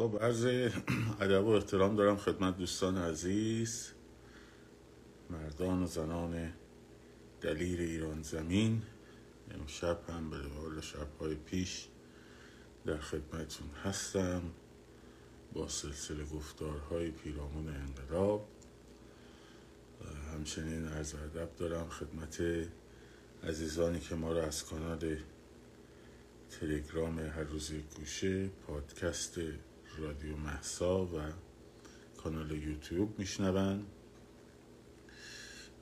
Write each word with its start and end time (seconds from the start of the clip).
خب 0.00 0.18
عرض 0.20 0.44
ادب 1.20 1.44
و 1.44 1.48
احترام 1.48 1.96
دارم 1.96 2.16
خدمت 2.16 2.58
دوستان 2.58 2.98
عزیز 2.98 3.90
مردان 5.30 5.82
و 5.82 5.86
زنان 5.86 6.52
دلیر 7.40 7.80
ایران 7.80 8.22
زمین. 8.22 8.82
امشب 9.50 9.98
هم 10.08 10.30
به 10.30 10.36
حال 10.36 10.80
شبهای 10.80 11.34
پیش 11.34 11.88
در 12.86 12.98
خدمتون 12.98 13.68
هستم 13.84 14.42
با 15.52 15.68
سلسله 15.68 16.24
گفتارهای 16.24 17.10
پیرامون 17.10 17.68
انقلاب. 17.68 18.48
همچنین 20.32 20.88
عرض 20.88 21.14
ادب 21.14 21.56
دارم 21.56 21.88
خدمت 21.88 22.42
عزیزانی 23.42 24.00
که 24.00 24.14
ما 24.14 24.32
را 24.32 24.44
از 24.44 24.64
کانال 24.64 25.16
تلگرام 26.50 27.18
هر 27.18 27.42
روز 27.42 27.72
گوشه 27.72 28.48
پادکست 28.48 29.38
رادیو 29.98 30.36
محسا 30.36 31.04
و 31.04 31.20
کانال 32.22 32.50
یوتیوب 32.50 33.18
میشنون. 33.18 33.86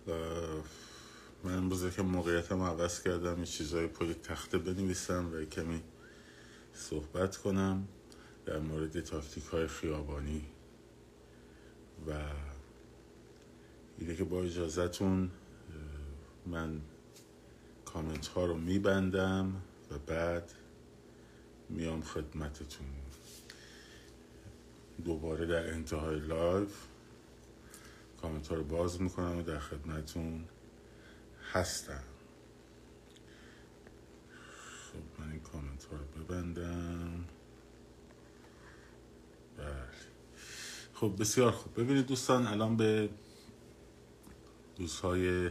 و 0.06 0.12
من 1.44 1.56
امروز 1.56 1.94
که 1.94 2.02
موقعیتم 2.02 2.62
عوض 2.62 3.02
کردم 3.02 3.38
یه 3.38 3.46
چیزای 3.46 3.86
پل 3.86 4.12
تخته 4.12 4.58
بنویسم 4.58 5.30
و 5.32 5.44
کمی 5.44 5.82
صحبت 6.72 7.36
کنم 7.36 7.88
در 8.46 8.58
مورد 8.58 9.00
تاکتیک 9.00 9.44
های 9.44 9.66
خیابانی. 9.66 10.44
و 12.08 12.12
اینه 13.98 14.16
که 14.16 14.24
با 14.24 14.42
اجازهتون 14.42 15.30
من 16.46 16.80
کامنت 17.84 18.26
ها 18.26 18.44
رو 18.44 18.56
میبندم 18.56 19.62
و 19.90 19.98
بعد 19.98 20.52
میام 21.70 22.02
خدمتتون. 22.02 23.03
دوباره 25.04 25.46
در 25.46 25.72
انتهای 25.72 26.20
live 26.20 26.86
comment 28.22 28.48
ها 28.48 28.54
رو 28.54 28.64
باز 28.64 29.02
می‌کنم 29.02 29.38
و 29.38 29.42
در 29.42 29.58
خدمتتون 29.58 30.44
هستم. 31.52 32.02
خب 34.92 35.22
من 35.22 35.30
این 35.30 35.40
کامنت 35.40 35.84
ها 35.84 35.96
رو 35.96 36.22
ببندم. 36.22 37.24
بله. 39.58 39.66
خب 40.94 41.12
بسیار 41.20 41.50
خوب. 41.50 41.80
ببینید 41.80 42.06
دوستان 42.06 42.46
الان 42.46 42.76
به 42.76 43.08
روزهای 44.78 45.50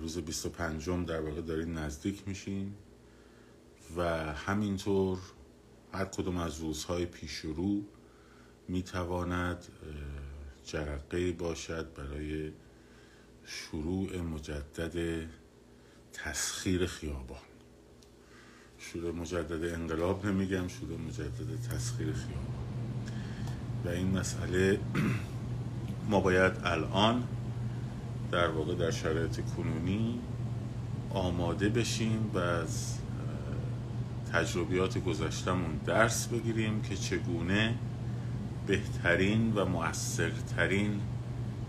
روز 0.00 0.18
25 0.18 0.90
در 0.90 1.20
واقع 1.20 1.40
دارین 1.40 1.72
نزدیک 1.72 2.28
میشین 2.28 2.74
و 3.96 4.02
همینطور 4.32 5.18
هر 5.94 6.04
کدوم 6.04 6.36
از 6.36 6.60
روزهای 6.60 7.06
پیش 7.06 7.36
رو 7.36 7.80
می‌تواند 8.68 9.64
جرقه 10.66 11.32
باشد 11.32 11.94
برای 11.94 12.52
شروع 13.44 14.20
مجدد 14.20 15.26
تسخیر 16.12 16.86
خیابان. 16.86 17.38
شروع 18.78 19.14
مجدد 19.14 19.74
انقلاب 19.74 20.26
نمیگم 20.26 20.68
شروع 20.68 20.98
مجدد 20.98 21.60
تسخیر 21.70 22.12
خیابان. 22.12 22.64
و 23.84 23.88
این 23.88 24.18
مسئله 24.18 24.80
ما 26.10 26.20
باید 26.20 26.52
الان 26.64 27.28
در 28.32 28.48
واقع 28.48 28.74
در 28.74 28.90
شرایط 28.90 29.40
کنونی 29.56 30.20
آماده 31.10 31.68
بشیم 31.68 32.30
و 32.34 32.38
از 32.38 32.98
تجربیات 34.34 34.98
گذشتمون 34.98 35.80
درس 35.86 36.26
بگیریم 36.26 36.82
که 36.82 36.96
چگونه 36.96 37.74
بهترین 38.66 39.52
و 39.52 39.64
مؤثرترین 39.64 41.00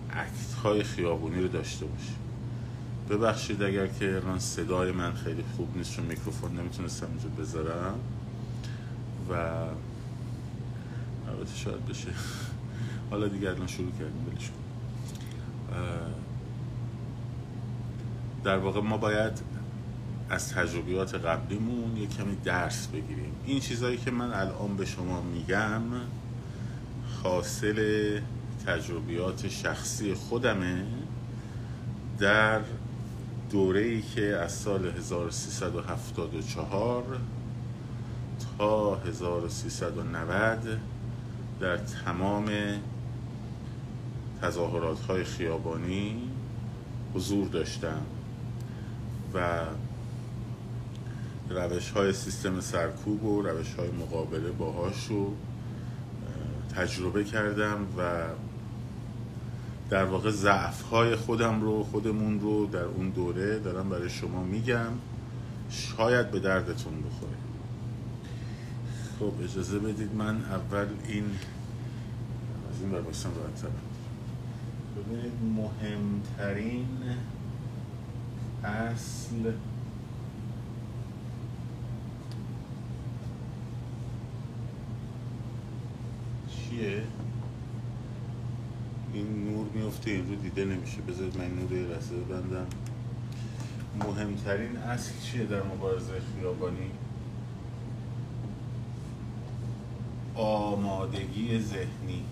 اکت 0.09 0.53
های 0.63 0.83
خیابونی 0.83 1.41
رو 1.41 1.47
داشته 1.47 1.85
باشیم. 1.85 2.15
ببخشید 3.09 3.63
اگر 3.63 3.87
که 3.87 4.15
الان 4.15 4.39
صدای 4.39 4.91
من 4.91 5.13
خیلی 5.13 5.43
خوب 5.55 5.77
نیست 5.77 5.95
چون 5.95 6.05
میکروفون 6.05 6.59
نمی‌تونستم 6.59 7.07
اینجا 7.07 7.29
بذارم. 7.43 7.99
و 9.29 9.33
البته 11.29 11.55
شاید 11.55 11.85
بشه. 11.85 12.09
حالا 13.09 13.27
دیگه 13.27 13.49
الان 13.49 13.67
شروع 13.67 13.91
کردیم 13.91 14.25
بلش 14.31 14.51
در 18.43 18.57
واقع 18.57 18.81
ما 18.81 18.97
باید 18.97 19.54
از 20.29 20.53
تجربیات 20.53 21.15
قبلیمون 21.15 21.97
یه 21.97 22.07
کمی 22.07 22.35
درس 22.35 22.87
بگیریم. 22.87 23.33
این 23.45 23.59
چیزهایی 23.59 23.97
که 23.97 24.11
من 24.11 24.33
الان 24.33 24.77
به 24.77 24.85
شما 24.85 25.21
میگم 25.21 25.81
حاصل 27.23 28.19
تجربیات 28.65 29.47
شخصی 29.47 30.13
خودمه. 30.13 30.85
در 32.19 32.61
دوره 33.51 33.81
ای 33.81 34.01
که 34.01 34.21
از 34.21 34.51
سال 34.51 34.85
1374 34.85 37.03
تا 38.57 38.95
1390 38.95 40.79
در 41.59 41.77
تمام 41.77 42.51
تظاهرات 44.41 44.99
های 44.99 45.23
خیابانی 45.23 46.29
حضور 47.13 47.47
داشتم 47.47 48.01
و 49.33 49.59
روش 51.49 51.91
های 51.91 52.13
سیستم 52.13 52.61
سرکوب 52.61 53.23
و 53.23 53.41
روش 53.41 53.73
های 53.73 53.89
مقابله 53.91 54.51
باهاش 54.51 55.07
رو 55.07 55.33
تجربه 56.75 57.23
کردم 57.23 57.87
و 57.97 58.23
در 59.89 60.03
واقع 60.05 60.31
ضعف 60.31 60.81
های 60.81 61.15
خودم 61.15 61.61
رو 61.61 61.83
خودمون 61.83 62.39
رو 62.39 62.65
در 62.65 62.83
اون 62.83 63.09
دوره 63.09 63.59
دارم 63.59 63.89
برای 63.89 64.09
شما 64.09 64.43
میگم. 64.43 64.91
شاید 65.69 66.31
به 66.31 66.39
دردتون 66.39 66.93
بخوره. 67.01 67.37
خب 69.19 69.43
اجازه 69.43 69.79
بدید 69.79 70.15
من 70.15 70.35
اول 70.45 70.87
این 71.07 71.25
از 72.71 72.81
این 72.81 72.91
برباستم 72.91 73.29
راحت 73.29 73.63
ببینید 74.97 75.31
مهمترین 75.55 76.87
اصل 78.63 79.51
چیه؟ 86.55 87.03
این 89.13 89.49
نور 89.49 89.65
میفته 89.73 90.11
این 90.11 90.29
رو 90.29 90.35
دیده 90.35 90.65
نمیشه. 90.65 91.01
بذارید 91.01 91.37
من 91.37 91.47
نور 91.47 91.71
یه 91.71 91.83
ببندم. 91.83 92.67
مهمترین 93.99 94.77
اصل 94.77 95.11
چیه 95.23 95.45
در 95.45 95.63
مبارزه 95.63 96.13
خیابانی؟ 96.39 96.91
آمادگی 100.35 101.59
ذهنی. 101.59 102.23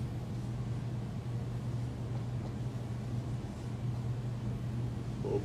خب. 5.24 5.40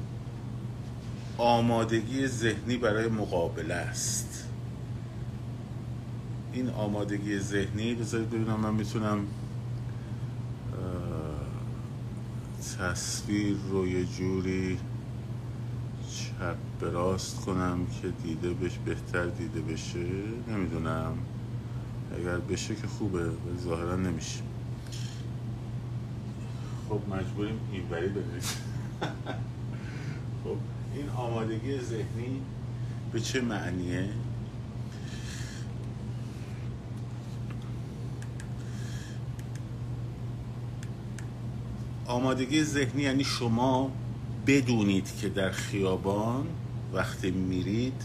آمادگی 1.39 2.27
ذهنی 2.27 2.77
برای 2.77 3.09
مقابله 3.09 3.75
است. 3.75 4.48
این 6.59 6.71
آمادگی 6.71 7.39
ذهنی 7.39 7.95
بذارید 7.95 8.31
ببینم 8.31 8.61
من 8.61 8.75
می‌تونم 8.75 9.27
تصویر 12.79 13.57
رو 13.71 13.89
یه 13.89 14.05
جوری 14.05 14.79
چپ 16.11 16.57
به 16.81 16.91
راست 16.91 17.41
کنم 17.41 17.87
که 18.03 18.09
دیده 18.23 18.51
بش 18.51 18.79
بهتر 18.85 19.27
دیده 19.27 19.61
بشه. 19.61 19.99
نمی‌دونم. 20.49 21.13
اگر 22.17 22.39
بشه 22.39 22.75
که 22.75 22.87
خوبه 22.87 23.25
ولی 23.25 23.59
ظاهرا 23.65 23.97
نمیشه. 23.97 24.41
خب 26.89 27.01
مجبوریم 27.15 27.61
اینوری 27.73 28.09
ببینیم 28.09 28.41
خب 30.45 30.57
این 30.95 31.09
آمادگی 31.09 31.81
ذهنی 31.81 32.41
به 33.13 33.21
چه 33.21 33.41
معنیه؟ 33.41 34.09
آمادگی 42.09 42.65
ذهنی 42.65 43.03
یعنی 43.03 43.25
شما 43.25 43.91
بدونید 44.47 45.17
که 45.21 45.29
در 45.29 45.51
خیابان 45.51 46.47
وقتی 46.93 47.31
میرید 47.31 48.03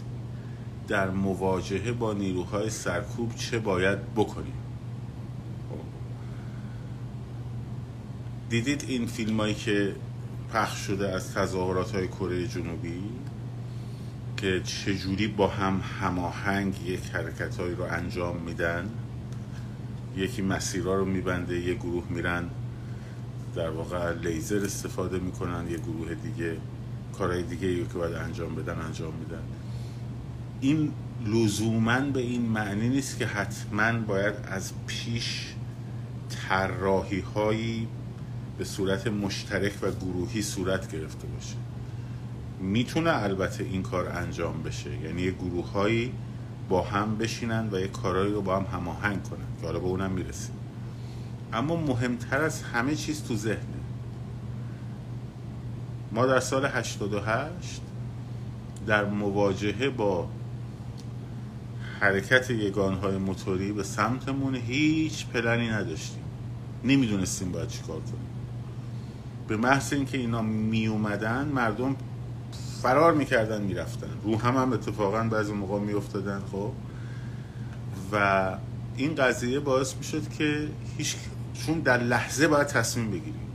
در 0.88 1.10
مواجهه 1.10 1.92
با 1.92 2.12
نیروهای 2.12 2.70
سرکوب 2.70 3.34
چه 3.34 3.58
باید 3.58 4.14
بکنید. 4.14 4.64
دیدید 8.50 8.84
این 8.88 9.06
فیلم 9.06 9.40
هایی 9.40 9.54
که 9.54 9.94
پخش 10.52 10.78
شده 10.78 11.08
از 11.08 11.34
تظاهرات 11.34 11.94
های 11.94 12.08
کره 12.08 12.48
جنوبی 12.48 13.02
که 14.36 14.60
چجوری 14.64 15.26
با 15.26 15.48
هم 15.48 15.80
هماهنگ 16.00 16.82
یک 16.86 17.00
حرکت 17.12 17.56
هایی 17.56 17.74
رو 17.74 17.84
انجام 17.84 18.36
میدن؟ 18.36 18.90
یکی 20.16 20.42
مسیرها 20.42 20.94
رو 20.94 21.04
میبنده 21.04 21.60
یه 21.60 21.74
گروه 21.74 22.04
میرن. 22.10 22.50
در 23.56 23.70
واقع 23.70 24.12
لیزر 24.12 24.64
استفاده 24.64 25.18
می‌کنن 25.18 25.70
یه 25.70 25.78
گروه 25.78 26.14
دیگه 26.14 26.56
کارهای 27.18 27.42
دیگه 27.42 27.76
که 27.76 27.94
باید 27.94 28.14
انجام 28.14 28.54
بدن 28.54 28.80
انجام 28.80 29.14
میدن. 29.14 29.42
این 30.60 30.92
لزوما 31.26 32.00
به 32.00 32.20
این 32.20 32.42
معنی 32.42 32.88
نیست 32.88 33.18
که 33.18 33.26
حتما 33.26 33.92
باید 33.92 34.34
از 34.46 34.72
پیش 34.86 35.54
طراحی 36.48 37.20
هایی 37.20 37.88
به 38.58 38.64
صورت 38.64 39.06
مشترک 39.06 39.72
و 39.82 39.90
گروهی 39.90 40.42
صورت 40.42 40.92
گرفته 40.92 41.26
باشه. 41.26 41.56
می‌تونه 42.60 43.22
البته 43.22 43.64
این 43.64 43.82
کار 43.82 44.08
انجام 44.08 44.62
بشه. 44.62 44.90
یعنی 44.98 45.22
یه 45.22 45.30
گروه 45.30 45.70
هایی 45.72 46.12
با 46.68 46.82
هم 46.82 47.16
بشینن 47.16 47.68
و 47.72 47.80
یه 47.80 47.88
کارهایی 47.88 48.32
رو 48.32 48.42
با 48.42 48.56
هم 48.56 48.66
هماهنگ 48.78 49.22
کنن 49.22 49.46
که 49.60 49.66
حالا 49.66 49.78
به 49.78 49.86
اونم 49.86 50.10
می‌رسیم. 50.10 50.54
اما 51.54 51.76
مهمتر 51.76 52.40
از 52.40 52.62
همه 52.62 52.94
چیز 52.94 53.22
تو 53.22 53.36
ذهنه. 53.36 53.58
ما 56.12 56.26
در 56.26 56.40
سال 56.40 56.66
88 56.66 57.80
در 58.86 59.04
مواجهه 59.04 59.88
با 59.88 60.28
حرکت 62.00 62.50
یگانهای 62.50 63.16
موتوری 63.16 63.72
به 63.72 63.82
سمتمون 63.82 64.54
هیچ 64.54 65.26
پلنی 65.26 65.68
نداشتیم. 65.68 66.22
نمی‌دونستیم 66.84 67.52
باید 67.52 67.68
چیکار 67.68 68.00
کنیم. 68.00 68.28
به 69.48 69.56
محض 69.56 69.92
اینکه 69.92 70.18
اینا 70.18 70.42
می 70.42 70.86
اومدن 70.86 71.44
مردم 71.44 71.96
فرار 72.82 73.14
می‌کردن 73.14 73.62
می‌رفتن. 73.62 74.10
رو 74.24 74.38
هم 74.38 74.56
هم 74.56 74.72
اتفاقا 74.72 75.22
بعضی 75.22 75.52
موقع 75.52 75.78
میافتادن 75.78 76.40
خب. 76.52 76.72
و 78.12 78.56
این 78.96 79.14
قضیه 79.14 79.60
باعث 79.60 79.94
می‌شد 79.96 80.28
که 80.28 80.68
هیچ 80.98 81.16
چون 81.54 81.80
در 81.80 82.02
لحظه 82.02 82.48
باید 82.48 82.66
تصمیم 82.66 83.10
بگیریم 83.10 83.48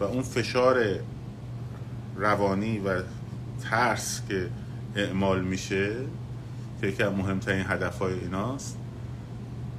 و 0.00 0.04
اون 0.04 0.22
فشار 0.22 0.84
روانی 2.16 2.78
و 2.78 3.02
ترس 3.70 4.22
که 4.28 4.48
اعمال 4.96 5.40
میشه 5.40 5.96
که 6.80 6.86
یکی 6.86 7.02
از 7.02 7.12
مهمترین 7.12 7.64
هدف 7.68 7.98
های 7.98 8.12
ایناست 8.12 8.78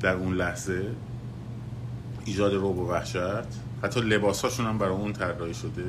در 0.01 0.13
اون 0.13 0.33
لحظه 0.33 0.85
ایجاد 2.25 2.53
روب 2.53 2.77
و 2.77 2.91
وحشت. 2.91 3.47
حتی 3.83 4.01
لباساشون 4.01 4.65
هم 4.65 4.77
برای 4.77 4.95
اون 4.95 5.13
طراحی 5.13 5.53
شده 5.53 5.83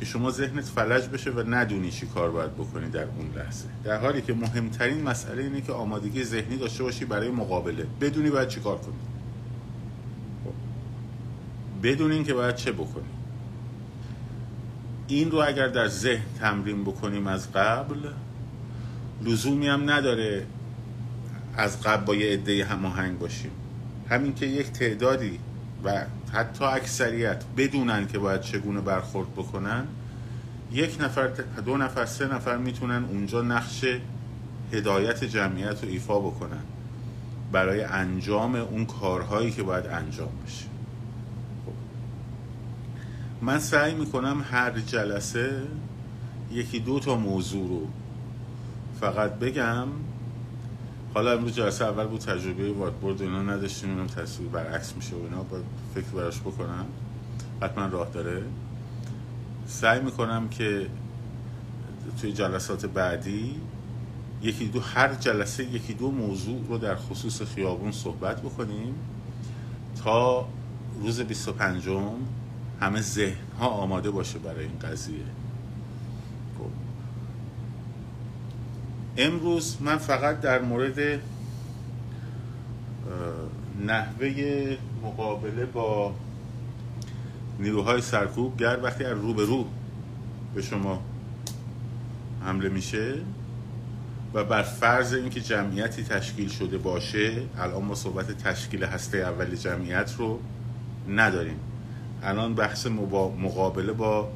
که 0.00 0.04
شما 0.06 0.30
ذهنت 0.30 0.64
فلج 0.64 1.08
بشه 1.08 1.30
و 1.30 1.54
ندونی 1.54 1.90
چی 1.90 2.06
کار 2.06 2.30
باید 2.30 2.54
بکنی 2.54 2.88
در 2.88 3.02
اون 3.04 3.30
لحظه. 3.36 3.64
در 3.84 4.00
حالی 4.00 4.22
که 4.22 4.34
مهمترین 4.34 5.02
مسئله 5.02 5.42
اینه 5.42 5.60
که 5.60 5.72
آمادگی 5.72 6.24
ذهنی 6.24 6.56
داشته 6.56 6.82
باشی 6.82 7.04
برای 7.04 7.30
مقابله. 7.30 7.86
بدونی 8.00 8.30
باید 8.30 8.48
چی 8.48 8.60
کار 8.60 8.78
کنی. 8.78 8.94
بدونین 11.82 12.24
که 12.24 12.34
باید 12.34 12.54
چه 12.54 12.72
بکنی 12.72 13.04
این 15.08 15.30
رو 15.30 15.38
اگر 15.38 15.68
در 15.68 15.88
ذهن 15.88 16.24
تمرین 16.40 16.84
بکنیم 16.84 17.26
از 17.26 17.52
قبل 17.52 17.96
لزومی 19.24 19.68
هم 19.68 19.90
نداره 19.90 20.46
از 21.56 21.82
قبل 21.82 22.04
با 22.04 22.14
یه 22.14 22.32
عده 22.32 22.64
هماهنگ 22.64 23.18
باشیم 23.18 23.50
همین 24.10 24.34
که 24.34 24.46
یک 24.46 24.66
تعدادی 24.72 25.38
و 25.84 26.04
حتی 26.32 26.64
اکثریت 26.64 27.44
بدونن 27.56 28.06
که 28.06 28.18
باید 28.18 28.40
چگونه 28.40 28.80
برخورد 28.80 29.32
بکنن 29.32 29.86
یک 30.72 30.96
نفر 31.00 31.26
دو 31.66 31.76
نفر 31.76 32.06
سه 32.06 32.34
نفر 32.34 32.56
می‌تونن 32.56 33.04
اونجا 33.04 33.42
نقش 33.42 33.84
هدایت 34.72 35.24
جمعیت 35.24 35.84
رو 35.84 35.88
ایفا 35.88 36.20
بکنن 36.20 36.62
برای 37.52 37.82
انجام 37.82 38.54
اون 38.54 38.86
کارهایی 38.86 39.50
که 39.50 39.62
باید 39.62 39.86
انجام 39.86 40.32
بشه. 40.46 40.69
من 43.42 43.58
سعی 43.58 43.94
می‌کنم 43.94 44.44
هر 44.50 44.70
جلسه 44.70 45.62
یکی 46.52 46.80
دو 46.80 47.00
تا 47.00 47.16
موضوع 47.16 47.68
رو 47.68 47.88
فقط 49.00 49.34
بگم. 49.34 49.88
حالا 51.14 51.32
امروز 51.32 51.54
جلسه 51.54 51.84
اول 51.84 52.06
بود 52.06 52.20
تجربه 52.20 52.72
واتبورد 52.72 53.22
اینا 53.22 53.42
نداشتیم 53.42 53.90
اینم 53.90 54.06
تصویر 54.06 54.48
برعکس 54.48 54.96
میشه 54.96 55.16
و 55.16 55.22
اینا 55.22 55.42
باید 55.42 55.64
فکر 55.94 56.06
براش 56.06 56.40
بکنم. 56.40 56.86
حتما 57.62 57.86
راه 57.86 58.10
داره. 58.10 58.42
سعی 59.66 60.00
می‌کنم 60.00 60.48
که 60.48 60.86
توی 62.20 62.32
جلسات 62.32 62.86
بعدی 62.86 63.56
یکی 64.42 64.66
دو 64.66 64.80
هر 64.80 65.14
جلسه 65.14 65.64
یکی 65.64 65.94
دو 65.94 66.10
موضوع 66.10 66.66
رو 66.68 66.78
در 66.78 66.96
خصوص 66.96 67.42
خیابون 67.42 67.92
صحبت 67.92 68.42
بکنیم 68.42 68.94
تا 70.04 70.48
روز 71.02 71.20
25 71.20 71.88
همه 72.80 73.00
ذهن 73.00 73.36
ها 73.60 73.68
آماده 73.68 74.10
باشه 74.10 74.38
برای 74.38 74.64
این 74.64 74.78
قضیه. 74.78 75.24
امروز 79.16 79.76
من 79.80 79.96
فقط 79.96 80.40
در 80.40 80.62
مورد 80.62 81.20
نحوه 83.86 84.76
مقابله 85.02 85.66
با 85.66 86.14
نیروهای 87.58 88.00
سرکوب 88.00 88.56
گر 88.56 88.78
وقتی 88.82 89.04
از 89.04 89.18
رو 89.18 89.34
به 89.34 89.44
رو 89.44 89.64
به 90.54 90.62
شما 90.62 91.02
حمله 92.44 92.68
میشه 92.68 93.14
و 94.34 94.44
بر 94.44 94.62
فرض 94.62 95.14
اینکه 95.14 95.40
جمعیتی 95.40 96.04
تشکیل 96.04 96.48
شده 96.48 96.78
باشه 96.78 97.42
الان 97.58 97.84
ما 97.84 97.94
صحبت 97.94 98.38
تشکیل 98.38 98.84
هسته 98.84 99.18
اول 99.18 99.54
جمعیت 99.54 100.14
رو 100.18 100.40
نداریم. 101.08 101.69
الان 102.22 102.54
بحث 102.54 102.86
مقابله 103.38 103.92
با 103.92 104.28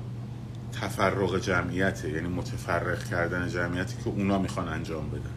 تفرق 0.72 1.38
جمعیته 1.40 2.10
یعنی 2.10 2.28
متفرق 2.28 3.04
کردن 3.04 3.48
جمعیتی 3.48 3.96
که 4.04 4.10
اونا 4.10 4.38
می‌خوان 4.38 4.68
انجام 4.68 5.10
بدن. 5.10 5.34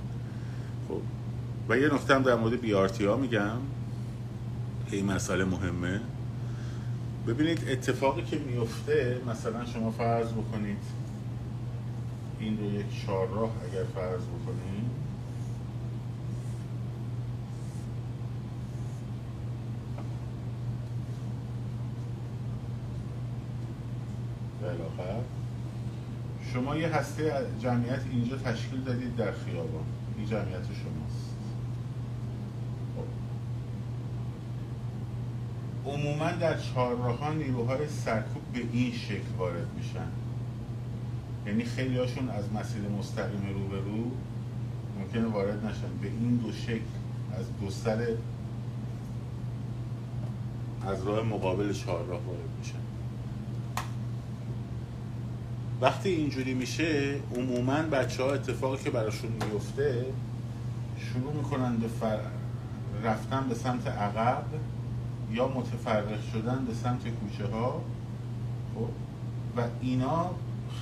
خب 0.87 1.01
و 1.69 1.77
یه 1.77 1.93
نکته 1.93 2.15
هم 2.15 2.23
در 2.23 2.35
مورد 2.35 2.61
بیارتی 2.61 3.05
ها 3.05 3.17
میگم. 3.17 3.57
که 4.89 4.95
این 4.95 5.05
مسئله 5.05 5.45
مهمه. 5.45 6.01
ببینید 7.27 7.69
اتفاقی 7.69 8.21
که 8.21 8.37
میفته 8.37 9.21
مثلا 9.27 9.65
شما 9.65 9.91
فرض 9.91 10.27
بکنید 10.31 10.83
این 12.39 12.57
رو 12.57 12.79
یک 12.79 13.05
چهارراه 13.05 13.49
اگر 13.71 13.83
فرض 13.95 14.21
بکنید 14.21 14.96
شما 26.57 26.77
یه 26.77 26.87
هسته 26.87 27.33
جمعیت 27.61 28.01
اینجا 28.11 28.37
تشکیل 28.37 28.81
دادید 28.81 29.15
در 29.15 29.31
خیابان. 29.31 29.83
این 30.17 30.27
جمعیت 30.27 30.63
شماست. 30.63 31.35
خب. 32.95 33.07
عموما 35.89 36.31
در 36.31 36.57
چهارراه 36.57 37.33
نیروهای 37.33 37.87
سرکوب 37.87 38.41
به 38.53 38.59
این 38.71 38.91
شکل 38.91 39.35
وارد 39.37 39.67
میشن. 39.77 40.07
یعنی 41.47 41.63
خیلی 41.63 41.97
هاشون 41.97 42.29
از 42.29 42.53
مسیر 42.53 42.81
مستقیم 42.99 43.53
رو 43.53 43.67
به 43.67 43.77
رو 43.77 44.11
ممکنه 44.99 45.27
وارد 45.27 45.65
نشن. 45.65 45.97
به 46.01 46.07
این 46.07 46.35
دو 46.35 46.51
شکل 46.51 46.81
از 47.39 47.45
دو 47.61 47.69
سر 47.69 48.07
از 50.87 51.07
راه 51.07 51.25
مقابل 51.25 51.73
چهارراه 51.73 52.21
وارد 52.21 52.49
میشن. 52.59 52.86
وقتی 55.81 56.09
اینجوری 56.09 56.53
میشه 56.53 57.19
عموما 57.35 57.81
بچه 57.81 58.23
ها 58.23 58.33
اتفاقی 58.33 58.83
که 58.83 58.89
براشون 58.89 59.31
میفته 59.31 60.05
شروع 60.99 61.33
می‌کنن 61.33 61.77
به 61.77 61.87
فر... 61.87 62.19
رفتن 63.03 63.49
به 63.49 63.55
سمت 63.55 63.87
عقب 63.87 64.43
یا 65.31 65.47
متفرق 65.47 66.23
شدن 66.33 66.65
به 66.65 66.73
سمت 66.73 67.01
کوچه 67.07 67.51
ها 67.53 67.81
خب؟ 68.75 68.89
و 69.57 69.63
اینا 69.81 70.31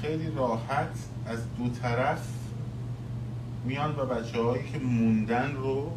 خیلی 0.02 0.32
راحت 0.36 0.98
از 1.26 1.40
دو 1.58 1.70
طرف 1.70 2.28
میان 3.66 3.96
و 3.96 4.06
بچه 4.06 4.42
هایی 4.42 4.64
که 4.72 4.80
موندن 4.80 5.52
رو 5.56 5.92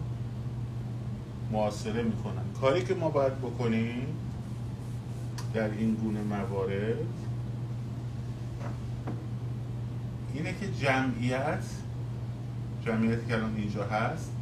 معاصره 1.53 2.03
می‌کنن 2.03 2.43
کاری 2.61 2.85
که 2.85 2.95
ما 2.95 3.09
باید 3.09 3.39
بکنیم 3.39 4.07
در 5.55 5.71
این 5.71 5.95
گونه 5.95 6.21
موارد 6.23 7.18
اینه 10.35 10.55
که 10.61 10.73
جمعیت 10.73 11.65
جمعیتی 12.87 13.27
که 13.27 13.35
الان 13.35 13.57
اینجا 13.57 13.85
هست 13.85 14.33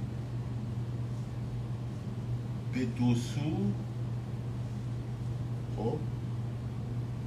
به 2.72 2.84
دو 2.84 3.14
سو 3.14 3.72
خب 5.76 5.98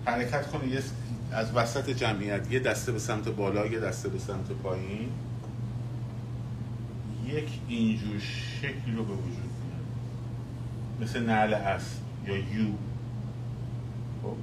حرکت 0.06 0.48
کنه. 0.48 0.68
یه 0.68 0.82
از 1.32 1.56
وسط 1.56 1.90
جمعیت 1.90 2.52
یه 2.52 2.60
دسته 2.60 2.92
به 2.92 3.00
سمت 3.00 3.30
بالا 3.30 3.66
یه 3.66 3.80
دسته 3.80 4.10
به 4.10 4.20
سمت 4.20 4.48
پایین. 4.64 5.10
یک 7.26 7.50
اینجور 7.68 8.20
شکل 8.20 8.96
رو 8.96 9.06
به 9.06 9.14
وجود 9.14 9.50
میاد 9.64 9.86
مثل 11.02 11.26
نعل 11.26 11.54
اسب 11.54 11.98
یا 12.28 12.38
یو 12.38 12.72
خب. 14.24 14.36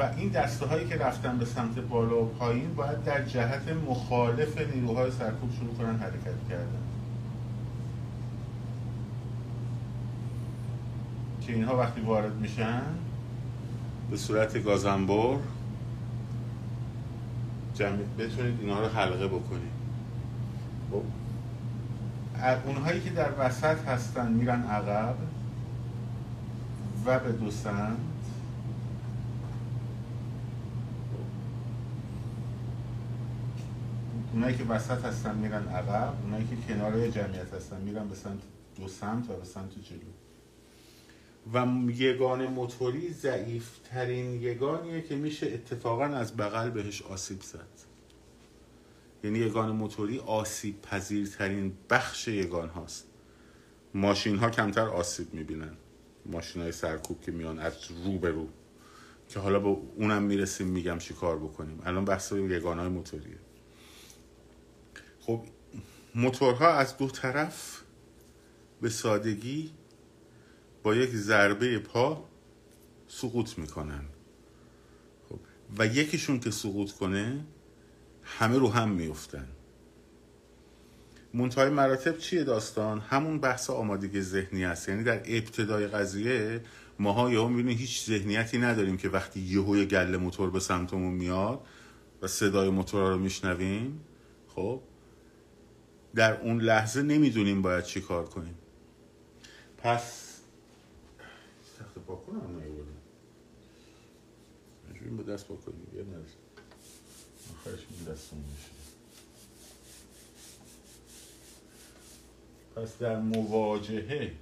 و 0.00 0.08
این 0.16 0.28
دسته 0.28 0.66
هایی 0.66 0.88
که 0.88 0.96
رفتن 0.96 1.38
به 1.38 1.44
سمت 1.44 1.78
بالا 1.78 2.22
و 2.22 2.26
پایین 2.26 2.74
باید 2.74 3.04
در 3.04 3.24
جهت 3.24 3.68
مخالف 3.88 4.74
نیروهای 4.74 5.10
سرکوب 5.10 5.50
شروع 5.58 5.74
کنن 5.74 5.98
حرکت 5.98 6.48
کردن. 6.48 6.82
که 11.40 11.52
اینها 11.52 11.76
وقتی 11.76 12.00
وارد 12.00 12.36
میشن 12.36 12.82
به 14.10 14.16
صورت 14.16 14.64
گازنبر 14.64 15.36
جمع 17.74 17.98
بتونید 18.18 18.60
اینها 18.60 18.80
رو 18.80 18.88
حلقه 18.88 19.28
بکنید. 19.28 19.80
خب. 20.90 21.02
اونهایی 22.66 23.00
که 23.00 23.10
در 23.10 23.30
وسط 23.38 23.84
هستن 23.84 24.32
میرن 24.32 24.62
عقب 24.62 25.14
و 27.06 27.18
به 27.18 27.32
دو 27.32 27.50
سمت 27.50 27.96
اونایی 34.32 34.56
که 34.56 34.64
وسط 34.64 35.04
هستن 35.04 35.34
میرن 35.34 35.68
عقب 35.68 36.14
اونایی 36.22 36.46
که 36.46 36.56
کنار 36.74 37.08
جمعیت 37.08 37.54
هستن 37.54 37.80
میرن 37.80 38.08
به 38.08 38.14
سمت 38.14 38.40
دو 38.76 38.88
سمت 38.88 39.30
و 39.30 39.36
به 39.36 39.44
سمت 39.44 39.70
جلو. 39.70 40.10
و 41.54 41.90
یگان 41.90 42.46
موتوری 42.46 43.12
ضعیف 43.12 43.78
ترین 43.78 44.42
یگانیه 44.42 45.02
که 45.02 45.16
میشه 45.16 45.46
اتفاقا 45.46 46.04
از 46.04 46.36
بغل 46.36 46.70
بهش 46.70 47.02
آسیب 47.02 47.42
زد. 47.42 47.90
یعنی 49.24 49.38
یگان 49.38 49.70
موتوری 49.70 50.18
آسیب 50.18 50.82
پذیرترین 50.82 51.72
بخش 51.90 52.28
یگان 52.28 52.68
هاست. 52.68 53.06
ماشین 53.94 54.36
ها 54.38 54.50
کمتر 54.50 54.86
آسیب 54.86 55.34
می‌بینن. 55.34 55.72
ماشین 56.26 56.62
های 56.62 56.72
سرکوب 56.72 57.20
که 57.20 57.32
میان 57.32 57.58
از 57.58 57.74
رو 58.04 58.18
به 58.18 58.30
رو. 58.30 58.48
که 59.28 59.40
حالا 59.40 59.60
با 59.60 59.82
اونم 59.96 60.22
می‌رسیم 60.22 60.66
میگم 60.66 60.98
چی 60.98 61.14
کار 61.14 61.38
بکنیم. 61.38 61.80
الان 61.84 62.04
بحث 62.04 62.32
یگان 62.32 62.78
های 62.78 62.88
موتوریه. 62.88 63.38
خب 65.20 65.44
موتورها 66.14 66.68
از 66.68 66.96
دو 66.96 67.08
طرف 67.08 67.80
به 68.80 68.88
سادگی 68.88 69.70
با 70.82 70.94
یک 70.94 71.10
ضربه 71.10 71.78
پا 71.78 72.24
سقوط 73.08 73.58
می‌کنن. 73.58 74.04
خب. 75.28 75.38
و 75.78 75.86
یکیشون 75.86 76.40
که 76.40 76.50
سقوط 76.50 76.92
کنه 76.92 77.44
همه 78.22 78.58
رو 78.58 78.68
هم 78.68 78.88
میفتن 78.88 79.48
منتهای 81.34 81.68
مراتب 81.68 82.18
چیه 82.18 82.44
داستان؟ 82.44 83.00
همون 83.00 83.38
بحث 83.38 83.70
آمادگی 83.70 84.20
ذهنی 84.20 84.64
است 84.64 84.88
یعنی 84.88 85.02
در 85.02 85.20
ابتدای 85.24 85.86
قضیه 85.86 86.60
ماها 86.98 87.30
یهو 87.30 87.48
می‌بینیم 87.48 87.78
هیچ 87.78 88.04
ذهنیتی 88.04 88.58
نداریم 88.58 88.96
که 88.96 89.08
وقتی 89.08 89.40
یهو 89.40 89.76
یه 89.76 89.84
گله 89.84 90.16
موتور 90.16 90.50
به 90.50 90.60
سمتمون 90.60 91.12
میاد 91.12 91.60
و 92.22 92.26
صدای 92.26 92.70
موتور 92.70 93.10
رو 93.10 93.18
میشنویم. 93.18 94.00
خب 94.48 94.82
در 96.14 96.40
اون 96.40 96.60
لحظه 96.60 97.02
نمی‌دونیم 97.02 97.62
باید 97.62 97.84
چی 97.84 98.00
کار 98.00 98.26
کنیم. 98.28 98.54
پس 99.78 100.36
تخت 101.78 101.98
پاک 101.98 102.26
کنم 102.26 102.58
نیوردم 102.58 103.00
مجبوریم 104.90 105.16
با 105.16 105.22
دست 105.22 105.48
پاک 105.48 105.64
کنیم. 105.64 105.86
یه 105.94 106.02
نرسیم 106.02 106.40
آخرش 107.52 107.86
می 107.90 108.06
دستون 108.06 108.38
میشه. 108.38 108.70
پس 112.76 112.98
در 112.98 113.20
مواجهه 113.20 114.34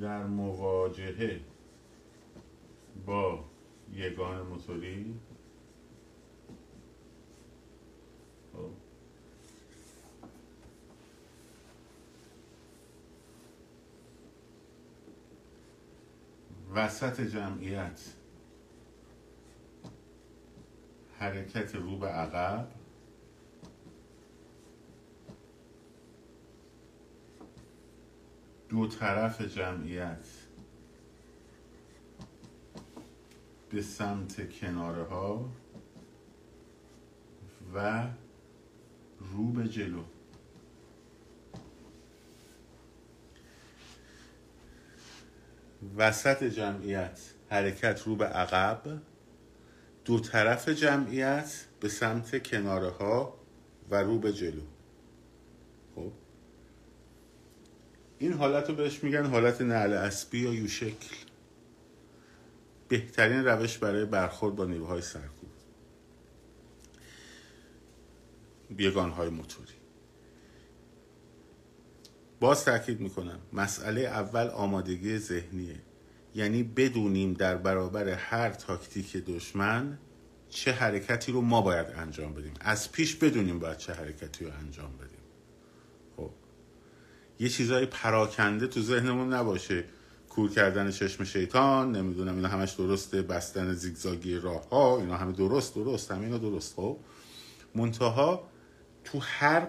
در 0.00 0.24
مواجهه 0.24 1.40
با 3.06 3.44
یگان 3.92 4.46
موتوری 4.46 5.14
وسط 16.76 17.20
جمعیت 17.20 18.00
حرکت 21.18 21.74
رو 21.74 21.98
به 21.98 22.06
عقب. 22.08 22.68
دو 28.68 28.86
طرف 28.86 29.40
جمعیت 29.42 30.26
به 33.70 33.82
سمت 33.82 34.58
کناره 34.58 35.04
ها 35.04 35.48
و 37.74 38.06
رو 39.20 39.52
به 39.52 39.68
جلو. 39.68 40.02
وسط 45.96 46.44
جمعیت 46.44 47.20
حرکت 47.48 48.02
رو 48.06 48.16
به 48.16 48.24
عقب 48.24 48.98
دو 50.04 50.20
طرف 50.20 50.68
جمعیت 50.68 51.64
به 51.80 51.88
سمت 51.88 52.42
کناره 52.42 52.90
ها 52.90 53.36
و 53.90 54.02
رو 54.02 54.18
به 54.18 54.32
جلو. 54.32 54.62
خب؟ 55.94 56.12
این 58.18 58.32
حالت 58.32 58.68
رو 58.68 58.74
بهش 58.74 59.04
میگن 59.04 59.26
حالت 59.26 59.60
نعل 59.60 59.92
اسبی 59.92 60.38
یا 60.38 60.54
یو 60.54 60.68
شکل 60.68 61.16
بهترین 62.88 63.44
روش 63.44 63.78
برای 63.78 64.04
برخورد 64.04 64.56
با 64.56 64.64
نیروهای 64.64 65.02
سرکوب. 65.02 65.35
های 69.16 69.28
موتوری. 69.28 69.72
باز 72.40 72.64
تاکید 72.64 73.00
می‌کنم 73.00 73.38
مسئله 73.52 74.00
اول 74.00 74.48
آمادگی 74.48 75.18
ذهنیه. 75.18 75.82
یعنی 76.34 76.62
بدونیم 76.62 77.32
در 77.32 77.56
برابر 77.56 78.08
هر 78.08 78.50
تاکتیک 78.50 79.16
دشمن 79.16 79.98
چه 80.48 80.72
حرکتی 80.72 81.32
رو 81.32 81.40
ما 81.40 81.60
باید 81.62 81.86
انجام 81.96 82.34
بدیم. 82.34 82.54
از 82.60 82.92
پیش 82.92 83.14
بدونیم 83.14 83.58
باید 83.58 83.76
چه 83.78 83.92
حرکتی 83.92 84.44
رو 84.44 84.50
انجام 84.60 84.96
بدیم. 84.96 85.18
خب. 86.16 86.30
یه 87.40 87.48
چیزای 87.48 87.86
پراکنده 87.86 88.66
تو 88.66 88.82
ذهنمون 88.82 89.32
نباشه. 89.32 89.84
کور 90.28 90.50
کردن 90.50 90.90
چشم 90.90 91.24
شیطان 91.24 91.92
نمی‌دونم 91.92 92.36
اینا 92.36 92.48
همش 92.48 92.72
درسته 92.72 93.22
بستن 93.22 93.72
زیگزاگی 93.72 94.34
راه 94.34 94.68
ها 94.68 94.98
اینا 95.00 95.16
همه 95.16 95.32
درست 95.32 95.74
درست 95.74 96.10
همه 96.10 96.24
اینا 96.24 96.38
درست. 96.38 96.74
خب. 96.76 96.98
منتها 97.74 98.48
تو 99.06 99.18
هر 99.22 99.66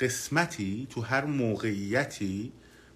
قسمتی 0.00 0.86
تو 0.90 1.00
هر 1.00 1.24
موقعیتی 1.24 2.52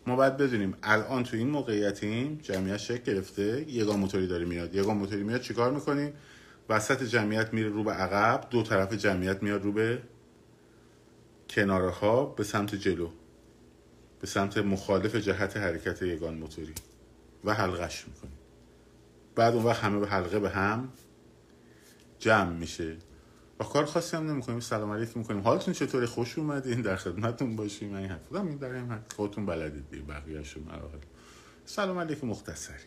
ما 0.07 0.17
باید 0.17 0.37
بدونیم 0.37 0.77
الان 0.83 1.25
تو 1.25 1.37
این 1.37 1.50
موقعیتیم 1.50 2.39
جمعیت 2.43 2.77
شکل 2.77 3.12
گرفته 3.12 3.65
یگان 3.69 3.99
موتوری 3.99 4.27
داره 4.27 4.45
میاد. 4.45 4.75
یگان 4.75 4.97
موتوری 4.97 5.23
میاد 5.23 5.41
چیکار 5.41 5.73
می‌کنیم 5.73 6.12
وسط 6.69 7.03
جمعیت 7.03 7.55
میره 7.55 7.69
رو 7.69 7.85
به 7.85 7.93
عقب 7.93 8.47
دو 8.50 8.62
طرف 8.62 8.93
جمعیت 8.93 9.43
میاد 9.43 9.65
رو 9.65 9.73
به 9.73 10.03
کناره 11.50 11.91
ها 11.91 12.25
به 12.25 12.45
سمت 12.45 12.75
جلو. 12.75 13.09
به 14.21 14.27
سمت 14.27 14.59
مخالف 14.59 15.17
جهت 15.17 15.57
حرکت 15.57 16.03
یگان 16.03 16.35
موتوری. 16.35 16.75
و 17.45 17.55
حلقش 17.55 18.09
می‌کنیم 18.09 18.39
بعد 19.35 19.55
اون 19.55 19.65
وقت 19.65 19.85
همه 19.85 19.99
به 19.99 20.07
حلقه 20.07 20.39
به 20.39 20.50
هم 20.50 20.93
جمع 22.19 22.53
میشه. 22.53 22.97
و 23.61 23.64
کار 23.64 23.85
خاصی 23.85 24.17
هم 24.17 24.31
نمی‌کنیم 24.31 24.61
سلام 24.61 24.93
علیکم 24.93 25.21
می‌کنیم. 25.21 25.43
حالتون 25.43 25.75
چطوره؟ 25.75 26.07
خوش 26.07 26.38
اومدین؟ 26.38 26.81
در 26.81 26.97
خدمتتون 26.97 27.57
باشیم. 27.57 27.95
این 27.95 28.09
حرف 28.09 28.33
این 28.33 28.57
در 28.57 28.73
این 28.73 28.90
حد 28.90 29.12
خودتون 29.17 29.47
بلدید 29.47 29.90
دیگه 29.90 30.02
بقیه‌شو 30.02 30.61
مراحل. 30.61 30.99
سلام 31.64 31.99
علیکم 31.99 32.26
مختصری. 32.26 32.76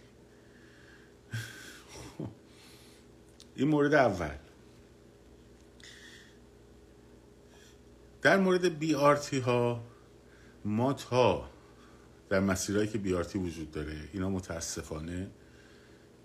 این 3.55 3.67
مورد 3.67 3.93
اول. 3.93 4.35
در 8.21 8.37
مورد 8.37 8.79
بی 8.79 8.95
آرتی 8.95 9.39
ها 9.39 9.83
ما 10.65 10.93
تا 10.93 11.49
در 12.29 12.39
مسیرهایی 12.39 12.87
که 12.87 12.97
بی 12.97 13.13
آرتی 13.13 13.39
وجود 13.39 13.71
داره 13.71 13.95
اینا 14.13 14.29
متاسفانه 14.29 15.31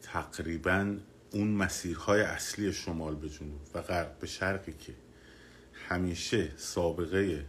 تقریبا 0.03 0.97
اون 1.31 1.49
مسیرهای 1.49 2.21
اصلی 2.21 2.73
شمال 2.73 3.15
به 3.15 3.29
جنوب 3.29 3.61
و 3.75 3.83
غرب 3.83 4.19
به 4.19 4.27
شرقی 4.27 4.73
که 4.73 4.95
همیشه 5.73 6.53
سابقه 6.57 7.47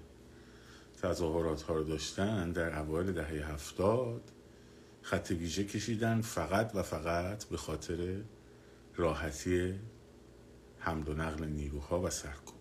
تظاهرات 1.02 1.62
ها 1.62 1.74
رو 1.76 1.84
داشتن 1.84 2.52
در 2.52 2.80
اوایل 2.80 3.12
دهه 3.12 3.52
هفتاد 3.54 4.32
خط 5.02 5.32
ویژه 5.32 5.64
کشیدن 5.64 6.22
فقط 6.22 6.72
و 6.76 6.84
فقط 6.84 7.44
به 7.46 7.58
خاطر 7.58 8.22
راحتی 8.96 9.80
حمل 10.80 11.08
و 11.08 11.14
نقل 11.14 11.46
نیروها 11.46 12.02
و 12.02 12.10
سرکوب 12.10 12.60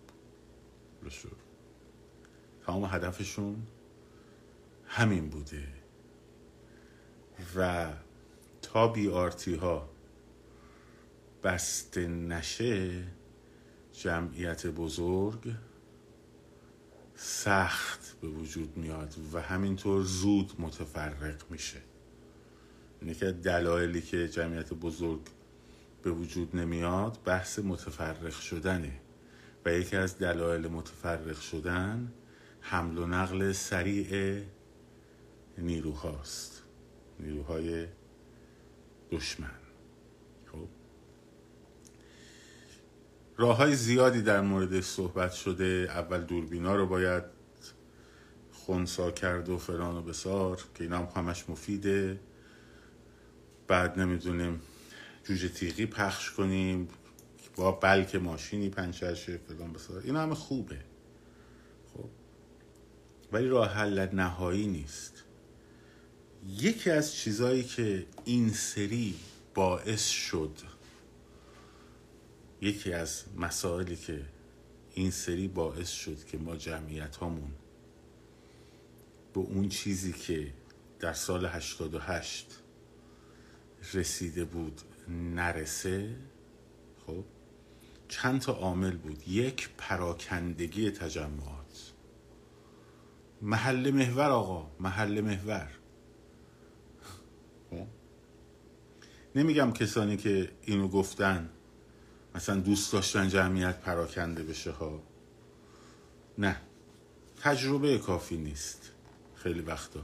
تمام 2.65 2.85
هدفشون 2.85 3.67
همین 4.85 5.29
بوده. 5.29 5.67
و 7.55 7.91
تا 8.61 8.87
بی 8.87 9.09
آرتی 9.09 9.55
ها 9.55 9.88
بسته 11.43 12.07
نشه 12.07 13.03
جمعیت 13.93 14.67
بزرگ 14.67 15.53
سخت 17.15 18.15
به 18.21 18.27
وجود 18.27 18.77
میاد 18.77 19.15
و 19.33 19.41
همینطور 19.41 20.03
زود 20.03 20.53
متفرق 20.59 21.51
میشه. 21.51 21.81
اینه 23.01 23.13
که 23.13 23.31
دلایلی 23.31 24.01
که 24.01 24.27
جمعیت 24.27 24.73
بزرگ 24.73 25.21
به 26.03 26.11
وجود 26.11 26.55
نمیاد 26.55 27.19
بحث 27.25 27.59
متفرق 27.59 28.39
شدنه 28.39 29.01
و 29.65 29.73
یکی 29.73 29.95
از 29.95 30.17
دلایل 30.17 30.67
متفرق 30.67 31.39
شدن 31.39 32.13
حمل 32.61 32.97
و 32.97 33.07
نقل 33.07 33.51
سریع 33.51 34.41
نیروهاست. 35.57 36.63
نیروهای 37.19 37.87
دشمن 39.11 39.59
خب 40.51 40.67
راه 43.39 43.57
های 43.57 43.75
زیادی 43.75 44.21
در 44.21 44.41
مورد 44.41 44.81
صحبت 44.81 45.31
شده. 45.31 45.87
اول 45.89 46.21
دوربینا 46.21 46.75
رو 46.75 46.87
باید 46.87 47.23
خونسا 48.51 49.11
کرد 49.11 49.49
و 49.49 49.57
فلان 49.57 49.95
و 49.95 50.01
بسار 50.01 50.57
که 50.75 50.83
اینا 50.83 50.97
هم 50.97 51.07
همش 51.15 51.49
مفیده. 51.49 52.19
بعد 53.67 53.99
نمی‌دونیم 53.99 54.61
جوجه 55.23 55.49
تیغی 55.49 55.85
پخش 55.85 56.31
کنیم 56.31 56.87
با 57.55 57.71
بلک 57.71 58.15
ماشینی 58.15 58.69
پنچر 58.69 59.13
شه 59.13 59.37
فلان 59.37 59.73
بسار. 59.73 60.01
اینا 60.05 60.21
همه 60.21 60.35
خوبه. 60.35 60.79
خب. 61.93 62.09
ولی 63.31 63.47
راه 63.47 63.73
حل 63.73 64.07
نهایی 64.13 64.67
نیست. 64.67 65.23
یکی 66.47 66.89
از 66.89 67.15
چیزایی 67.15 67.63
که 67.63 68.05
این 68.25 68.49
سری 68.49 69.15
باعث 69.53 70.07
شد 70.07 70.78
یکی 72.61 72.93
از 72.93 73.23
مسائلی 73.37 73.95
که 73.95 74.25
این 74.93 75.11
سری 75.11 75.47
باعث 75.47 75.89
شد 75.89 76.25
که 76.25 76.37
ما 76.37 76.55
جمعیت 76.55 77.15
هامون 77.15 77.51
به 79.33 79.39
اون 79.39 79.69
چیزی 79.69 80.13
که 80.13 80.53
در 80.99 81.13
سال 81.13 81.45
88 81.45 82.59
رسیده 83.93 84.45
بود 84.45 84.81
نرسه 85.09 86.15
خب 87.05 87.23
چند 88.07 88.41
تا 88.41 88.53
عامل 88.53 88.97
بود. 88.97 89.27
یک 89.27 89.69
پراکندگی 89.77 90.91
تجمعات. 90.91 91.93
محل 93.41 93.91
محور 93.91 94.29
آقا 94.29 94.71
محل 94.79 95.21
محور. 95.21 95.71
خب؟ 97.69 97.87
نمیگم 99.35 99.71
کسانی 99.73 100.17
که 100.17 100.51
اینو 100.61 100.87
گفتن 100.87 101.49
مثلا 102.39 102.59
دوست 102.59 102.93
داشتن 102.93 103.29
جمعیت 103.29 103.79
پراکنده 103.79 104.43
بشه 104.43 104.71
ها. 104.71 105.01
نه 106.37 106.55
تجربه 107.41 107.97
کافی 107.97 108.37
نیست 108.37 108.91
خیلی 109.35 109.61
وقتا. 109.61 109.99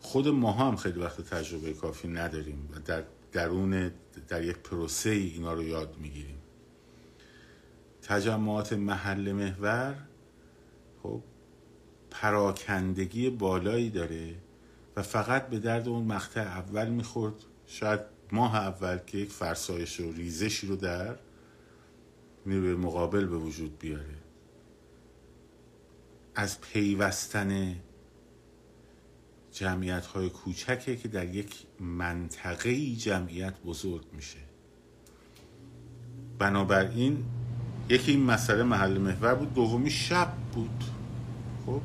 خود 0.00 0.28
ما 0.28 0.52
هم 0.52 0.76
خیلی 0.76 1.00
وقت 1.00 1.20
تجربه 1.20 1.72
کافی 1.72 2.08
نداریم 2.08 2.68
و 2.72 2.80
در 2.80 3.04
درون 3.32 3.90
در 4.28 4.44
یک 4.44 4.56
پروسه 4.56 5.10
اینا 5.10 5.52
رو 5.52 5.62
یاد 5.62 5.96
می‌گیریم. 5.98 6.38
تجمعات 8.02 8.72
محل 8.72 9.32
محور 9.32 9.94
خب 11.02 11.22
پراکندگی 12.10 13.30
بالایی 13.30 13.90
داره 13.90 14.34
و 14.96 15.02
فقط 15.02 15.48
به 15.48 15.58
درد 15.58 15.88
اون 15.88 16.04
مقطع 16.04 16.40
اول 16.40 16.88
می‌خورد. 16.88 17.34
شاید 17.66 18.00
ماه 18.32 18.56
اول 18.56 18.98
که 18.98 19.18
یک 19.18 19.30
فرسایش 19.30 20.00
و 20.00 20.12
ریزشی 20.12 20.66
رو 20.66 20.76
در 20.76 21.16
نیروی 22.46 22.74
مقابل 22.74 23.26
به 23.26 23.36
وجود 23.36 23.78
بیاره. 23.78 24.16
از 26.34 26.60
پیوستن 26.60 27.76
جمعیت 29.52 30.06
های 30.06 30.28
کوچکه 30.30 30.96
که 30.96 31.08
در 31.08 31.34
یک 31.34 31.54
منطقه 31.80 32.94
جمعیت 32.94 33.60
بزرگ 33.60 34.06
میشه. 34.12 34.38
بنابراین 36.38 37.24
یکی 37.88 38.12
این 38.12 38.22
مسئله 38.22 38.62
محل 38.62 38.98
محور 38.98 39.34
بود 39.34 39.54
دومی 39.54 39.90
شب 39.90 40.32
بود. 40.52 40.84
خب 41.66 41.80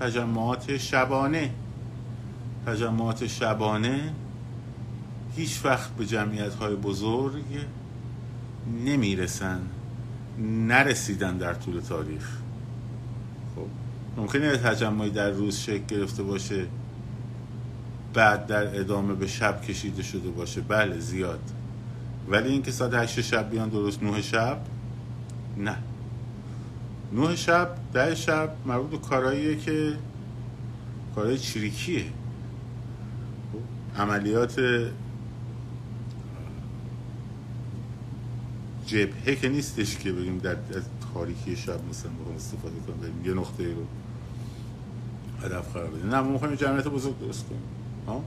تجمعات 0.00 0.76
شبانه. 0.76 1.54
تجمعات 2.66 3.26
شبانه 3.26 4.14
هیچ 5.38 5.64
وقت 5.64 5.90
به 5.90 6.06
جمعیت 6.06 6.54
های 6.54 6.74
بزرگ 6.74 7.44
نمی‌رسن 8.84 9.60
نرسیدن 10.38 11.36
در 11.36 11.54
طول 11.54 11.80
تاریخ. 11.80 12.28
خب 13.56 13.66
ممکنه 14.16 14.56
تجمعی 14.56 15.10
در 15.10 15.30
روز 15.30 15.56
شکل 15.56 15.84
گرفته 15.86 16.22
باشه 16.22 16.66
بعد 18.14 18.46
در 18.46 18.80
ادامه 18.80 19.14
به 19.14 19.26
شب 19.26 19.62
کشیده 19.62 20.02
شده 20.02 20.28
باشه. 20.30 20.60
بله 20.60 20.98
زیاد. 20.98 21.40
ولی 22.28 22.48
اینکه 22.48 22.70
ساعت 22.70 22.94
هشت 22.94 23.20
شب 23.20 23.50
بیان 23.50 23.68
درست 23.68 24.02
نه 24.02 24.22
شب 24.22 24.60
نه. 25.56 25.76
نه 27.12 27.36
شب 27.36 27.74
ده 27.92 28.14
شب 28.14 28.50
مربوط 28.66 28.90
به 28.90 29.08
کارهاییه 29.08 29.56
که 29.56 29.92
کارهای 31.14 31.38
چریکیه. 31.38 32.04
عملیات 33.98 34.60
جبهه 38.88 39.34
که 39.34 39.48
نیستش 39.48 39.96
که 39.96 40.12
بگیم 40.12 40.38
در 40.38 40.56
تاریکی 41.14 41.56
شب 41.56 41.80
مثلا 41.90 42.10
بخوام 42.20 42.36
استفاده 42.36 42.74
کنیم 42.86 43.24
یه 43.26 43.34
نقطه 43.34 43.74
رو 43.74 43.86
هدف 45.42 45.72
قرار 45.72 45.90
بدیم. 45.90 46.10
نه 46.10 46.20
ما 46.20 46.30
می‌خوایم 46.30 46.54
جمعیت 46.54 46.88
بزرگ 46.88 47.18
درست 47.18 47.46
کنیم. 47.46 47.62
ها؟ 48.06 48.24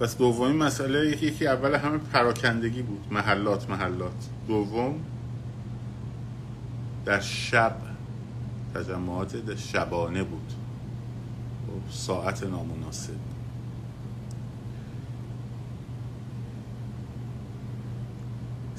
پس 0.00 0.16
دومین 0.16 0.56
مسئله 0.56 1.10
یکی 1.10 1.26
یکی 1.26 1.46
اول 1.46 1.74
همه 1.74 1.98
پراکندگی 1.98 2.82
بود. 2.82 3.06
محلات 3.10 3.70
محلات. 3.70 4.28
دوم 4.48 4.94
در 7.04 7.20
شب 7.20 7.76
تجمعات 8.74 9.56
شبانه 9.56 10.22
بود. 10.22 10.52
خب، 11.66 11.92
ساعت 11.92 12.42
نامناسب. 12.42 13.29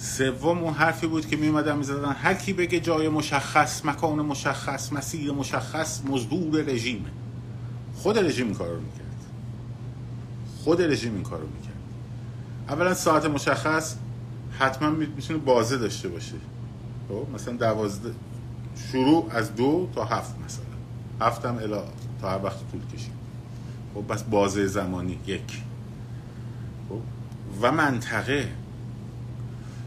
سوم 0.02 0.58
اون 0.58 0.74
حرفی 0.74 1.08
بود 1.08 1.28
که 1.28 1.36
می 1.36 1.48
اومدن 1.48 1.78
می‌زدن 1.78 2.12
هر 2.12 2.34
کی 2.34 2.54
بگه 2.54 2.80
جای 2.80 3.10
مشخص 3.10 3.86
مکان 3.86 4.22
مشخص 4.22 4.94
مسیر 4.94 5.32
مشخص 5.32 6.02
مزدور 6.06 6.62
رژیم 6.62 7.06
خود 7.96 8.18
رژیم 8.18 8.46
این 8.46 8.56
کارو 8.56 8.80
می‌کرد. 8.80 9.26
خود 10.64 10.82
رژیم 10.82 11.14
این 11.14 11.24
کارو 11.24 11.48
می‌کرد. 11.48 11.74
اولا 12.70 12.94
ساعت 12.94 13.26
مشخص 13.26 13.96
حتما 14.60 14.90
می‌تونه 14.90 15.40
بازه 15.40 15.78
داشته 15.78 16.10
باشه. 16.10 16.36
خب 17.10 17.28
مثلا 17.34 17.54
دوازده 17.54 18.14
شروع 18.92 19.28
از 19.32 19.56
دو 19.56 19.90
تا 19.96 20.06
هفت 20.06 20.36
مثلا. 20.46 20.66
هفتم 21.28 21.58
الا 21.58 21.84
تا 22.22 22.30
هر 22.30 22.44
وقت 22.44 22.60
طول 22.72 22.82
کشید. 22.94 23.14
خب 23.94 24.14
بس 24.14 24.24
بازه 24.24 24.68
زمانی 24.68 25.20
یک. 25.28 25.62
خب 26.90 27.02
و 27.62 27.72
منطقه 27.72 28.48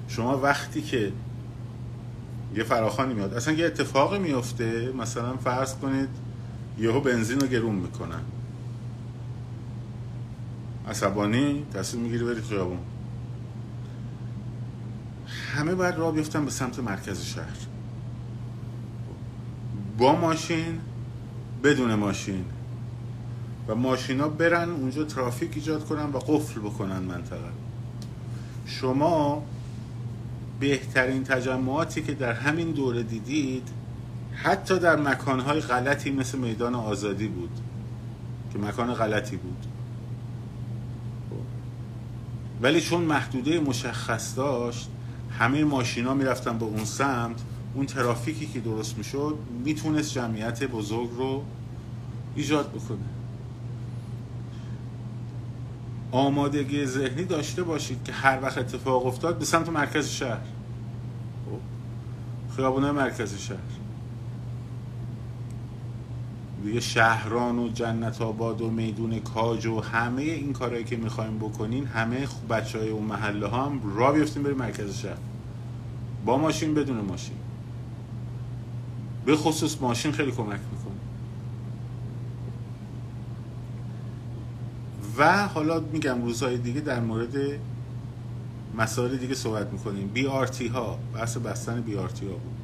شما 0.09 0.39
وقتی 0.39 0.83
که 0.83 1.13
یه 2.55 2.65
فراخانی 2.65 3.15
میاد 3.15 3.35
اصلا 3.35 3.55
یه 3.55 3.67
اتفاقی 3.67 4.19
میفته 4.19 4.93
مثلا 4.99 5.37
فرض 5.37 5.75
کنید 5.75 6.09
یهو 6.79 7.01
بنزین 7.01 7.41
رو 7.41 7.47
گرون 7.47 7.75
می‌کنن. 7.75 8.21
عصبانی 10.89 11.67
تصمیم 11.75 12.03
می‌گیری 12.03 12.25
بری 12.25 12.41
خیابون. 12.41 12.79
همه 15.55 15.75
باید 15.75 15.95
راه 15.95 16.13
بیفتن 16.13 16.45
به 16.45 16.51
سمت 16.51 16.79
مرکز 16.79 17.23
شهر. 17.23 17.57
با 19.99 20.15
ماشین 20.17 20.81
بدون 21.65 21.95
ماشین. 21.95 22.45
و 23.69 23.75
ماشینا 23.75 24.29
برن 24.29 24.71
اونجا 24.71 25.05
ترافیک 25.05 25.51
ایجاد 25.55 25.85
کنن 25.85 26.05
و 26.05 26.19
قفل 26.19 26.61
بکنن 26.61 26.99
منطقه. 26.99 27.51
شما 28.67 29.43
بهترین 30.61 31.25
تجمعاتی 31.25 32.03
که 32.03 32.15
در 32.15 32.33
همین 32.33 32.71
دوره 32.71 33.03
دیدید 33.03 33.69
حتی 34.35 34.79
در 34.79 34.97
مکانهای 34.97 35.61
غلطی 35.61 36.11
مثل 36.11 36.39
میدان 36.39 36.75
آزادی 36.75 37.29
بود 37.29 37.61
که 38.53 38.59
مکان 38.59 38.95
غلطی 38.95 39.37
بود. 39.37 39.67
ولی 42.63 42.81
چون 42.81 43.01
محدوده 43.01 43.61
مشخص 43.61 44.37
داشت 44.37 44.89
همه 45.39 45.65
ماشینا 45.65 46.15
می‌رفتن 46.15 46.59
به 46.59 46.65
اون 46.65 46.85
سمت 46.85 47.41
اون 47.75 47.87
ترافیکی 47.87 48.47
که 48.47 48.61
درست 48.61 48.99
می‌شد 48.99 49.39
می‌تونست 49.65 50.13
جمعیت 50.13 50.65
بزرگ 50.65 51.11
رو 51.17 51.45
ایجاد 52.37 52.71
بکنه. 52.71 52.99
آمادگی 56.15 56.87
ذهنی 56.87 57.25
داشته 57.25 57.63
باشید 57.63 58.05
که 58.05 58.13
هر 58.13 58.43
وقت 58.43 58.59
اتفاق 58.59 59.07
افتاد 59.07 59.39
به 59.39 59.45
سمت 59.45 59.69
مرکز 59.69 60.09
شهر. 60.09 60.41
خب. 61.47 62.57
خیابونه 62.57 62.93
مرکز 62.93 63.39
شهر. 63.39 63.59
دیگه 66.65 66.81
شهران 66.81 67.59
و 67.59 67.69
جنت 67.69 68.23
آباد 68.23 68.61
و 68.61 68.71
میدون 68.71 69.21
کاج 69.21 69.67
و 69.67 69.81
همه 69.81 70.23
این 70.23 70.53
کارهایی 70.53 70.85
که 70.85 70.97
می‌خوایم 70.97 71.39
بکنین 71.39 71.87
همه 71.87 72.29
بچه 72.51 72.79
های 72.79 72.91
اون 72.91 73.05
محله 73.05 73.47
ها 73.47 73.67
هم 73.67 73.81
را 73.97 74.13
بیفتیم 74.13 74.43
بریم 74.43 74.57
مرکز 74.57 74.99
شهر. 74.99 75.19
با 76.25 76.39
ماشین 76.39 76.75
بدون 76.75 76.97
ماشین. 76.97 77.37
به 79.25 79.37
خصوص 79.37 79.77
ماشین 79.81 80.13
خیلی 80.13 80.33
کمک 80.33 80.61
می‌کنه. 80.73 80.84
و 85.19 85.47
حالا 85.49 85.81
میگم 85.81 86.23
روزهای 86.23 86.59
دیگه 86.59 86.81
در 86.81 87.01
مورد 87.01 87.37
مسائل 88.79 89.17
دیگه 89.17 89.35
صحبت 89.35 89.73
می‌کنیم. 89.73 90.09
BRT 90.09 90.67
ها 90.67 90.99
بحث 91.15 91.37
بستن 91.37 91.81
BRT 91.81 92.27
ها 92.27 92.33
بود. 92.33 92.55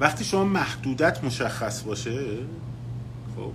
وقتی 0.00 0.24
شما 0.24 0.44
محدودت 0.44 1.24
مشخص 1.24 1.82
باشه 1.82 2.20
خب 3.36 3.52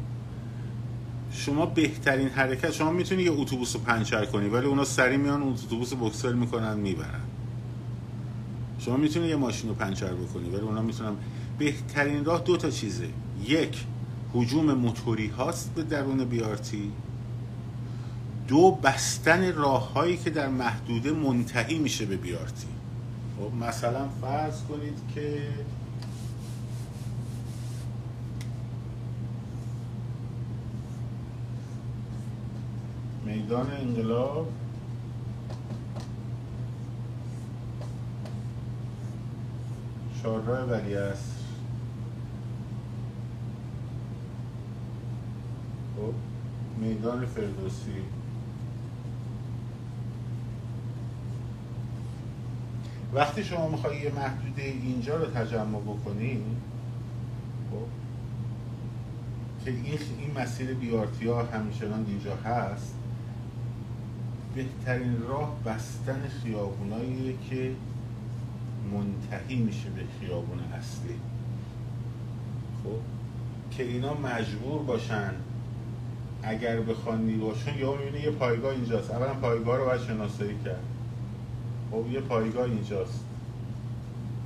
شما 1.31 1.65
بهترین 1.65 2.27
حرکت 2.27 2.71
شما 2.71 2.91
می‌تونی 2.91 3.23
یه 3.23 3.31
اتوبوس 3.31 3.75
رو 3.75 3.81
پنچر 3.81 4.25
کنی 4.25 4.49
ولی 4.49 4.65
اونا 4.65 4.83
سری 4.83 5.17
میان 5.17 5.41
اون 5.41 5.53
اتوبوس 5.53 5.93
بکسل 5.93 6.33
می‌کنن 6.33 6.77
می‌برن. 6.77 7.21
شما 8.79 8.97
می‌تونی 8.97 9.27
یه 9.27 9.35
ماشین 9.35 9.69
رو 9.69 9.75
پنچر 9.75 10.13
بکنی 10.13 10.49
ولی 10.49 10.61
اونا 10.61 10.81
می‌تونن 10.81 11.11
بهترین 11.59 12.25
راه 12.25 12.41
دو 12.41 12.57
تا 12.57 12.69
چیزه. 12.69 13.07
یک 13.47 13.85
حجوم 14.33 14.73
موتوری 14.73 15.27
هاست 15.27 15.71
به 15.75 15.83
درون 15.83 16.25
بیارتی 16.25 16.91
دو 18.47 18.71
بستن 18.71 19.53
راههایی 19.53 20.17
که 20.17 20.29
در 20.29 20.49
محدوده 20.49 21.11
منتهی 21.11 21.79
میشه 21.79 22.05
به 22.05 22.17
بیارتی 22.17 22.67
خب 23.39 23.65
مثلا 23.65 24.07
فرض 24.21 24.61
کنید 24.61 24.97
که 25.15 25.41
میدان 33.25 33.71
انقلاب 33.71 34.47
چهارراه 40.21 40.69
ولی 40.69 40.95
است. 40.95 41.36
خب 45.97 46.13
میدان 46.81 47.25
فردوسی. 47.25 47.91
وقتی 53.13 53.43
شما 53.43 53.67
میخوایی 53.67 54.01
یه 54.01 54.11
محدوده 54.15 54.61
اینجا 54.61 55.17
رو 55.17 55.25
تجمع 55.25 55.79
بکنی 55.79 56.41
خب 57.71 57.87
که 59.65 59.71
این 59.71 60.41
مسیر 60.41 60.73
بیارتی 60.73 61.27
ها 61.27 61.43
همچنان 61.43 62.05
اینجا 62.07 62.35
هست 62.35 62.95
بهترین 64.55 65.21
راه 65.21 65.55
بستن 65.65 66.27
خیابونایی 66.43 67.37
که 67.49 67.75
منتهی 68.93 69.55
میشه 69.55 69.89
به 69.89 70.01
خیابون 70.19 70.59
اصلی. 70.59 71.15
خب 72.83 72.99
که 73.77 73.83
اینا 73.83 74.13
مجبور 74.13 74.83
باشن 74.83 75.33
اگر 76.47 76.79
بخوان 76.79 77.21
نیروشون 77.21 77.77
یا 77.77 77.95
می‌بینی 77.95 78.23
یه 78.23 78.31
پایگاه 78.31 78.71
اینجاست. 78.71 79.11
اولا 79.11 79.33
پایگاه 79.33 79.77
رو 79.77 79.85
باید 79.85 80.01
شناسایی 80.01 80.57
کرد. 80.65 80.83
خب 81.91 82.11
یه 82.11 82.19
پایگاه 82.19 82.65
اینجاست. 82.65 83.23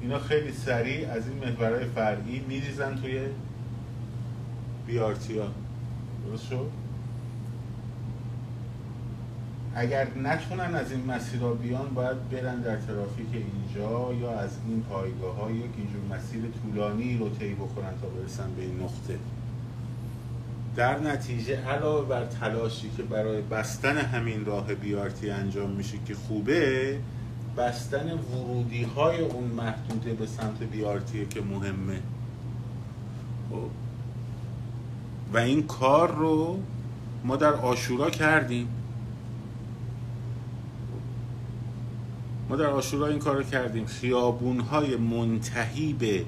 اینا 0.02 0.20
خیلی 0.20 0.52
سریع 0.52 1.12
از 1.12 1.28
این 1.28 1.38
محورهای 1.38 1.86
فرعی 1.86 2.40
میریزن 2.48 2.96
توی 2.96 3.20
بیارتی 4.88 5.38
ها. 5.38 5.48
درست 6.28 6.48
شد؟ 6.48 6.70
اگر 9.76 10.08
نتونن 10.18 10.76
از 10.76 10.92
این 10.92 11.06
مسیرها 11.06 11.54
بیان 11.54 11.94
باید 11.94 12.30
برن 12.30 12.62
در 12.62 12.78
ترافیک 12.78 13.28
اینجا 13.34 14.14
یا 14.14 14.40
از 14.40 14.50
این 14.68 14.84
پایگاه 14.90 15.36
ها 15.36 15.52
یک 15.52 15.72
اینجور 15.78 16.18
مسیر 16.18 16.42
طولانی 16.64 17.18
رو 17.18 17.30
طی 17.30 17.54
بکنن 17.54 17.94
تا 18.02 18.08
برسن 18.08 18.54
به 18.56 18.62
این 18.62 18.80
نقطه. 18.80 19.20
در 20.76 21.00
نتیجه 21.00 21.56
علاوه 21.56 22.08
بر 22.08 22.26
تلاشی 22.26 22.90
که 22.98 23.04
برای 23.04 23.42
بستن 23.42 23.98
همین 23.98 24.46
راه 24.46 24.76
بیارتی 24.76 25.30
انجام 25.30 25.70
میشه 25.70 25.98
که 26.06 26.16
خوبه 26.16 27.00
بستن 27.58 28.12
ورودی 28.12 28.84
های 28.84 29.20
اون 29.20 29.44
محدوده 29.44 30.14
به 30.14 30.26
سمت 30.26 30.64
بیارتی 30.64 31.26
که 31.26 31.42
مهمه. 31.42 32.00
خب. 33.50 33.70
و 35.34 35.38
این 35.38 35.68
کار 35.68 36.12
رو 36.12 36.60
ما 37.24 37.36
در 37.36 37.54
آشورا 37.54 38.10
کردیم. 38.10 38.68
ما 42.50 42.56
در 42.56 42.66
آشورا 42.66 43.08
این 43.08 43.20
کار 43.20 43.36
رو 43.36 43.44
کردیم. 43.44 43.86
خیابون 43.86 44.60
های 44.60 44.96
منتهی 44.96 45.94
به 45.94 46.26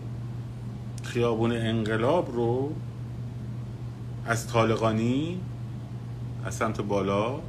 خیابون 1.04 1.52
انقلاب 1.52 2.32
رو 2.36 2.74
از 4.26 4.48
طالقانی 4.48 5.42
از 6.46 6.56
سمت 6.56 6.82
بالا 6.82 7.40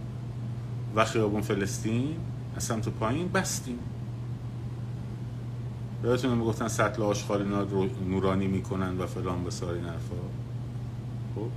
و 0.95 1.05
خیابون 1.05 1.43
فلسطین 1.43 2.17
از 2.57 2.65
سمت 2.65 2.89
پایین 2.89 3.29
بستیم. 3.29 3.79
یادتون 6.05 6.39
می‌گفتن 6.39 6.69
سطل 6.69 7.03
آشغال 7.03 7.67
نورانی 8.09 8.47
می‌کنن 8.47 8.99
و 8.99 9.07
فلان 9.07 9.45
بسار 9.45 9.75
این 9.75 9.85
حرفا. 9.85 10.15
خب. 11.35 11.49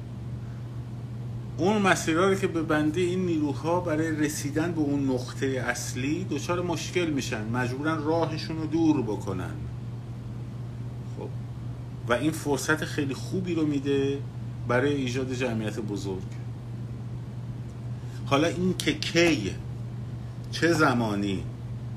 اون 1.58 1.82
مسیرها 1.82 2.26
رو 2.26 2.36
که 2.36 2.48
به 2.48 2.64
بنده 2.64 3.02
این 3.02 3.26
نیروها 3.26 3.80
برای 3.80 4.12
رسیدن 4.12 4.72
به 4.72 4.82
اون 4.82 5.12
نقطه 5.12 5.46
اصلی 5.46 6.24
دچار 6.30 6.62
مشکل 6.62 7.10
میشن. 7.10 7.50
مجبورن 7.50 8.04
راهشون 8.04 8.58
رو 8.58 8.66
دور 8.66 9.02
بکنن. 9.02 9.54
خب. 11.18 11.30
و 12.10 12.14
این 12.14 12.32
فرصت 12.32 12.86
خیلی 12.86 13.14
خوبی 13.14 13.56
رو 13.56 13.66
میده 13.66 14.20
برای 14.68 14.94
ایجاد 14.94 15.34
جمعیت 15.34 15.80
بزرگ. 15.80 16.24
حالا 18.26 18.48
این 18.48 18.78
که 18.78 18.94
کی 18.94 19.52
چه 20.52 20.74
زمانی 20.74 21.44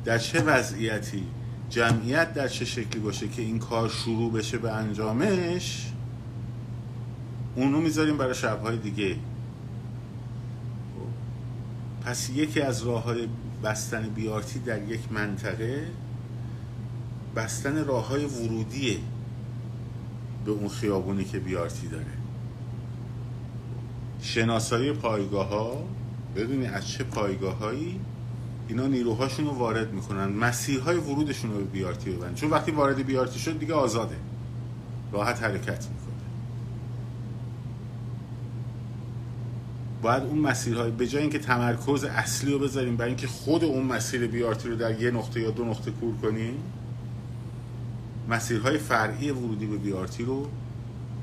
در 0.04 0.18
چه 0.18 0.42
وضعیتی 0.42 1.22
جمعیت 1.70 2.34
در 2.34 2.48
چه 2.48 2.64
شکلی 2.64 3.00
باشه 3.00 3.28
که 3.28 3.42
این 3.42 3.58
کار 3.58 3.88
شروع 3.88 4.32
بشه 4.32 4.58
به 4.58 4.72
انجامش 4.72 5.92
اونو 7.56 7.80
می‌ذاریم 7.80 8.16
برای 8.16 8.34
شبهای 8.34 8.76
دیگه. 8.76 9.16
پس 12.04 12.30
یکی 12.30 12.60
از 12.60 12.82
راه 12.82 13.02
های 13.02 13.28
بستن 13.64 14.08
بیارتی 14.08 14.58
در 14.58 14.82
یک 14.82 15.12
منطقه 15.12 15.86
بستن 17.36 17.84
راه 17.84 18.08
های 18.08 18.24
ورودیه 18.24 18.98
به 20.44 20.50
اون 20.50 20.68
خیابونی 20.68 21.24
که 21.24 21.38
بیارتی 21.38 21.88
داره. 21.88 22.19
شناسایی 24.22 24.92
پایگاه 24.92 25.48
ها 25.48 25.84
بدونی 26.36 26.66
از 26.66 26.88
چه 26.88 27.04
پایگاه 27.04 27.58
هایی 27.58 28.00
اینا 28.68 28.86
نیروهاشون 28.86 29.46
رو 29.46 29.52
وارد 29.52 29.92
می‌کنن 29.92 30.24
مسیرهای 30.24 30.96
ورودشون 30.96 31.50
رو 31.50 31.58
به 31.58 31.64
بیارتی 31.64 32.10
ببند 32.10 32.34
چون 32.34 32.50
وقتی 32.50 32.70
وارد 32.70 33.06
بیارتی 33.06 33.38
شد 33.38 33.58
دیگه 33.58 33.74
آزاده. 33.74 34.16
راحت 35.12 35.42
حرکت 35.42 35.88
می‌کنه. 35.88 36.10
باید 40.02 40.22
اون 40.22 40.38
مسیرهای 40.38 40.90
به 40.90 41.06
جای 41.06 41.22
اینکه 41.22 41.38
تمرکز 41.38 42.04
اصلی 42.04 42.52
رو 42.52 42.58
بذاریم 42.58 42.96
برای 42.96 43.10
اینکه 43.10 43.26
خود 43.26 43.64
اون 43.64 43.86
مسیر 43.86 44.26
بیارتی 44.26 44.68
رو 44.68 44.76
در 44.76 45.00
یه 45.00 45.10
نقطه 45.10 45.40
یا 45.40 45.50
دو 45.50 45.64
نقطه 45.64 45.90
کور 45.90 46.16
کنیم 46.16 46.54
مسیرهای 48.28 48.78
فرعی 48.78 49.30
ورودی 49.30 49.66
به 49.66 49.76
بیارتی 49.76 50.24
رو 50.24 50.46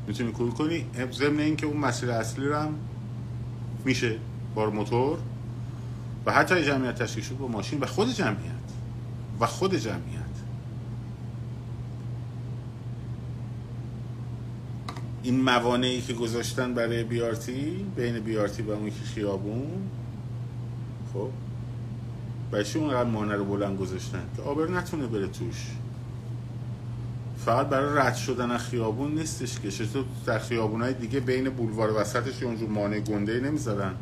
می‌تونی 0.08 0.32
کور 0.32 0.52
کنی؟ 0.52 0.86
ضمن 1.12 1.40
اینکه 1.40 1.66
اون 1.66 1.78
مسیر 1.78 2.12
اصلی 2.12 2.46
رو 2.46 2.56
هم 2.56 2.76
میشه 3.86 4.16
با 4.56 4.70
موتور 4.70 5.20
و 6.26 6.34
حتی 6.34 6.64
جمعیت 6.64 7.04
تشکیل 7.04 7.24
شد 7.24 7.38
با 7.38 7.48
ماشین 7.48 7.80
و 7.80 7.86
خود 7.86 8.14
جمعیت. 8.14 8.52
و 9.40 9.46
خود 9.46 9.76
جمعیت. 9.76 10.28
این 15.24 15.42
موانعی 15.42 16.02
که 16.02 16.14
گذاشتن 16.14 16.74
برای 16.74 17.04
بیارتی 17.04 17.86
بین 17.96 18.20
بیارتی 18.20 18.62
و 18.62 18.72
اون 18.72 18.92
خیابون 19.16 19.90
خب 21.14 21.30
برای 22.52 22.66
اونقدر 22.76 23.10
مانع 23.10 23.36
رو 23.36 23.46
بلند 23.46 23.78
گذاشتن؟ 23.78 24.24
که 24.36 24.42
آبر 24.42 24.68
نتونه 24.68 25.08
بره 25.08 25.28
توش. 25.28 25.68
فقط 27.48 27.70
برای 27.70 27.98
رد 27.98 28.16
شدن 28.16 28.52
از 28.52 28.62
خیابون 28.62 29.12
نیستش 29.12 29.60
که. 29.60 29.72
چطور 29.72 30.06
در 30.26 30.40
خیابون 30.40 30.82
های 30.82 30.94
دیگه 30.94 31.20
بین 31.20 31.50
بولوار 31.50 32.02
وسطش 32.02 32.44
اونجور 32.44 32.70
مانع 32.70 33.00
گنده 33.00 33.40
نمی‌ذارن 33.40 33.94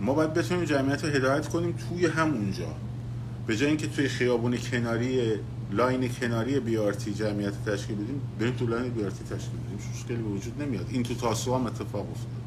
ما 0.00 0.14
باید 0.14 0.34
بتونیم 0.34 0.64
جمعیت 0.64 1.04
رو 1.04 1.10
هدایت 1.10 1.48
کنیم 1.48 1.72
توی 1.72 2.06
همونجا. 2.06 2.74
به 3.46 3.56
جای 3.56 3.68
اینکه 3.68 3.86
توی 3.86 4.08
خیابون 4.08 4.56
کناری 4.56 5.34
لاین 5.72 6.08
کناری 6.08 6.60
بیارتی 6.60 7.14
جمعیت 7.14 7.64
تشکیل 7.64 7.96
بدیم 7.96 8.20
بریم 8.38 8.52
تو 8.52 8.66
لاین 8.66 8.92
بی‌آرتی 8.92 9.24
تشکیل 9.24 9.60
بدیم. 9.66 9.78
مشکلی 9.94 10.16
به 10.16 10.28
وجود 10.28 10.62
نمیاد. 10.62 10.86
این 10.90 11.02
تو 11.02 11.14
تاسوعا 11.14 11.54
هم 11.54 11.66
اتفاق 11.66 12.10
افتاد. 12.10 12.42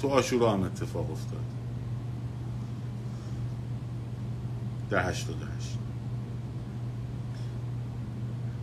تو 0.00 0.08
عاشورا 0.08 0.52
هم 0.52 0.62
اتفاق 0.62 1.10
افتاد. 1.10 1.57
در 4.90 5.10
هشت. 5.10 5.26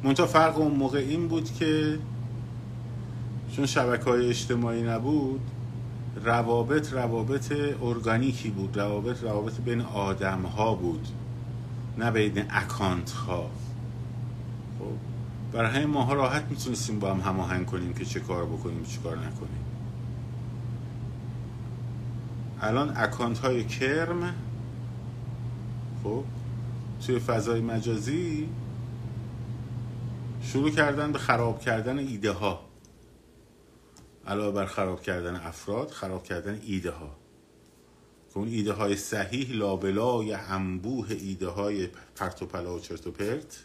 منتها 0.03 0.25
فرق 0.25 0.57
اون 0.57 0.71
موقع 0.71 0.97
این 0.99 1.27
بود 1.27 1.53
که 1.53 1.99
چون 3.55 3.65
شبکه 3.65 4.03
های 4.03 4.29
اجتماعی 4.29 4.83
نبود 4.83 5.41
روابط 6.23 6.93
روابط 6.93 7.53
ارگانیکی 7.81 8.49
بود 8.49 8.77
روابط 8.77 9.23
روابط 9.23 9.61
بین 9.61 9.81
آدم 9.81 10.41
ها 10.41 10.75
بود 10.75 11.07
نه 11.97 12.11
بین 12.11 12.45
اکانت 12.49 13.11
ها 13.11 13.49
خب 14.79 14.85
برای 15.57 15.71
همین 15.71 15.87
ماها 15.87 16.13
راحت 16.13 16.43
می‌تونستیم 16.49 16.99
با 16.99 17.13
هم 17.13 17.19
هماهنگ 17.19 17.65
کنیم 17.65 17.93
که 17.93 18.05
چه 18.05 18.19
کار 18.19 18.45
بکنیم 18.45 18.83
چه 18.83 18.99
کار 18.99 19.17
نکنیم. 19.17 19.65
الان 22.61 22.93
اکانت 22.97 23.39
های 23.39 23.63
کرم 23.63 24.33
خب 26.05 26.23
توی 27.05 27.19
فضای 27.19 27.61
مجازی 27.61 28.49
شروع 30.41 30.69
کردن 30.69 31.11
به 31.11 31.19
خراب 31.19 31.59
کردن 31.59 31.99
ایده 31.99 32.31
ها 32.31 32.65
علاوه 34.27 34.55
بر 34.55 34.65
خراب 34.65 35.01
کردن 35.01 35.35
افراد 35.35 35.89
خراب 35.91 36.23
کردن 36.23 36.61
ایده 36.65 36.91
ها 36.91 37.15
که 38.29 38.37
اون 38.37 38.47
ایده 38.47 38.73
های 38.73 38.95
صحیح 38.95 39.51
لابلای 39.51 40.33
انبوه 40.33 41.11
ایده 41.11 41.47
های 41.47 41.87
پرت 42.15 42.41
و 42.41 42.45
پلا 42.45 42.75
و 42.75 42.79
چرت 42.79 43.07
و 43.07 43.11
پرت 43.11 43.59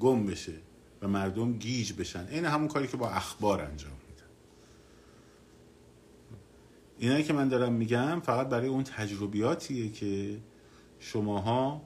گم 0.00 0.26
بشه 0.26 0.54
و 1.02 1.08
مردم 1.08 1.52
گیج 1.52 1.92
بشن. 1.92 2.26
این 2.30 2.44
همون 2.44 2.68
کاری 2.68 2.88
که 2.88 2.96
با 2.96 3.10
اخبار 3.10 3.60
انجام 3.60 3.92
میدن. 4.08 4.30
اینایی 6.98 7.24
که 7.24 7.32
من 7.32 7.48
دارم 7.48 7.72
میگم 7.72 8.20
فقط 8.20 8.48
برای 8.48 8.68
اون 8.68 8.84
تجربیاتیه 8.84 9.90
که 9.90 10.38
شماها 11.04 11.82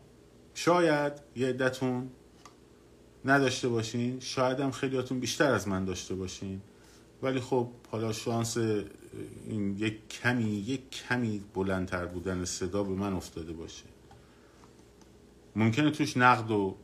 شاید 0.55 1.13
یه 1.37 1.49
عدتون 1.49 2.11
نداشته 3.25 3.69
باشین 3.69 4.21
شاید 4.21 4.61
هم 4.61 4.71
خیلیاتون 4.71 5.21
بیشتر 5.21 5.51
از 5.53 5.69
من 5.69 5.85
داشته 5.85 6.15
باشین. 6.15 6.61
ولی 7.23 7.41
خب 7.41 7.69
حالا 7.91 8.13
شانس 8.13 8.57
این 9.47 9.79
یک 9.79 10.09
کمی 10.09 10.45
یک 10.45 10.91
کمی 10.91 11.45
بلندتر 11.55 12.07
بودن 12.07 12.45
صدا 12.45 12.83
به 12.83 12.95
من 12.95 13.13
افتاده 13.13 13.53
باشه. 13.53 13.85
ممکنه 15.57 15.91
توش 15.91 16.17
نقد 16.17 16.51
و 16.51 16.77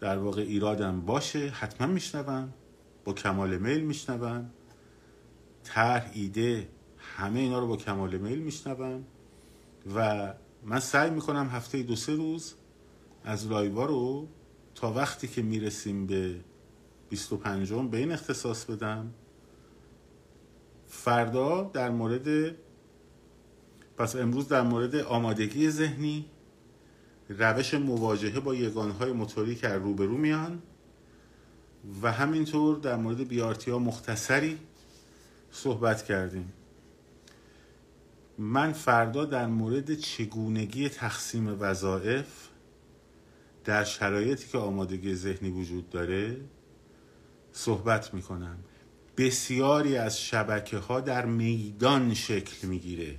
در 0.00 0.18
واقع 0.18 0.42
ایرادم 0.42 1.00
باشه 1.00 1.48
حتما 1.48 1.86
میشنون 1.86 2.52
با 3.04 3.12
کمال 3.12 3.58
میل 3.58 3.80
میشنون 3.80 4.50
طرح 5.64 6.10
ایده 6.14 6.68
همه 6.98 7.40
اینا 7.40 7.58
رو 7.58 7.66
با 7.66 7.76
کمال 7.76 8.16
میل 8.16 8.38
میشنون 8.38 9.04
و 9.96 10.32
من 10.62 10.80
سعی 10.80 11.10
می‌کنم 11.10 11.48
هفته 11.48 11.82
دو 11.82 11.96
سه 11.96 12.14
روز 12.14 12.54
از 13.24 13.46
لایوا 13.46 13.84
رو 13.84 14.28
تا 14.74 14.92
وقتی 14.92 15.28
که 15.28 15.42
می‌رسیم 15.42 16.06
به 16.06 16.40
25 17.08 17.72
به 17.72 17.98
این 17.98 18.12
اختصاص 18.12 18.64
بدم. 18.64 19.14
فردا 20.86 21.62
در 21.62 21.90
مورد 21.90 22.54
پس 23.96 24.16
امروز 24.16 24.48
در 24.48 24.62
مورد 24.62 24.94
آمادگی 24.94 25.70
ذهنی 25.70 26.26
روش 27.28 27.74
مواجهه 27.74 28.40
با 28.40 28.54
یگانهای 28.54 29.12
موتوری 29.12 29.54
که 29.54 29.68
روبرو 29.68 30.16
میان 30.16 30.62
و 32.02 32.12
همینطور 32.12 32.78
در 32.78 32.96
مورد 32.96 33.28
بیارتی 33.28 33.70
ها 33.70 33.78
مختصری 33.78 34.58
صحبت 35.50 36.04
کردیم. 36.04 36.52
من 38.38 38.72
فردا 38.72 39.24
در 39.24 39.46
مورد 39.46 39.94
چگونگی 39.94 40.88
تقسیم 40.88 41.56
وظایف 41.60 42.26
در 43.64 43.84
شرایطی 43.84 44.48
که 44.48 44.58
آمادگی 44.58 45.14
ذهنی 45.14 45.50
وجود 45.50 45.90
داره 45.90 46.40
صحبت 47.52 48.14
می‌کنم. 48.14 48.58
بسیاری 49.16 49.96
از 49.96 50.20
شبکه 50.20 50.78
ها 50.78 51.00
در 51.00 51.26
میدان 51.26 52.14
شکل 52.14 52.66
می‌گیره. 52.66 53.18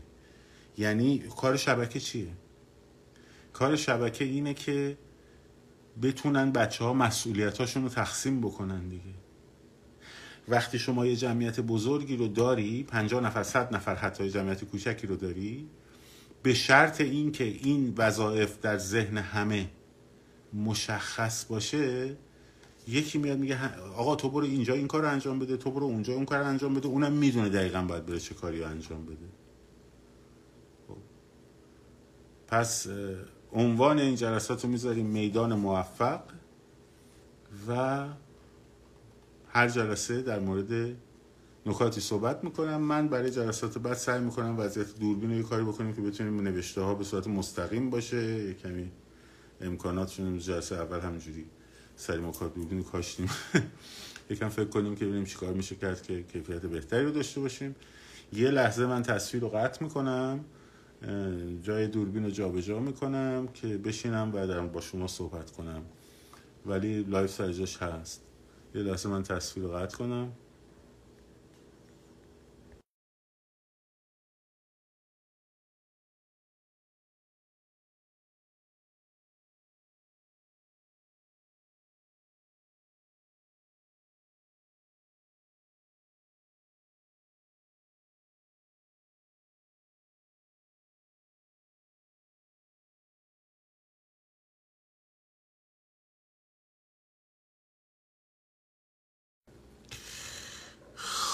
یعنی 0.77 1.19
کار 1.19 1.57
شبکه 1.57 1.99
چیه؟ 1.99 2.27
کار 3.53 3.75
شبکه 3.75 4.25
اینه 4.25 4.53
که 4.53 4.97
بتونن 6.01 6.51
بچه 6.51 6.83
ها 6.83 6.93
مسئولیت 6.93 7.75
رو 7.75 7.89
تقسیم 7.89 8.41
بکنن 8.41 8.89
دیگه. 8.89 9.20
وقتی 10.51 10.79
شما 10.79 11.05
یه 11.05 11.15
جمعیت 11.15 11.59
بزرگی 11.59 12.17
رو 12.17 12.27
داری 12.27 12.83
پنجاه 12.83 13.21
نفر 13.21 13.43
صد 13.43 13.75
نفر 13.75 13.95
حتی 13.95 14.29
جمعیت 14.29 14.63
کوچکی 14.63 15.07
رو 15.07 15.15
داری 15.15 15.69
به 16.43 16.53
شرط 16.53 17.01
اینکه 17.01 17.43
این 17.43 17.93
وظایف 17.97 18.59
در 18.61 18.77
ذهن 18.77 19.17
همه 19.17 19.69
مشخص 20.53 21.45
باشه 21.45 22.15
یکی 22.87 23.17
میاد 23.17 23.37
میگه 23.37 23.75
آقا 23.95 24.15
تو 24.15 24.29
برو 24.29 24.45
اینجا 24.45 24.73
این 24.73 24.87
کار 24.87 25.01
رو 25.01 25.09
انجام 25.09 25.39
بده 25.39 25.57
تو 25.57 25.71
برو 25.71 25.85
اونجا 25.85 26.13
اون 26.13 26.25
کار 26.25 26.39
رو 26.39 26.45
انجام 26.45 26.73
بده 26.73 26.87
اونم 26.87 27.11
می‌دونه 27.11 27.49
دقیقا 27.49 27.81
باید 27.81 28.05
بره 28.05 28.19
چه 28.19 28.35
کاری 28.35 28.63
انجام 28.63 29.05
بده 29.05 29.15
خب. 30.87 30.97
پس 32.47 32.87
عنوان 33.53 33.99
این 33.99 34.15
جلسات 34.15 34.63
رو 34.63 34.69
می‌ذاریم 34.69 35.05
میدان 35.05 35.55
موفق 35.55 36.21
و 37.67 38.05
هر 39.53 39.67
جلسه 39.67 40.21
در 40.21 40.39
مورد 40.39 40.95
نکاتی 41.65 42.01
صحبت 42.01 42.43
می‌کنم. 42.43 42.81
من 42.81 43.07
برای 43.07 43.31
جلسات 43.31 43.77
بعد 43.77 43.93
سعی 43.93 44.19
می‌کنم 44.19 44.59
وضعیت 44.59 44.99
دوربین 44.99 45.31
رو 45.31 45.37
یه 45.37 45.43
کاری 45.43 45.63
بکنیم 45.63 45.93
که 45.93 46.01
بتونیم 46.01 46.41
نوشته 46.41 46.81
ها 46.81 46.95
به 46.95 47.03
صورت 47.03 47.27
مستقیم 47.27 47.89
باشه. 47.89 48.17
یه 48.17 48.53
کمی 48.53 48.91
امکاناتشون 49.61 50.39
جلسه 50.39 50.75
اول 50.75 50.99
همجوری 50.99 51.45
سری 51.95 52.21
مکار 52.21 52.49
دوربین 52.49 52.83
کاشتیم. 52.83 53.29
یکم 54.29 54.49
فکر 54.49 54.65
کنیم 54.65 54.95
که 54.95 55.05
ببینیم 55.05 55.25
چیکار 55.25 55.53
میشه 55.53 55.75
کرد 55.75 56.03
که 56.03 56.23
کیفیت 56.23 56.61
بهتری 56.61 57.05
رو 57.05 57.11
داشته 57.11 57.39
باشیم. 57.41 57.75
یه 58.33 58.51
لحظه 58.51 58.85
من 58.85 59.03
تصویر 59.03 59.43
رو 59.43 59.49
قطع 59.49 59.83
می‌کنم. 59.83 60.45
جای 61.63 61.87
دوربین 61.87 62.23
رو 62.23 62.31
جابجا 62.31 62.79
می‌کنم 62.79 63.47
که 63.53 63.67
بشینم 63.67 64.31
و 64.33 64.67
با 64.67 64.81
شما 64.81 65.07
صحبت 65.07 65.51
کنم. 65.51 65.81
ولی 66.65 67.03
لایف 67.03 67.31
سرجاش 67.31 67.77
هست. 67.77 68.30
یه 68.75 68.81
لحظه 68.81 69.09
من 69.09 69.23
تصویر 69.23 69.67
قطع 69.67 69.97
کنم. 69.97 70.33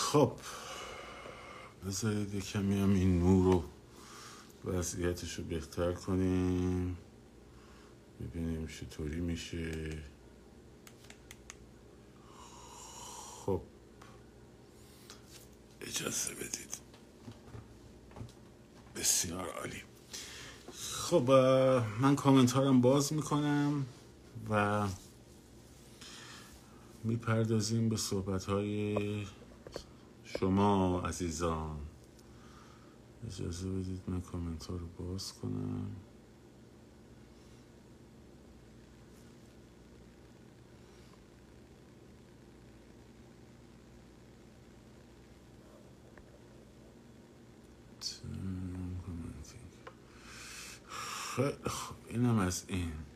خب 0.08 0.32
بذارید 1.86 2.34
یه 2.34 2.42
کمی 2.42 2.80
هم 2.80 2.94
این 2.94 3.20
نور 3.20 3.44
رو 3.54 3.64
وضعیتش 4.72 5.34
رو 5.34 5.44
بهتر 5.44 5.92
کنیم. 5.92 6.98
ببینیم 8.22 8.68
چطوری 8.68 9.20
میشه. 9.20 10.04
خب 13.46 13.62
اجازه 15.82 16.34
بدید. 16.34 16.78
بسیار 18.96 19.50
عالی. 19.50 19.84
خب 20.72 21.32
من 22.02 22.16
کامنتارم 22.16 22.82
باز 22.82 23.14
می‌کنم 23.14 23.86
و 24.50 24.88
می‌پردازیم 27.04 27.90
به 27.90 27.98
صحبت 27.98 28.46
های 28.46 28.98
شما 30.28 31.02
عزیزان 31.02 31.80
اجازه 33.28 33.70
بدید 33.70 34.02
من 34.08 34.22
کامنت 34.22 34.66
ها 34.66 34.76
رو 34.76 34.88
باز 34.88 35.34
کنم. 35.34 35.92
خب 51.68 51.96
اینم 52.10 52.40
از 52.40 52.66
این. 52.68 53.07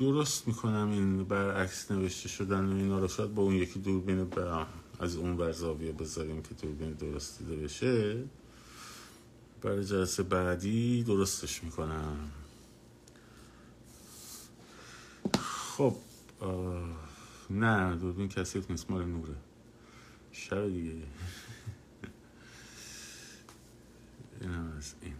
درست 0.00 0.48
می‌کنم 0.48 0.90
این 0.90 1.24
برعکس 1.24 1.90
نوشته 1.90 2.28
شدن 2.28 2.64
و 2.64 2.76
اینا 2.76 2.98
رو؟ 2.98 3.28
با 3.28 3.42
اون 3.42 3.54
یکی 3.54 3.78
دوربین 3.78 4.24
برم. 4.24 4.66
از 5.00 5.16
اون 5.16 5.36
ور 5.36 5.52
زاویه 5.52 5.92
بذاریم 5.92 6.42
که 6.42 6.54
دوربین 6.54 6.92
درست 6.92 7.38
دیده 7.38 7.56
بشه 7.56 8.24
برای 9.62 9.84
جلسه 9.84 10.22
بعدی 10.22 11.02
درستش 11.02 11.64
می‌کنم. 11.64 12.30
خب 15.40 15.94
نه 17.50 17.96
دوربین 17.96 18.28
کسیت 18.28 18.70
نیست 18.70 18.90
مال 18.90 19.04
نوره. 19.04 19.34
شب 20.32 20.68
دیگه. 20.68 20.92
اینم 24.40 24.74
از 24.78 24.94
این. 25.02 25.14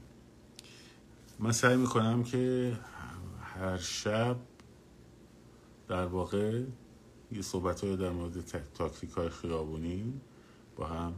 من 1.39 1.53
سعی 1.53 1.77
می‌کنم 1.77 2.25
که 2.25 2.73
هر 3.43 3.79
شب 3.79 4.37
در 5.91 6.07
واقع 6.07 6.63
یه 7.33 7.43
صحبت 7.43 7.85
های 7.85 7.97
در 7.97 8.11
مورد 8.11 8.63
تاکتیک 8.75 9.11
های 9.11 9.29
خیابونی 9.29 10.21
با 10.77 10.87
هم 10.87 11.15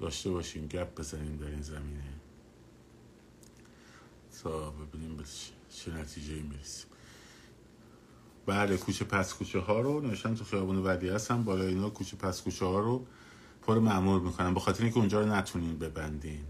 داشته 0.00 0.30
باشیم. 0.30 0.66
گپ 0.66 1.00
بزنیم 1.00 1.36
در 1.36 1.46
این 1.46 1.62
زمینه. 1.62 2.12
تا 4.42 4.70
ببینیم 4.70 5.16
به 5.16 5.24
چه 5.70 5.94
نتیجه 5.94 6.42
می‌رسیم. 6.42 6.90
بله 8.46 8.76
کوچه 8.76 9.04
پس 9.04 9.34
کوچه 9.34 9.58
ها 9.58 9.80
رو 9.80 10.00
نوشتن 10.00 10.34
تو 10.34 10.44
خیابون 10.44 10.76
ودی 10.86 11.08
هستم 11.08 11.44
بالا 11.44 11.64
اینا 11.64 11.90
کوچه 11.90 12.16
پس 12.16 12.42
کوچه 12.42 12.66
ها 12.66 12.80
رو 12.80 13.06
پر 13.62 13.78
معمول 13.78 14.22
می‌کنن. 14.22 14.54
به 14.54 14.60
خاطر 14.60 14.82
اینکه 14.82 14.98
اونجا 14.98 15.20
رو 15.20 15.26
نتونین 15.26 15.78
ببندین. 15.78 16.44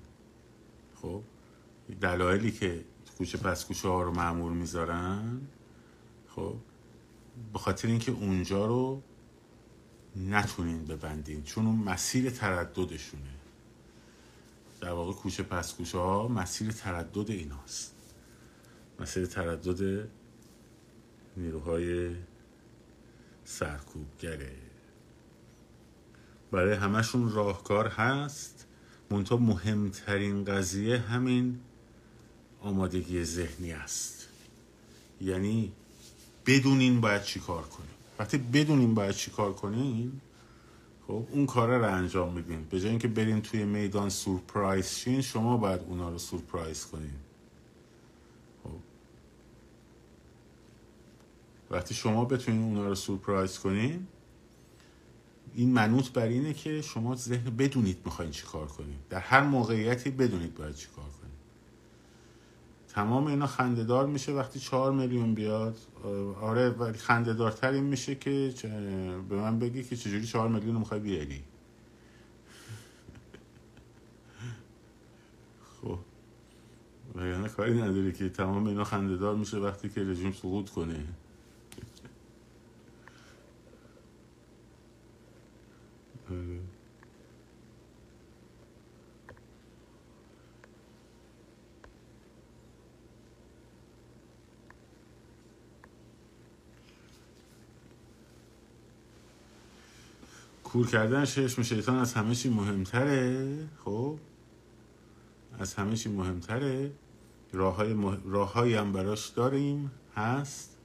خب؟ 1.02 1.22
دلایلی 2.00 2.52
که 2.52 2.84
کوچه 3.18 3.38
پس 3.38 3.64
کوچه 3.64 3.88
ها 3.88 4.02
رو 4.02 4.10
معمول 4.10 4.52
می‌ذارن 4.52 5.40
خب؟ 6.28 6.56
به 7.52 7.58
خاطر 7.58 7.88
اینکه 7.88 8.12
اونجا 8.12 8.66
رو 8.66 9.02
نتونین 10.16 10.84
ببندین 10.84 11.42
چون 11.42 11.66
اون 11.66 11.76
مسیر 11.76 12.30
ترددشونه. 12.30 13.30
در 14.80 14.90
واقع 14.90 15.12
کوچه 15.12 15.42
پس 15.42 15.74
کوچه 15.74 15.98
ها 15.98 16.28
مسیر 16.28 16.70
تردد 16.70 17.30
ایناست. 17.30 17.94
مسیر 19.00 19.26
تردد 19.26 20.08
نیروهای 21.36 22.14
سرکوبگره. 23.44 24.56
برای 26.50 26.74
همشون 26.74 27.32
راهکار 27.32 27.88
هست. 27.88 28.66
منتها 29.10 29.36
مهمترین 29.36 30.44
قضیه 30.44 30.98
همین 30.98 31.60
آمادگی 32.60 33.24
ذهنی 33.24 33.72
است. 33.72 34.28
یعنی 35.20 35.72
بدونین 36.46 37.00
باید 37.00 37.22
چی 37.22 37.40
کار 37.40 37.62
کنین. 37.62 37.88
وقتی 38.18 38.38
بدونین 38.38 38.94
باید 38.94 39.14
چی 39.14 39.30
کار 39.30 39.52
کنین 39.52 40.20
خب 41.06 41.26
اون 41.30 41.46
کار 41.46 41.78
رو 41.78 41.94
انجام 41.94 42.32
میدین. 42.32 42.64
به 42.64 42.80
جای 42.80 42.90
اینکه 42.90 43.08
برین 43.08 43.42
توی 43.42 43.64
میدان 43.64 44.08
سورپرایز 44.08 44.88
شین 44.88 45.20
شما 45.20 45.56
باید 45.56 45.80
اونا 45.80 46.08
رو 46.10 46.18
سورپرایز 46.18 46.86
کنین. 46.86 47.14
خب. 48.64 48.70
وقتی 51.70 51.94
شما 51.94 52.24
بتونین 52.24 52.62
اونا 52.62 52.88
رو 52.88 52.94
سورپرایز 52.94 53.58
کنین 53.58 54.06
این 55.54 55.72
منوط 55.72 56.10
بر 56.10 56.26
اینه 56.26 56.54
که 56.54 56.82
شما 56.82 57.14
ذهن 57.14 57.56
بدونید 57.56 57.98
می‌خواین 58.04 58.30
چی 58.30 58.46
کار 58.46 58.66
کنید 58.66 58.98
در 59.10 59.20
هر 59.20 59.40
موقعیتی 59.40 60.10
بدونید 60.10 60.54
باید 60.54 60.74
چی 60.74 60.88
کار 60.96 61.04
کنید 61.04 61.21
تمام 62.94 63.26
اینا 63.26 63.46
خندهدار 63.46 64.06
میشه 64.06 64.32
وقتی 64.32 64.60
چهار 64.60 64.92
میلیون 64.92 65.34
بیاد. 65.34 65.76
آره 66.40 66.70
ولی 66.70 66.98
خندهدارتر 66.98 67.70
این 67.70 67.84
میشه 67.84 68.14
که 68.14 68.54
به 69.28 69.36
من 69.36 69.58
بگی 69.58 69.84
که 69.84 69.96
چجوری 69.96 70.26
چهار 70.26 70.48
میلیون 70.48 70.76
می‌خوای 70.76 71.00
بیاری. 71.00 71.44
خب. 75.82 75.98
وگرنه 77.14 77.48
کاری 77.48 77.82
نداری 77.82 78.12
که 78.12 78.28
تمام 78.28 78.66
اینا 78.66 78.84
خندهدار 78.84 79.34
میشه 79.34 79.58
وقتی 79.58 79.88
که 79.88 80.00
رژیم 80.00 80.32
سقوط 80.32 80.70
کنه. 80.70 81.04
آره. 86.30 86.60
کور 100.72 100.86
کردن 100.86 101.24
چشم 101.24 101.62
شیطان 101.62 101.98
از 101.98 102.14
همه 102.14 102.34
چی 102.34 102.48
مهمتره. 102.48 103.68
خب؟ 103.84 104.18
از 105.58 105.74
همه 105.74 105.96
چی 105.96 106.08
مهمتره. 106.08 106.92
راه 107.52 107.76
های 107.76 107.96
راههایی 108.24 108.74
هم 108.74 108.92
براش 108.92 109.28
داریم. 109.28 109.90
هست. 110.16 110.78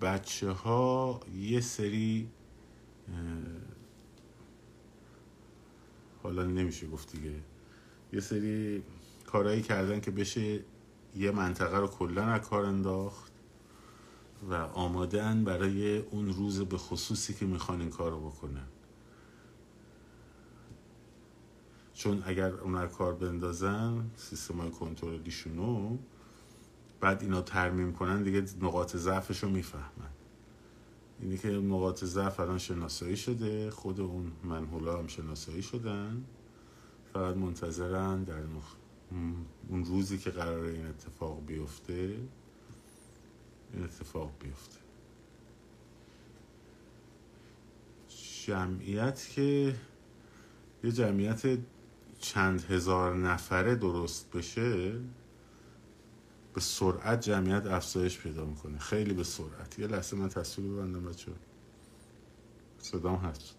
بچه 0.00 0.50
ها 0.50 1.20
یه 1.36 1.60
سری 1.60 2.28
حالا 6.22 6.44
نمیشه 6.44 6.86
گفت 6.86 7.12
دیگه. 7.12 7.34
یه 8.12 8.20
سری 8.20 8.82
کارهایی 9.26 9.62
کردن 9.62 10.00
که 10.00 10.10
بشه 10.10 10.60
یه 11.16 11.30
منطقه 11.30 11.78
رو 11.78 11.86
کلا 11.86 12.22
از 12.22 12.40
کار 12.40 12.64
انداخت 12.64 13.32
و 14.50 14.54
آمادن 14.54 15.44
برای 15.44 15.98
اون 15.98 16.32
روز 16.32 16.60
به 16.60 16.78
خصوصی 16.78 17.34
که 17.34 17.46
می‌خوان 17.46 17.80
این 17.80 17.90
کار 17.90 18.10
رو 18.10 18.30
بکنن. 18.30 18.73
چون 21.94 22.22
اگر 22.26 22.52
اون 22.52 22.86
کار 22.86 23.14
بندازن 23.14 24.10
سیستم 24.16 24.60
های 24.60 24.70
کنترلیشونو 24.70 25.96
بعد 27.00 27.22
اینا 27.22 27.42
ترمیم 27.42 27.92
کنن 27.92 28.22
دیگه 28.22 28.44
نقاط 28.62 28.96
ضعفش 28.96 29.42
رو 29.42 29.48
می‌فهمن. 29.48 30.10
اینی 31.20 31.38
که 31.38 31.48
نقاط 31.48 32.04
ضعف 32.04 32.40
الان 32.40 32.58
شناسایی 32.58 33.16
شده 33.16 33.70
خود 33.70 34.00
اون 34.00 34.32
منحولا 34.44 34.98
هم 34.98 35.06
شناسایی 35.06 35.62
شدن 35.62 36.24
فقط 37.12 37.36
منتظرن 37.36 38.24
در 38.24 38.42
اون 39.68 39.84
روزی 39.84 40.18
که 40.18 40.30
قرار 40.30 40.64
این 40.64 40.86
اتفاق 40.86 41.46
بیفته 41.46 42.16
این 43.72 43.84
اتفاق 43.84 44.30
بیفته. 44.40 44.78
جمعیت 48.46 49.28
که 49.34 49.74
یه 50.84 50.92
جمعیت 50.92 51.58
چند 52.24 52.64
هزار 52.64 53.16
نفره 53.16 53.74
درست 53.74 54.30
بشه 54.30 54.92
به 56.54 56.60
سرعت 56.60 57.20
جمعیت 57.20 57.66
افزایش 57.66 58.18
پیدا 58.18 58.44
می‌کنه. 58.44 58.78
خیلی 58.78 59.14
به 59.14 59.24
سرعت. 59.24 59.78
یه 59.78 59.86
لحظه 59.86 60.16
من 60.16 60.28
تصویر 60.28 60.72
ببندم 60.72 61.04
بچه 61.04 61.32
صدام 62.78 63.16
هست. 63.16 63.54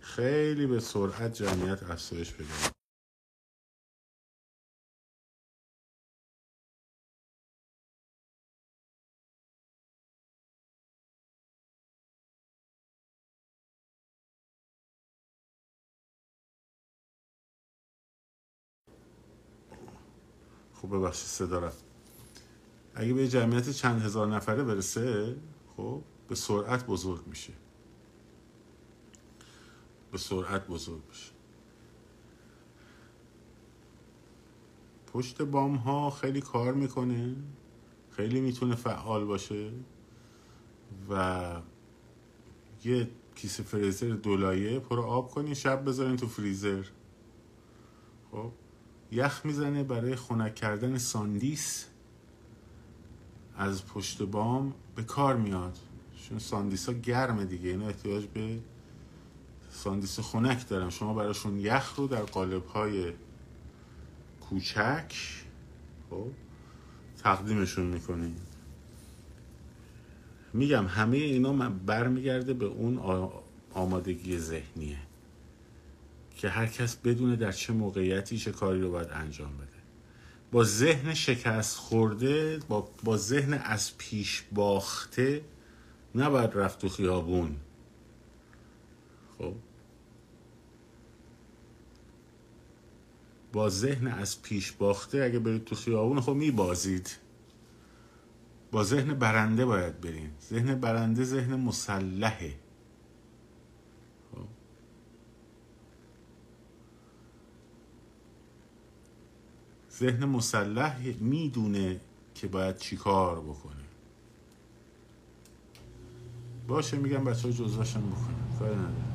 خیلی 0.00 0.66
به 0.66 0.80
سرعت 0.80 1.32
جمعیت 1.32 1.82
افزایش 1.82 2.32
پیدا 2.32 2.50
می‌کنه. 2.54 2.71
ببخشید 20.92 21.26
صدا 21.26 21.58
رفت. 21.58 21.84
اگه 22.94 23.14
به 23.14 23.28
جمعیت 23.28 23.70
چند 23.70 24.02
هزار 24.02 24.26
نفره 24.26 24.64
برسه 24.64 25.36
خب 25.76 26.02
به 26.28 26.34
سرعت 26.34 26.86
بزرگ 26.86 27.26
میشه. 27.26 27.52
به 30.12 30.18
سرعت 30.18 30.66
بزرگ 30.66 31.02
میشه. 31.08 31.32
پشت 35.12 35.42
بام 35.42 35.74
ها 35.74 36.10
خیلی 36.10 36.40
کار 36.40 36.74
می‌کنه. 36.74 37.36
خیلی 38.10 38.40
می‌تونه 38.40 38.74
فعال 38.74 39.24
باشه. 39.24 39.70
و 41.10 41.60
یه 42.84 43.10
کیسه 43.34 43.62
فریزر 43.62 44.08
دولایه 44.08 44.78
پر 44.78 45.00
آب 45.00 45.30
کنین 45.30 45.54
شب 45.54 45.84
بذارین 45.84 46.16
تو 46.16 46.26
فریزر. 46.26 46.84
خب 48.30 48.52
یخ 49.12 49.40
می‌زنه 49.44 49.82
برای 49.82 50.16
خنک 50.16 50.54
کردن 50.54 50.98
ساندیس 50.98 51.86
از 53.56 53.86
پشت 53.86 54.22
بام 54.22 54.74
به 54.96 55.02
کار 55.02 55.36
میاد. 55.36 55.78
چون 56.28 56.38
ساندیس 56.38 56.88
ها 56.88 56.92
گرمه 56.92 57.44
دیگه 57.44 57.68
اینا 57.70 57.86
احتیاج 57.86 58.26
به 58.26 58.58
ساندیس 59.70 60.20
خنک 60.20 60.68
دارن. 60.68 60.90
شما 60.90 61.14
براشون 61.14 61.60
یخ 61.60 61.94
رو 61.96 62.06
در 62.06 62.22
قالب 62.22 62.66
های 62.66 63.12
کوچک 64.40 65.14
خب 66.10 66.26
تقدیمشون 67.22 67.86
می‌کنیم 67.86 68.36
میگم 70.52 70.86
همه 70.86 71.16
اینا 71.16 71.70
برمیگرده 71.70 72.54
به 72.54 72.64
اون 72.64 72.98
آمادگی 73.74 74.38
ذهنیه. 74.38 74.98
که 76.36 76.48
هر 76.48 76.66
کس 76.66 76.96
بدونه 76.96 77.36
در 77.36 77.52
چه 77.52 77.72
موقعیتی 77.72 78.38
چه 78.38 78.52
کاری 78.52 78.80
رو 78.80 78.90
باید 78.90 79.08
انجام 79.10 79.56
بده. 79.56 79.66
با 80.52 80.64
ذهن 80.64 81.14
شکست 81.14 81.76
خورده 81.76 82.58
با, 82.68 82.90
با 83.04 83.16
ذهن 83.16 83.52
از 83.54 83.98
پیش 83.98 84.42
باخته 84.52 85.44
نباید 86.14 86.50
رفت 86.54 86.78
تو 86.78 86.88
خیابون. 86.88 87.56
خب؟ 89.38 89.54
با 93.52 93.68
ذهن 93.68 94.06
از 94.06 94.42
پیش 94.42 94.72
باخته 94.72 95.22
اگه 95.22 95.38
برید 95.38 95.64
تو 95.64 95.74
خیابون 95.74 96.20
خب 96.20 96.32
میبازید. 96.32 97.16
با 98.72 98.84
ذهن 98.84 99.14
برنده 99.14 99.64
باید 99.64 100.00
برین. 100.00 100.30
ذهن 100.50 100.74
برنده 100.74 101.24
ذهن 101.24 101.54
مسلحه. 101.54 102.54
ذهن 109.98 110.24
مسلح 110.24 110.96
می‌دونه 111.20 112.00
که 112.34 112.48
باید 112.48 112.76
چیکار 112.76 113.40
بکنه. 113.40 113.72
باشه 116.68 116.96
میگم 116.96 117.24
بچه 117.24 117.48
ها 117.48 117.54
جزواشم 117.54 118.00
بکنه 118.00 118.58
کاری 118.58 118.74
نداره 118.74 119.12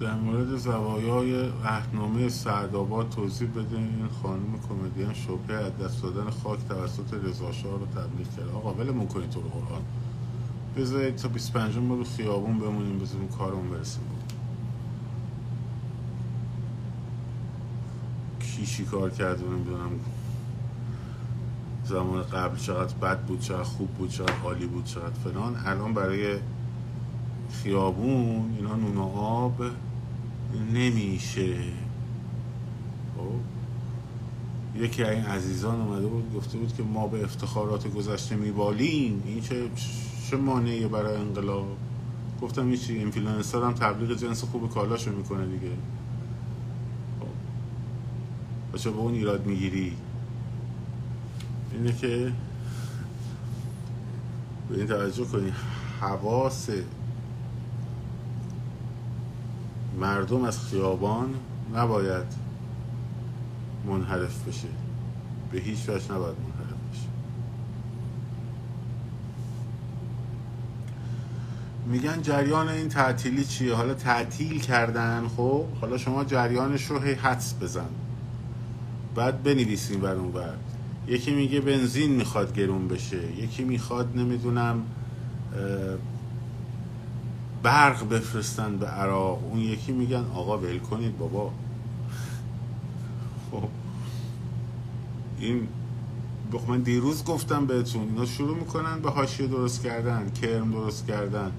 در 0.00 0.14
مورد 0.14 0.56
زوایای 0.56 1.48
اهنامه 1.64 2.28
سرداباد 2.28 3.08
توضیح 3.08 3.48
بده. 3.50 3.76
این 3.76 4.08
خانم 4.22 4.60
کمدین 4.68 5.12
شبه 5.12 5.54
از 5.54 5.78
دست 5.78 6.02
دادن 6.02 6.30
خاک 6.30 6.58
توسط 6.68 7.14
رضا 7.14 7.48
رو 7.48 7.86
تبلیغ 7.86 8.36
کرد 8.36 8.48
آقا 8.48 8.74
ولمون 8.74 9.06
کنید 9.06 9.30
تو 9.30 9.40
قرآن. 9.40 9.82
بذارید 10.76 11.16
تا 11.16 11.28
25 11.28 11.76
ما 11.76 11.94
رو 11.94 12.04
خیابون 12.04 12.58
بمونیم 12.58 12.98
بذاریم 12.98 13.28
کارمون 13.28 13.70
برسیم 13.70 14.02
کی 18.76 18.84
کار 18.84 19.10
کرد 19.10 19.42
و 19.42 19.52
نمی‌دونم. 19.52 19.90
زمان 21.84 22.22
قبل 22.22 22.56
چقدر 22.56 22.94
بد 22.94 23.20
بود 23.20 23.40
چقدر 23.40 23.62
خوب 23.62 23.88
بود 23.88 24.10
چقدر 24.10 24.34
عالی 24.44 24.66
بود 24.66 24.84
چقدر 24.84 25.14
فلان. 25.24 25.56
الان 25.66 25.94
برای 25.94 26.38
خیابون 27.62 28.54
اینا 28.56 28.74
نون 28.74 28.98
آب 29.18 29.62
نمیشه. 30.72 31.54
خب؟ 33.16 33.40
یکی 34.80 35.04
این 35.04 35.24
عزیزان 35.24 35.80
اومده 35.80 36.06
بود 36.06 36.34
گفته 36.34 36.58
بود 36.58 36.76
که 36.76 36.82
ما 36.82 37.06
به 37.06 37.24
افتخارات 37.24 37.88
گذشته 37.94 38.36
میبالیم. 38.36 39.22
این 39.26 39.40
چه 39.40 39.70
چه 40.30 40.36
مانعی 40.36 40.86
برای 40.86 41.16
انقلاب؟ 41.16 41.76
گفتم 42.42 42.66
این 42.66 42.76
چی 42.76 42.92
اینفلوئنسر 42.92 43.62
هم 43.62 43.72
تبلیغ 43.72 44.16
جنس 44.16 44.44
خوب 44.44 44.70
کالاشو 44.70 45.12
می‌کنه 45.12 45.46
دیگه. 45.46 45.72
خب. 48.70 48.78
چه 48.78 48.90
به 48.90 48.98
اون 48.98 49.14
ایراد 49.14 49.46
می‌گیری. 49.46 49.96
اینه 51.72 51.92
که 51.92 52.32
به 54.68 54.76
این 54.76 54.86
توجه 54.86 55.24
کنی 55.24 55.52
حواس 56.00 56.70
مردم 60.00 60.44
از 60.44 60.60
خیابان 60.60 61.34
نباید 61.74 62.26
منحرف 63.86 64.48
بشه. 64.48 64.68
به 65.52 65.58
هیچ 65.58 65.88
وجه 65.88 66.12
نباید 66.12 66.36
منحرف 66.38 66.76
بشه 66.92 67.08
میگن 71.86 72.22
جریان 72.22 72.68
این 72.68 72.88
تعطیلی 72.88 73.44
چیه؟ 73.44 73.74
حالا 73.74 73.94
تعطیل 73.94 74.60
کردن 74.60 75.28
خب؟ 75.36 75.64
حالا 75.80 75.98
شما 75.98 76.24
جریانش 76.24 76.84
رو 76.84 76.98
هی 76.98 77.12
حدس 77.12 77.54
بزن. 77.60 77.88
بعد 79.14 79.42
بنویسیم 79.42 80.00
بر 80.00 80.14
اون 80.14 80.32
بر 80.32 80.54
یکی 81.08 81.34
میگه 81.34 81.60
بنزین 81.60 82.10
می‌خواد 82.10 82.54
گرون 82.54 82.88
بشه. 82.88 83.32
یکی 83.38 83.64
می‌خواد 83.64 84.16
نمی‌دونم 84.16 84.82
برق 87.62 88.08
بفرستن 88.08 88.76
به 88.76 88.86
عراق. 88.86 89.44
اون 89.44 89.60
یکی 89.60 89.92
میگن 89.92 90.24
آقا 90.34 90.58
ول 90.58 90.78
کنید 90.78 91.18
بابا. 91.18 91.52
خب. 93.50 93.68
این 95.38 95.68
من 96.68 96.80
دیروز 96.80 97.24
گفتم 97.24 97.66
بهتون 97.66 98.02
اینا 98.02 98.26
شروع 98.26 98.56
می‌کنن 98.56 99.00
به 99.00 99.10
حاشیه 99.10 99.46
درست 99.46 99.82
کردن 99.82 100.30
کرم 100.30 100.72
درست 100.72 101.06
کردن. 101.06 101.52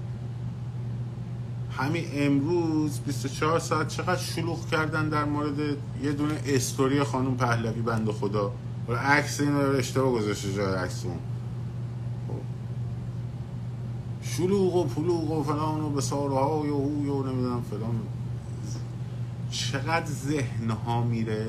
همین 1.78 2.04
امروز 2.12 3.00
24 3.00 3.58
ساعت 3.58 3.88
چقدر 3.88 4.20
شلوغ 4.20 4.66
کردن 4.70 5.08
در 5.08 5.24
مورد 5.24 5.58
یه 6.02 6.12
دونه 6.12 6.40
استوری 6.46 7.02
خانم 7.02 7.36
پهلوی 7.36 7.82
بند 7.82 8.10
خدا. 8.10 8.52
عکس 8.88 9.40
این 9.40 9.60
رو 9.60 9.76
اشتباه 9.76 10.12
گذاشته 10.12 10.54
جای 10.54 10.74
عکس 10.74 11.04
اون. 11.04 11.18
شلوغ 14.22 14.74
و 14.74 14.84
پلوغ 14.84 15.30
و 15.30 15.42
فلان 15.42 15.80
و 15.80 15.90
بسارهای 15.90 16.70
و 16.70 16.78
هوی 16.78 17.08
و 17.08 17.22
نمی‌دونم 17.22 17.62
فلان. 17.70 18.00
چقدر 19.50 20.06
ذهن 20.06 20.70
ها 20.70 21.02
میره؟ 21.02 21.46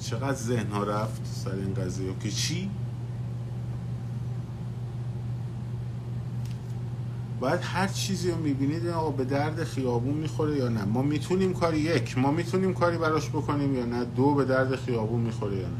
چقدر 0.00 0.36
ذهن 0.36 0.72
رفت 0.86 1.22
سر 1.44 1.54
این 1.54 1.74
قضیه؟ 1.74 2.14
که 2.20 2.30
چی؟ 2.30 2.70
باید 7.44 7.60
هر 7.62 7.86
چیزی 7.86 8.30
رو 8.30 8.36
می‌بینید 8.36 8.86
آقا 8.86 9.10
به 9.10 9.24
درد 9.24 9.64
خیابون 9.64 10.14
می‌خوره 10.14 10.56
یا 10.56 10.68
نه؟ 10.68 10.84
ما 10.84 11.02
می‌تونیم 11.02 11.52
کاری 11.52 11.78
یک 11.78 12.18
ما 12.18 12.30
می‌تونیم 12.30 12.74
کاری 12.74 12.98
براش 12.98 13.28
بکنیم 13.28 13.74
یا 13.74 13.86
نه؟ 13.86 14.04
دو 14.04 14.34
به 14.34 14.44
درد 14.44 14.76
خیابون 14.76 15.20
می‌خوره 15.20 15.56
یا 15.56 15.68
نه؟ 15.68 15.74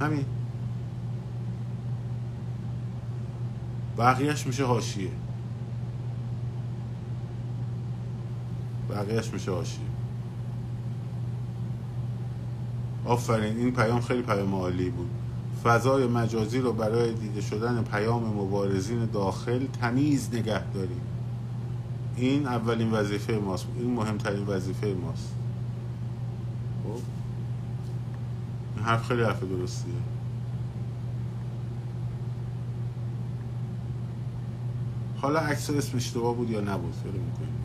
همین. 0.00 0.24
بقیهش 3.98 4.46
میشه 4.46 4.64
حاشیه. 4.64 5.10
بقیهش 8.90 9.28
میشه 9.32 9.50
حاشیه. 9.50 9.84
آفرین 13.04 13.56
این 13.56 13.72
پیام 13.72 14.00
خیلی 14.00 14.22
پیام 14.22 14.54
عالی 14.54 14.90
بود. 14.90 15.10
فضای 15.64 16.06
مجازی 16.06 16.58
رو 16.58 16.72
برای 16.72 17.12
دیده 17.12 17.40
شدن 17.40 17.84
پیام 17.84 18.24
مبارزین 18.24 19.04
داخل 19.04 19.66
تمیز 19.66 20.28
نگه 20.34 20.70
داریم. 20.70 21.00
این 22.16 22.46
اولین 22.46 22.90
وظیفه 22.90 23.32
ماست. 23.32 23.66
این 23.78 23.94
مهمترین 23.94 24.46
وظیفه 24.46 24.86
ماست. 24.86 25.34
خب؟ 26.84 27.00
این 28.76 28.84
حرف 28.84 29.08
خیلی 29.08 29.22
حرف 29.22 29.40
درستیه. 29.40 29.94
حالا 35.16 35.40
عکس 35.40 35.70
اسم 35.70 35.96
اشتباه 35.96 36.34
بود 36.34 36.50
یا 36.50 36.60
نبود؟ 36.60 36.92
فکر 36.92 37.12
می‌کنیم 37.12 37.64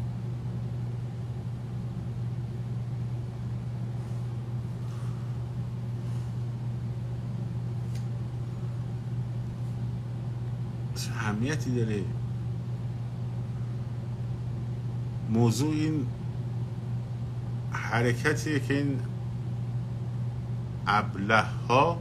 چه 10.96 11.12
اهمیتی 11.40 11.76
داره. 11.76 12.04
موضوع 15.30 15.72
این 15.74 16.08
حرکتیه 17.72 18.60
که 18.60 18.74
این 18.74 19.00
ابله 20.88 21.42
ها 21.42 21.98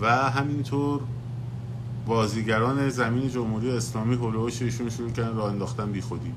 و 0.00 0.30
همینطور 0.30 1.00
بازیگران 2.06 2.88
زمین 2.88 3.28
جمهوری 3.28 3.70
اسلامی 3.70 4.14
هلوش 4.14 4.62
ایشون 4.62 4.90
شروع 4.90 5.10
کردن 5.10 5.36
راه 5.36 5.50
انداختن 5.50 5.92
بی 5.92 6.00
خودی 6.00 6.32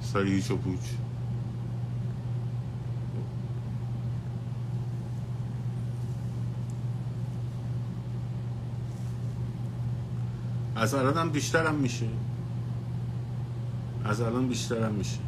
سری 0.00 0.32
هیچ 0.32 0.50
و 0.50 0.56
پوچ. 0.56 0.80
از 10.86 10.94
الان 10.94 11.16
هم 11.18 11.30
بیشتر 11.30 11.66
هم 11.66 11.74
میشه. 11.74 12.06
از 14.04 14.20
الان 14.20 14.48
بیشتر 14.48 14.82
هم 14.82 14.92
میشه. 14.92 15.18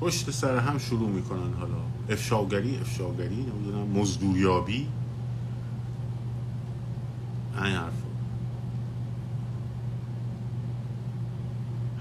پشت 0.00 0.30
سر 0.30 0.58
هم 0.58 0.78
شروع 0.78 1.08
می‌کنن 1.08 1.52
حالا. 1.60 1.74
افشاگری 2.08 2.78
افشاگری 2.78 3.36
نمی‌دونم 3.36 4.00
مزدوریابی. 4.00 4.88
این 7.64 7.74
حرف 7.74 7.92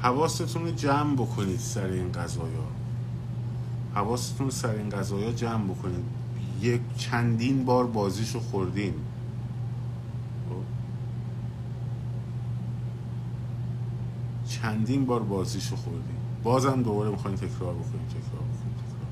حواستون 0.02 0.64
رو 0.64 0.72
جمع 0.72 1.14
بکنید 1.14 1.60
سر 1.60 1.88
این 1.88 2.12
قضایا. 2.12 2.68
حواستون 3.96 4.50
سر 4.50 4.76
این 4.76 4.90
قضایا 4.90 5.32
جمع 5.32 5.64
بکنید. 5.64 6.06
یک 6.62 6.82
چندین 6.98 7.66
بار 7.66 7.88
بازیشو 7.88 8.40
خوردیم 8.40 8.94
چندین 14.62 15.06
بار 15.06 15.24
بازیشو 15.24 15.76
خوردیم. 15.76 16.18
بازم 16.44 16.84
دوباره 16.84 17.10
می‌خواین 17.10 17.38
تکرار 17.38 17.74
بکنیم 17.74 18.06
تکرار 18.08 18.44
بکنیم 18.44 18.76
تکرار 18.78 19.12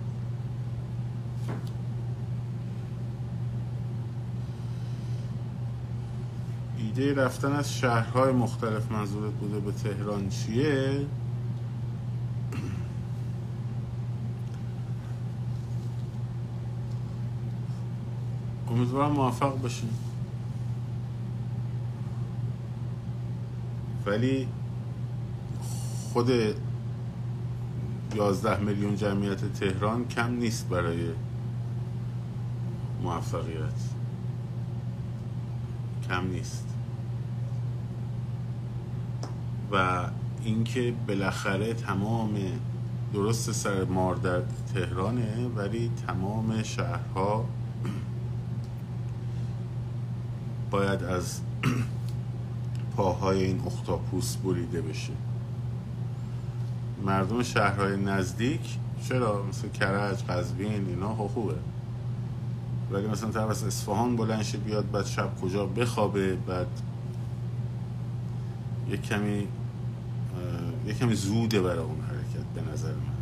ایده 6.78 7.14
رفتن 7.14 7.52
از 7.52 7.74
شهرهای 7.74 8.32
مختلف 8.32 8.92
منظورت 8.92 9.34
بوده 9.34 9.60
به 9.60 9.72
تهران 9.72 10.30
چیه؟ 10.30 11.06
امیدوارم 18.72 19.12
موفق 19.12 19.62
باشین. 19.62 19.90
ولی 24.06 24.48
خود 26.14 26.32
یازده 28.16 28.60
میلیون 28.60 28.96
جمعیت 28.96 29.54
تهران 29.54 30.08
کم 30.08 30.34
نیست 30.34 30.70
برای 30.70 31.10
موفقیت. 33.04 33.80
کم 36.10 36.28
نیست. 36.28 36.66
و 39.72 40.06
اینکه 40.44 40.94
بالاخره 41.08 41.74
تمام 41.74 42.38
درست 43.14 43.52
سر 43.52 43.84
مار 43.84 44.16
در 44.16 44.42
تهرانه 44.74 45.48
ولی 45.48 45.92
تمام 46.08 46.64
شهرها 46.64 47.46
باید 50.72 51.04
از 51.04 51.42
پاهای 52.96 53.44
این 53.44 53.62
اختاپوس 53.66 54.36
بریده 54.36 54.82
بشه. 54.82 55.14
مردم 57.06 57.44
شهرهای 57.44 57.98
نزدیک 57.98 58.78
چرا 59.10 59.44
مثل 59.44 59.70
کرج 59.70 60.24
قزوین 60.24 60.88
اینا 60.88 61.16
خوبه. 61.16 61.56
ولی 62.92 63.08
مثلا 63.08 63.32
طرف 63.32 63.50
از 63.50 63.64
اصفهان 63.64 64.16
بلند 64.16 64.42
شه 64.42 64.58
بیاد 64.58 64.92
بعد 64.92 65.06
شب 65.06 65.30
کجا 65.42 65.66
بخوابه 65.66 66.36
بعد 66.36 66.68
یک 68.90 69.02
کمی 69.02 69.48
یک 70.86 70.98
کمی 70.98 71.16
زوده 71.16 71.62
برای 71.62 71.84
اون 71.84 72.02
حرکت 72.02 72.46
به 72.56 72.72
نظر 72.74 72.92
من. 72.92 73.20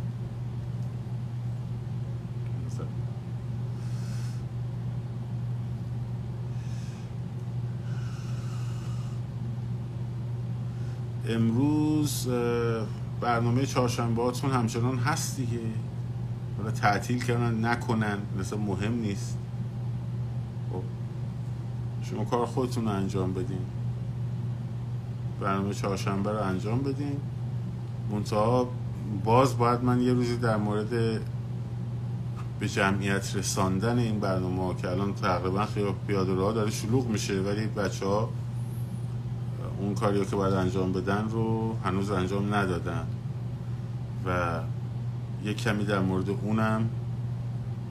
امروز 11.28 12.28
برنامه 13.20 13.66
چهارشنبه 13.66 14.22
هاتون 14.22 14.50
همچنان 14.50 14.98
هست 14.98 15.36
دیگه. 15.36 15.60
حالا 16.58 16.70
تعطیل 16.70 17.24
کردن 17.24 17.64
نکنن 17.64 18.18
مثلا 18.38 18.58
مهم 18.58 18.94
نیست. 18.94 19.38
خب 20.72 20.82
شما 22.02 22.24
کار 22.24 22.46
خودتون 22.46 22.84
رو 22.84 22.90
انجام 22.90 23.32
بدین. 23.32 23.60
برنامه 25.40 25.74
چهارشنبه 25.74 26.32
رو 26.32 26.42
انجام 26.42 26.82
بدین. 26.82 27.16
منتها 28.10 28.68
باز 29.24 29.58
باید 29.58 29.82
من 29.82 30.00
یه 30.00 30.12
روزی 30.12 30.36
در 30.36 30.56
مورد 30.56 31.20
به 32.60 32.68
جمعیت 32.68 33.36
رساندن 33.36 33.98
این 33.98 34.20
برنامه 34.20 34.62
ها 34.64 34.74
که 34.74 34.90
الان 34.90 35.14
تقریبا 35.14 35.66
خیلی 35.66 35.94
پیاده 36.06 36.34
راه 36.34 36.54
داره 36.54 36.70
شلوغ 36.70 37.08
میشه 37.08 37.40
ولی 37.40 37.66
بچه 37.66 38.06
ها 38.06 38.28
اون 39.88 39.96
کاری 39.96 40.24
که 40.24 40.36
باید 40.36 40.54
انجام 40.54 40.92
بدن 40.92 41.28
رو 41.28 41.76
هنوز 41.84 42.10
انجام 42.10 42.54
ندادن. 42.54 43.06
و 44.26 44.60
یک 45.44 45.56
کمی 45.56 45.84
در 45.84 46.00
مورد 46.00 46.30
اونم 46.30 46.88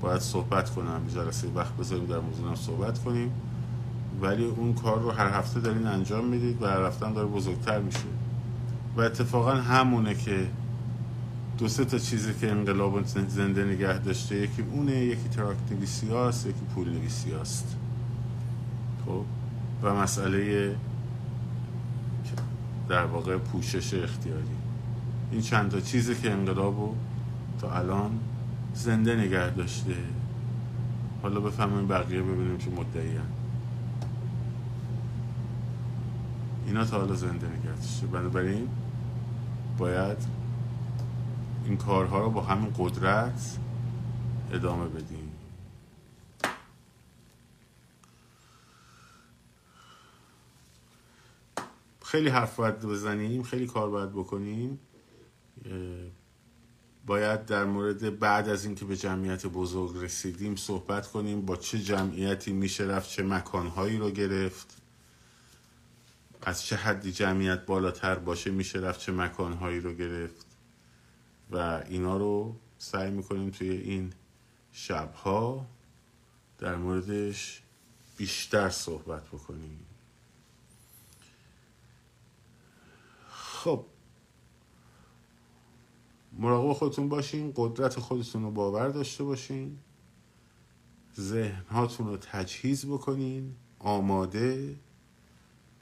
باید 0.01 0.21
صحبت 0.21 0.69
کنم. 0.69 1.01
جلسه 1.15 1.47
وقت 1.55 1.73
بذاریم 1.77 2.05
در 2.05 2.19
موضوع 2.19 2.55
صحبت 2.55 2.99
کنیم. 2.99 3.31
ولی 4.21 4.45
اون 4.45 4.73
کار 4.73 4.99
رو 4.99 5.11
هر 5.11 5.27
هفته 5.27 5.59
دارین 5.59 5.87
انجام 5.87 6.25
می‌دید 6.25 6.61
و 6.61 6.65
هر 6.65 6.81
هفته 6.81 7.11
داره 7.11 7.27
بزرگتر 7.27 7.79
میشه. 7.79 7.99
و 8.97 9.01
اتفاقا 9.01 9.51
همونه 9.51 10.15
که 10.15 10.47
دو 11.57 11.67
سه 11.67 11.85
تا 11.85 11.97
چیزی 11.97 12.33
که 12.41 12.51
انقلاب 12.51 13.05
زنده 13.05 13.63
نگه 13.63 13.97
داشته 13.97 14.35
یکی 14.35 14.63
اونه 14.73 14.91
یکی 14.91 15.29
تراک 15.29 15.57
نویسی 15.71 16.05
یکی 16.49 16.65
پول 16.75 16.89
نویسی 16.89 17.31
خب؟ 19.05 19.23
و 19.83 19.93
مسئله 19.93 20.75
در 22.89 23.05
واقع 23.05 23.37
پوشش 23.37 23.93
اختیاری. 23.93 24.57
این 25.31 25.41
چند 25.41 25.71
تا 25.71 25.79
چیزی 25.79 26.15
که 26.15 26.31
انقلاب 26.31 26.79
رو 26.79 26.95
تا 27.61 27.71
الان 27.71 28.19
زنده 28.73 29.15
نگه 29.15 29.49
داشته. 29.49 29.95
حالا 31.21 31.39
بفهمیم 31.39 31.87
بقیه 31.87 32.21
ببینیم 32.21 32.57
چه 32.57 32.69
مدعی 32.69 33.17
اینا 36.67 36.85
تا 36.85 36.99
حالا 36.99 37.15
زنده 37.15 37.47
نگه 37.47 37.75
داشته. 37.75 38.07
بنابراین 38.07 38.67
باید 39.77 40.17
این 41.65 41.77
کارها 41.77 42.19
رو 42.21 42.29
با 42.29 42.41
همین 42.41 42.73
قدرت 42.77 43.57
ادامه 44.53 44.85
بدیم. 44.85 45.26
خیلی 52.07 52.29
حرف 52.29 52.55
باید 52.55 52.79
بزنیم 52.79 53.43
خیلی 53.43 53.67
کار 53.67 53.89
باید 53.89 54.11
بکنیم. 54.11 54.79
باید 57.05 57.45
در 57.45 57.65
مورد 57.65 58.19
بعد 58.19 58.49
از 58.49 58.65
اینکه 58.65 58.85
به 58.85 58.97
جمعیت 58.97 59.45
بزرگ 59.45 60.03
رسیدیم 60.03 60.55
صحبت 60.55 61.07
کنیم 61.07 61.45
با 61.45 61.55
چه 61.55 61.79
جمعیتی 61.79 62.53
میشه 62.53 62.83
رفت 62.83 63.09
چه 63.09 63.23
مکانهایی 63.23 63.97
رو 63.97 64.11
گرفت. 64.11 64.81
از 66.41 66.63
چه 66.63 66.75
حدی 66.75 67.11
جمعیت 67.11 67.65
بالاتر 67.65 68.15
باشه 68.15 68.51
میشه 68.51 68.79
رفت 68.79 68.99
چه 68.99 69.11
مکانهایی 69.11 69.79
رو 69.79 69.93
گرفت. 69.93 70.45
و 71.51 71.83
اینا 71.89 72.17
رو 72.17 72.55
سعی 72.77 73.11
می‌کنیم 73.11 73.49
توی 73.49 73.69
این 73.69 74.13
شبها 74.71 75.65
در 76.59 76.75
موردش 76.75 77.61
بیشتر 78.17 78.69
صحبت 78.69 79.27
بکنیم. 79.27 79.86
خب. 83.67 83.85
مراقب 86.33 86.73
خودتون 86.73 87.09
باشین 87.09 87.53
قدرت 87.55 87.99
خودتون 87.99 88.43
رو 88.43 88.51
باور 88.51 88.89
داشته 88.89 89.23
باشین. 89.23 89.77
ذهنهاتون 91.19 92.07
رو 92.07 92.17
تجهیز 92.17 92.85
بکنین. 92.85 93.55
آماده 93.79 94.75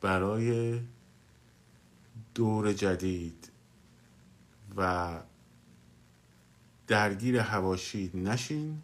برای 0.02 0.80
دور 2.36 2.74
جدید 2.74 3.52
و 4.78 5.20
درگیر 6.88 7.38
هواشی 7.38 8.12
نشین. 8.14 8.82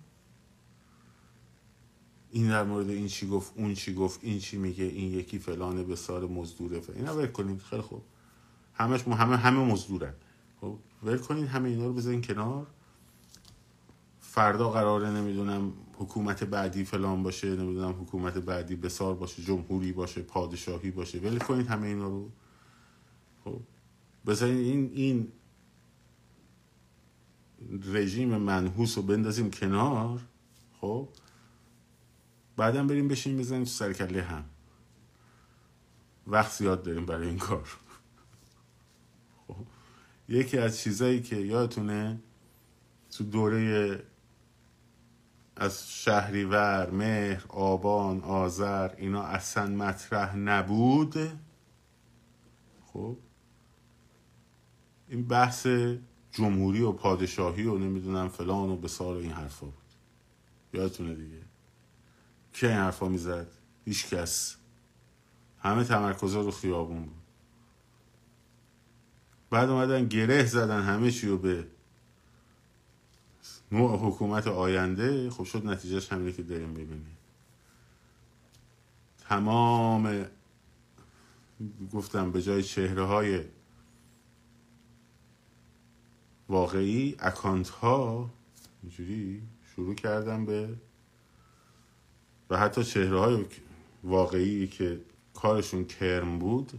این 2.32 2.50
در 2.50 2.64
مورد 2.64 2.90
این 2.90 3.08
چی 3.08 3.28
گفت 3.28 3.54
اون 3.56 3.74
چی 3.74 3.94
گفت 3.94 4.20
این 4.24 4.40
چی 4.40 4.58
میگه 4.58 4.84
این 4.84 5.14
یکی 5.14 5.40
فلانه 5.40 5.84
به 5.84 5.96
سال 5.96 6.26
مزدوره. 6.26 6.82
اینا 6.96 7.16
ول 7.16 7.28
کنید 7.28 7.62
خیلی 7.62 7.82
خوب. 7.82 8.02
همش 8.82 9.08
همه 9.08 9.38
همه 9.38 9.60
مزدورن. 9.60 10.14
خب 10.62 10.78
ول 11.04 11.18
کنید 11.18 11.48
همه 11.48 11.70
اینا 11.70 11.86
رو 11.86 11.94
بذارین 11.94 12.22
کنار. 12.22 12.68
فردا 14.20 14.70
قراره 14.70 15.10
نمی‌دونم 15.10 15.74
حکومت 15.98 16.44
بعدی 16.44 16.84
فلان 16.84 17.24
باشه 17.24 17.56
نمی‌دونم 17.56 17.92
حکومت 17.92 18.34
بعدی 18.34 18.76
بسار 18.76 19.16
باشه 19.16 19.44
جمهوری 19.44 19.92
باشه 19.92 20.22
پادشاهی 20.22 20.92
باشه. 20.92 21.20
ول 21.20 21.38
کنید 21.38 21.68
همه 21.68 21.88
اینا 21.88 22.08
رو. 22.08 22.32
خب 23.44 23.60
بذارین 24.28 24.58
این 24.58 24.92
این 24.94 25.32
رژیم 27.84 28.38
منحوس 28.38 28.98
رو 28.98 29.04
بندازیم 29.04 29.52
کنار. 29.52 30.20
خب 30.82 31.10
بعدم 32.58 32.88
بریم 32.88 33.08
بشین 33.08 33.38
بزنیم 33.38 33.64
تو 33.64 33.70
سرکله 33.70 34.22
هم. 34.22 34.44
وقت 36.28 36.52
زیاد 36.52 36.84
داریم 36.84 37.06
برای 37.06 37.28
این 37.28 37.38
کار. 37.38 37.68
یکی 40.32 40.58
از 40.58 40.80
چیزایی 40.80 41.22
که 41.22 41.36
یادتونه 41.36 42.20
تو 43.12 43.24
دوره 43.24 44.04
از 45.56 45.92
شهریور 45.92 46.90
مهر 46.90 47.46
آبان 47.50 48.22
آذر 48.22 48.96
اینا 48.96 49.24
اصلا 49.24 49.68
مطرح 49.68 50.36
نبود. 50.36 51.16
خب 52.86 53.18
این 55.08 55.28
بحث 55.28 55.68
جمهوری 56.32 56.82
و 56.82 56.92
پادشاهی 56.92 57.66
و 57.66 57.78
نمی‌دونم 57.78 58.30
فلان 58.30 58.70
و 58.70 58.78
بسار 58.78 59.18
این 59.18 59.32
حرفا 59.32 59.66
بود. 59.66 59.74
یادتونه 60.74 61.16
دیگه؟ 61.16 61.42
که 62.54 62.68
این 62.68 62.78
حرفا 62.78 63.08
می‌زد؟ 63.08 63.48
هیچ 63.86 64.10
کس. 64.10 64.56
همه 65.60 65.84
تمرکزا 65.84 66.42
رو 66.42 66.52
خیابون 66.52 67.06
بود. 67.06 67.21
بعد 69.52 69.70
اومدن 69.70 70.08
گره 70.08 70.46
زدن 70.46 70.82
همه 70.82 71.12
چی 71.12 71.28
رو 71.28 71.38
به 71.38 71.68
نوع 73.72 73.98
حکومت 73.98 74.48
آینده. 74.48 75.30
خب 75.30 75.44
شد 75.44 75.66
نتیجهش 75.66 76.12
همینه 76.12 76.32
که 76.32 76.44
داریم 76.44 76.74
ببینیم 76.74 77.18
تمام 79.20 80.26
گفتم 81.94 82.32
به 82.32 82.42
جای 82.42 82.64
چهره 82.64 83.04
های 83.04 83.44
واقعی 86.50 87.16
اکانت 87.20 87.70
ها 87.70 88.30
اینجوری 88.84 89.42
شروع 89.76 89.96
کردم 89.96 90.46
به 90.46 90.70
و 92.50 92.58
حتی 92.58 92.84
چهره 92.84 93.20
های 93.20 93.46
واقعی 94.04 94.68
که 94.68 95.02
کارشون 95.34 95.86
کرم 95.86 96.40
بود 96.40 96.72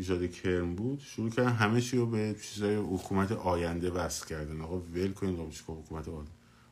ایجاد 0.00 0.26
کرم 0.26 0.74
بود 0.74 1.00
شروع 1.00 1.30
کردن 1.30 1.50
همه 1.50 1.80
چی 1.80 1.96
رو 1.96 2.06
به 2.06 2.36
چیزای 2.42 2.76
حکومت 2.76 3.32
آینده 3.32 3.90
وصل 3.90 4.26
کردن. 4.26 4.60
آقا 4.60 4.78
ول 4.78 5.12
کنید 5.12 5.40
آقا 5.40 5.50
که 5.50 5.62
حکومت 5.66 6.04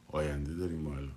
آینده 0.09 0.55
داریم 0.55 0.81
ما 0.81 0.97
الان. 0.97 1.15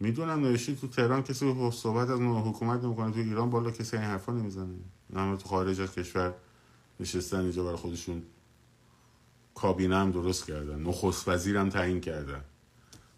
می‌دونم 0.00 0.40
نوشتی 0.40 0.76
تو 0.76 0.88
تهران 0.88 1.22
کسی 1.22 1.70
صحبت 1.72 2.10
از 2.10 2.20
حکومت 2.20 2.84
نمی‌کنه. 2.84 3.12
تو 3.12 3.18
ایران 3.18 3.50
بالا 3.50 3.70
کسی 3.70 3.96
این 3.96 4.06
حرفا 4.06 4.32
نمی‌زنه. 4.32 4.74
نه 5.10 5.36
تو 5.36 5.48
خارج 5.48 5.80
از 5.80 5.94
کشور 5.94 6.34
نشستن 7.00 7.40
اینجا 7.40 7.64
برای 7.64 7.76
خودشون 7.76 8.22
کابینه 9.54 9.96
هم 9.96 10.10
درست 10.10 10.46
کردن. 10.46 10.82
نخست 10.82 11.28
وزیرم 11.28 11.68
تعیین 11.68 12.00
کردن. 12.00 12.44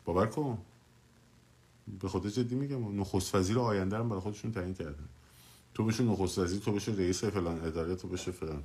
باور 0.04 0.26
کن. 0.26 0.58
به 2.00 2.08
خود 2.08 2.26
جدی 2.26 2.54
میگم. 2.54 3.00
نخست 3.00 3.34
وزیر 3.34 3.58
آینده 3.58 3.98
هم 3.98 4.08
برای 4.08 4.20
خودشون 4.20 4.52
تعیین 4.52 4.74
کردن. 4.74 5.08
تو 5.74 5.84
بشه 5.84 6.04
نخست 6.04 6.58
تو 6.58 6.72
بشه 6.72 6.92
رئیس 6.92 7.24
فلان 7.24 7.64
اداره 7.64 7.96
تو 7.96 8.08
بشه 8.08 8.32
فلان. 8.32 8.62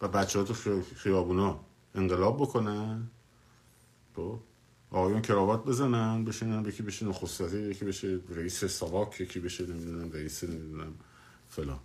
و 0.00 0.08
بچه 0.08 0.38
ها 0.38 0.44
تو 0.44 0.82
خیابونا 0.96 1.60
انقلاب 1.94 2.36
بکنن. 2.42 3.10
تو 4.14 4.40
آقایون 4.90 5.22
کراوات 5.22 5.64
بزنن 5.64 6.24
بشینن 6.24 6.64
یکی 6.64 6.82
بشه 6.82 7.06
نخست 7.06 7.40
وزیر 7.40 7.70
یکی 7.70 7.84
بشه 7.84 8.20
رئیس 8.28 8.64
ساواک 8.64 9.20
یکی 9.20 9.40
بشه 9.40 9.66
نمی‌دونم 9.66 10.12
رئیس 10.12 10.44
نمی‌دونم 10.44 10.94
فلان. 11.48 11.80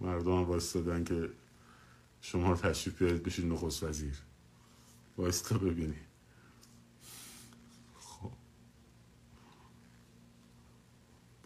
مردم 0.00 0.44
وایستادن 0.44 1.04
که 1.04 1.30
شما 2.20 2.50
رو 2.50 2.56
تشریف 2.56 2.98
بیارید 2.98 3.22
بشید 3.22 3.44
نخست 3.46 3.82
وزیر 3.82 4.22
وایستا 5.18 5.58
ببینی 5.58 5.94
خب 5.94 6.09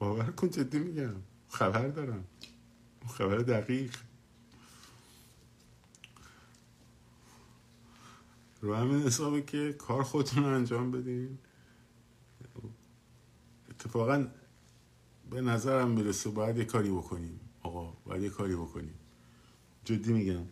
باور 0.05 0.31
کن 0.31 0.51
جدی 0.51 0.79
میگم. 0.79 1.15
خبر 1.49 1.89
دارم. 1.89 2.25
خبر 3.09 3.37
دقیق. 3.37 3.97
رو 8.61 8.75
همین 8.75 9.03
حسابه 9.03 9.43
که 9.43 9.73
کار 9.73 10.03
خودتون 10.03 10.45
رو 10.45 10.55
انجام 10.55 10.91
بدین. 10.91 11.39
اتفاقا 13.71 14.27
به 15.31 15.41
نظرم 15.41 15.91
می‌رسه 15.91 16.31
باید 16.31 16.57
یه 16.57 16.65
کاری 16.65 16.91
بکنیم. 16.91 17.41
آقا 17.63 17.91
باید 17.91 18.23
یه 18.23 18.31
کاری 18.31 18.57
بکنیم. 18.57 18.95
جدی 19.85 20.13
میگم. 20.13 20.45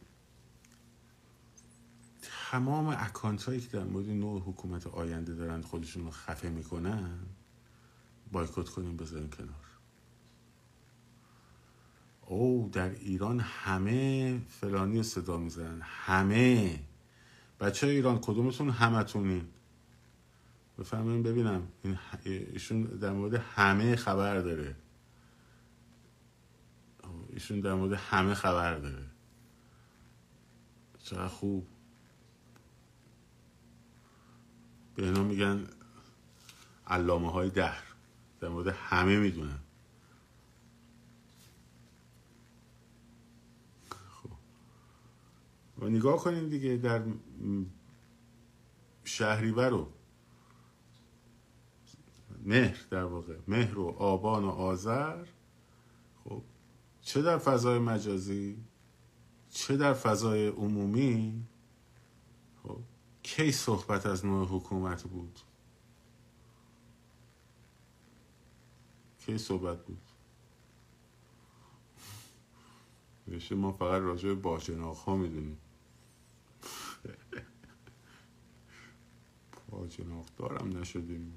تمام 2.51 2.87
اکانت 2.87 3.43
هایی 3.43 3.61
که 3.61 3.69
در 3.69 3.85
مورد 3.85 4.09
نوع 4.09 4.41
حکومت 4.41 4.87
آینده 4.87 5.35
دارن 5.35 5.63
خودشون 5.63 6.05
رو 6.05 6.11
خفه 6.11 6.49
می‌کنن 6.49 7.19
بایکوت 8.33 8.69
کنیم 8.69 8.97
بذاریم 8.97 9.31
کنار. 9.31 9.49
او 12.27 12.71
در 12.73 12.91
ایران 12.91 13.41
همه 13.41 14.41
فلانی 14.49 15.03
صدا 15.03 15.37
می‌زنن. 15.37 15.81
همه. 15.83 16.81
بچه 17.61 17.87
ایران 17.87 18.19
کدومتون 18.21 18.71
همتونین؟ 18.71 19.49
بفهمین 20.79 21.23
ببینم. 21.23 21.69
این 21.83 21.99
ایشون 22.25 22.83
در 22.83 23.11
مورد 23.13 23.35
همه 23.35 23.97
خبر 23.97 24.41
داره. 24.41 24.77
ایشون 27.33 27.61
در 27.61 27.75
مورد 27.75 27.93
همه 27.93 28.35
خبر 28.35 28.79
داره. 28.79 29.05
چقدر 31.03 31.29
خوب. 31.29 31.67
به 34.95 35.05
اینا 35.05 35.23
میگن 35.23 35.67
علامه 36.87 37.33
های 37.33 37.51
دهر. 37.51 37.92
در 38.43 38.49
مورد 38.49 38.69
همه 38.69 39.19
می‌دونن 39.19 39.59
خب. 43.91 44.31
و 45.79 45.89
نگاه 45.89 46.17
کنیم 46.17 46.49
دیگه 46.49 46.77
در 46.77 47.03
شهریور 49.05 49.69
رو. 49.69 49.89
مهر 52.45 52.87
در 52.91 53.05
واقع. 53.05 53.37
مهر 53.49 53.79
و 53.79 53.89
آبان 53.89 54.45
و 54.45 54.49
آذر. 54.49 55.25
خب. 56.25 56.43
چه 57.03 57.23
در 57.23 57.39
فضای 57.39 57.79
مجازی؟ 57.79 58.57
چه 59.51 59.77
در 59.77 59.93
فضای 59.93 60.49
عمومی؟ 60.49 61.47
خب. 62.63 62.81
کی 63.23 63.53
صحبت 63.53 64.07
از 64.07 64.27
نوع 64.27 64.49
حکومت 64.49 65.03
بود؟ 65.03 65.41
کی 69.27 69.39
صحبت 69.39 69.85
بود. 69.85 69.99
نوشته 73.29 73.55
ما 73.55 73.73
فقط 73.73 74.03
راجع 74.03 74.29
به 74.29 74.35
باجناق 74.35 74.97
ها 74.97 75.17
می‌دونیم. 75.17 75.59
باجناق 79.71 80.27
دارم 80.37 80.79
نشدیم 80.79 81.35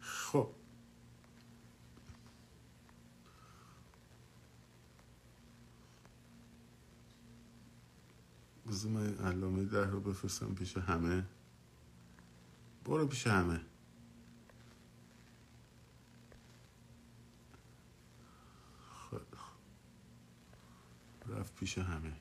خب 0.00 0.48
بذار 8.70 8.92
من 8.92 9.18
علامه 9.18 9.64
ده 9.64 9.86
رو 9.86 10.00
بفرستم 10.00 10.54
پیش 10.54 10.76
همه. 10.76 11.24
برو 12.84 13.06
پیش 13.06 13.26
همه. 13.26 13.60
خب 19.10 19.20
رفت 21.28 21.54
پیش 21.54 21.78
همه. 21.78 22.12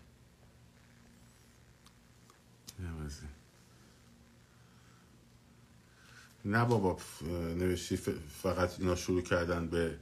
نه 6.45 6.65
بابا 6.65 6.97
نوشتی 7.31 7.97
فقط 8.41 8.79
اینا 8.79 8.95
شروع 8.95 9.21
کردن 9.21 9.67
به 9.67 9.99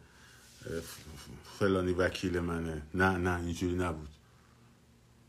فلانی 1.59 1.91
وکیل 1.91 2.39
منه. 2.39 2.81
نه 2.93 3.17
نه 3.17 3.39
اینجوری 3.39 3.75
نبود. 3.75 4.09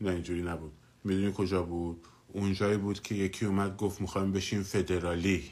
نه 0.01 0.11
اینجوری 0.11 0.41
نبود. 0.41 0.78
می‌دونی 1.03 1.33
کجا 1.35 1.63
بود؟ 1.63 2.05
اونجایی 2.27 2.77
بود 2.77 3.01
که 3.01 3.15
یکی 3.15 3.45
اومد 3.45 3.77
گفت 3.77 4.01
می‌خوایم 4.01 4.31
بشیم 4.31 4.63
فدرالی. 4.63 5.51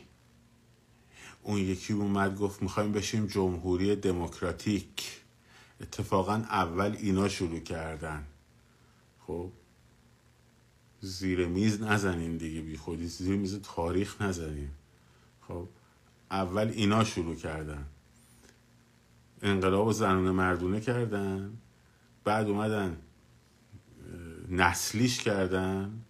اون 1.43 1.58
یکی 1.58 1.93
اومد 1.93 2.38
گفت 2.38 2.62
می‌خوایم 2.62 2.91
بشیم 2.91 3.26
جمهوری 3.26 3.95
دموکراتیک. 3.95 5.22
اتفاقا 5.82 6.34
اول 6.34 6.95
اینا 7.00 7.30
شروع 7.30 7.60
کردن. 7.60 8.26
خب؟ 9.28 9.52
زیر 11.02 11.48
میز 11.48 11.82
نزنین 11.82 12.38
دیگه 12.38 12.62
بی 12.62 12.78
خودی 12.78 13.08
زیر 13.08 13.36
میز 13.36 13.62
تاریخ 13.62 14.22
نزنین. 14.22 14.70
خب؟ 15.48 15.68
اول 16.32 16.68
اینا 16.68 17.04
شروع 17.04 17.36
کردن. 17.36 17.86
انقلاب 19.41 19.91
زنونه 19.91 20.32
مردونه 20.32 20.80
کردن. 20.82 21.58
بعد 22.24 22.50
اومدن 22.50 22.98
نسلیش 24.50 25.24
کردن؟ 25.24 26.02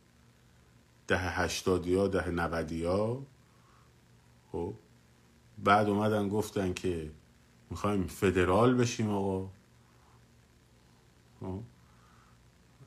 ده 1.07 1.17
هشتادی 1.17 1.95
ها 1.95 2.07
ده 2.07 2.29
نودی 2.29 2.83
ها 2.83 3.23
خب. 4.51 4.73
بعد 5.63 5.89
اومدن 5.89 6.29
گفتن 6.29 6.73
که 6.73 7.11
می‌خوایم 7.69 8.07
فدرال 8.07 8.75
بشیم 8.75 9.09
آقا. 9.09 9.49
خب؟ 11.39 11.61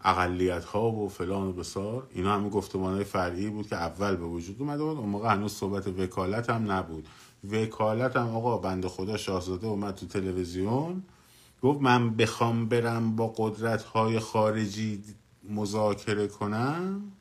اقلیت 0.05 0.65
ها 0.65 0.91
و 0.91 1.09
فلان 1.09 1.47
و 1.47 1.53
بسار. 1.53 2.07
اینا 2.11 2.35
همه 2.35 2.49
گفتمان 2.49 2.95
های 2.95 3.05
فرعی 3.05 3.51
بود 3.51 3.69
که 3.69 3.77
اول 3.77 4.17
به 4.17 4.25
وجود 4.25 4.57
اومده 4.61 4.83
بود. 4.83 4.99
اون 4.99 5.27
هنوز 5.27 5.53
صحبت 5.53 5.87
وکالت 5.87 6.51
هم 6.51 6.73
نبود. 6.73 7.09
وکالت 7.51 8.17
هم 8.17 8.29
آقا 8.29 8.59
بند 8.59 8.87
خدا 8.87 9.17
شاهزاده 9.17 9.67
اومد 9.67 9.95
تو 9.95 10.07
تلویزیون. 10.07 11.03
گفت 11.63 11.81
من 11.81 12.17
بخوام 12.17 12.69
برم 12.69 13.17
با 13.17 13.35
قدرت 13.37 13.83
های 13.83 14.19
خارجی 14.19 15.03
مذاکره 15.51 16.29
کنم 16.29 17.13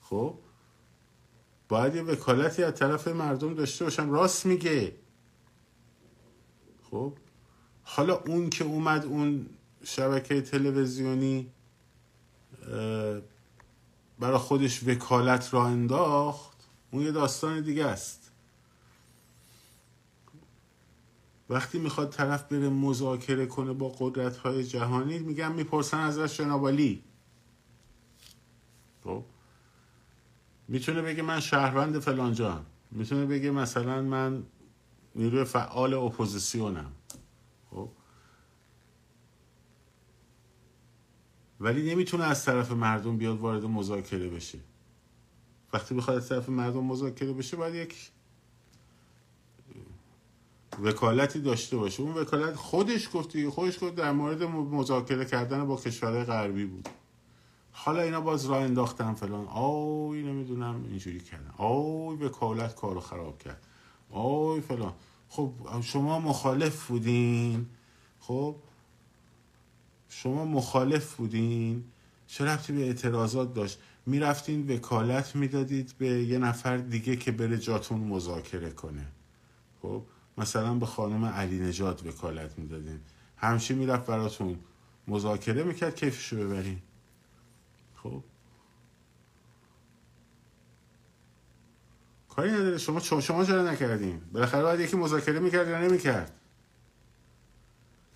خب؟ 0.00 0.34
باید 1.68 1.94
یه 1.94 2.02
وکالتی 2.02 2.62
از 2.62 2.74
طرف 2.74 3.08
مردم 3.08 3.54
داشته 3.54 3.84
باشم 3.84 4.10
راست 4.10 4.46
میگه. 4.46 4.96
خب؟ 6.90 7.12
حالا 7.82 8.14
اون 8.26 8.50
که 8.50 8.64
اومد 8.64 9.04
اون 9.04 9.46
شبکه 9.84 10.40
تلویزیونی 10.40 11.50
برای 14.18 14.38
خودش 14.38 14.82
وکالت 14.88 15.54
را 15.54 15.66
انداخت 15.66 16.56
اون 16.90 17.02
یه 17.02 17.12
داستان 17.12 17.60
دیگه 17.60 17.84
است. 17.86 18.30
وقتی 21.50 21.78
می‌خواد 21.78 22.10
طرف 22.10 22.42
بره 22.42 22.68
مذاکره 22.68 23.46
کنه 23.46 23.72
با 23.72 23.88
قدرت 23.88 24.36
های 24.36 24.64
جهانی 24.64 25.18
میگم 25.18 25.52
می‌پرسن 25.52 25.98
ازش 25.98 26.36
جنابالی 26.36 27.04
خب؟ 29.06 29.24
می‌تونه 30.68 31.02
بگه 31.02 31.22
من 31.22 31.40
شهروند 31.40 31.98
فلانجا 31.98 32.64
می‌تونه 32.90 33.26
بگه 33.26 33.50
مثلا 33.50 34.02
من 34.02 34.42
نیروی 35.14 35.44
فعال 35.44 35.94
اپوزیسیونم. 35.94 36.92
خب؟ 37.70 37.88
ولی 41.60 41.90
نمی‌تونه 41.94 42.24
از 42.24 42.44
طرف 42.44 42.72
مردم 42.72 43.16
بیاد 43.16 43.38
وارد 43.38 43.64
مذاکره 43.64 44.28
بشه. 44.28 44.58
وقتی 45.72 45.94
بخواد 45.94 46.16
از 46.16 46.28
طرف 46.28 46.48
مردم 46.48 46.84
مذاکره 46.84 47.32
بشه 47.32 47.56
باید 47.56 47.74
یک 47.74 48.10
وکالتی 50.82 51.40
داشته 51.40 51.76
باشه. 51.76 52.02
اون 52.02 52.14
وکالت 52.14 52.54
خودش 52.54 53.08
گفتی 53.12 53.48
خودش 53.48 53.84
گفت 53.84 53.94
در 53.94 54.12
مورد 54.12 54.42
مذاکره 54.42 55.24
کردن 55.24 55.66
با 55.66 55.76
کشورهای 55.76 56.24
غربی 56.24 56.64
بود. 56.64 56.88
حالا 57.78 58.02
اینا 58.02 58.20
باز 58.20 58.46
راه 58.46 58.62
انداختن 58.62 59.14
فلان. 59.14 59.46
آی 59.46 60.22
نمی‌دونم 60.22 60.84
اینجوری 60.88 61.20
کردن. 61.20 61.50
آی 61.58 62.16
وکالت 62.16 62.74
کارو 62.74 63.00
خراب 63.00 63.38
کرد. 63.38 63.66
آی 64.10 64.60
فلان. 64.60 64.92
خب 65.28 65.52
شما 65.82 66.18
مخالف 66.20 66.86
بودین. 66.86 67.66
خب 68.20 68.56
شما 70.08 70.44
مخالف 70.44 71.14
بودین. 71.14 71.84
چه 72.26 72.44
ربطی 72.44 72.72
به 72.72 72.84
اعتراضات 72.86 73.54
داشت؟ 73.54 73.78
می‌رفتین 74.06 74.76
وکالت 74.76 75.36
می‌دادید 75.36 75.94
به 75.98 76.06
یه 76.06 76.38
نفر 76.38 76.76
دیگه 76.76 77.16
که 77.16 77.32
بره 77.32 77.58
جاتون 77.58 78.00
مذاکره 78.00 78.70
کنه. 78.70 79.06
خب 79.82 80.02
مثلا 80.38 80.74
به 80.74 80.86
خانم 80.86 81.24
علی 81.24 81.60
نجات 81.60 82.06
وکالت 82.06 82.58
می‌دادین. 82.58 83.00
همشه 83.36 83.74
می‌رفت 83.74 84.06
براتون 84.06 84.58
مذاکره 85.08 85.62
می‌کرد 85.62 85.94
کیفشو 85.94 86.36
ببرین. 86.36 86.78
خب. 88.10 88.22
کاری 92.28 92.50
نداره. 92.50 92.78
شما 92.78 93.00
شما 93.00 93.44
چرا 93.44 93.70
نکردین؟ 93.70 94.20
بالاخره 94.32 94.62
باید 94.62 94.80
یکی 94.80 94.96
مذاکره 94.96 95.40
می‌کرد 95.40 95.68
یا 95.68 95.80
نمی‌کرد؟ 95.80 96.32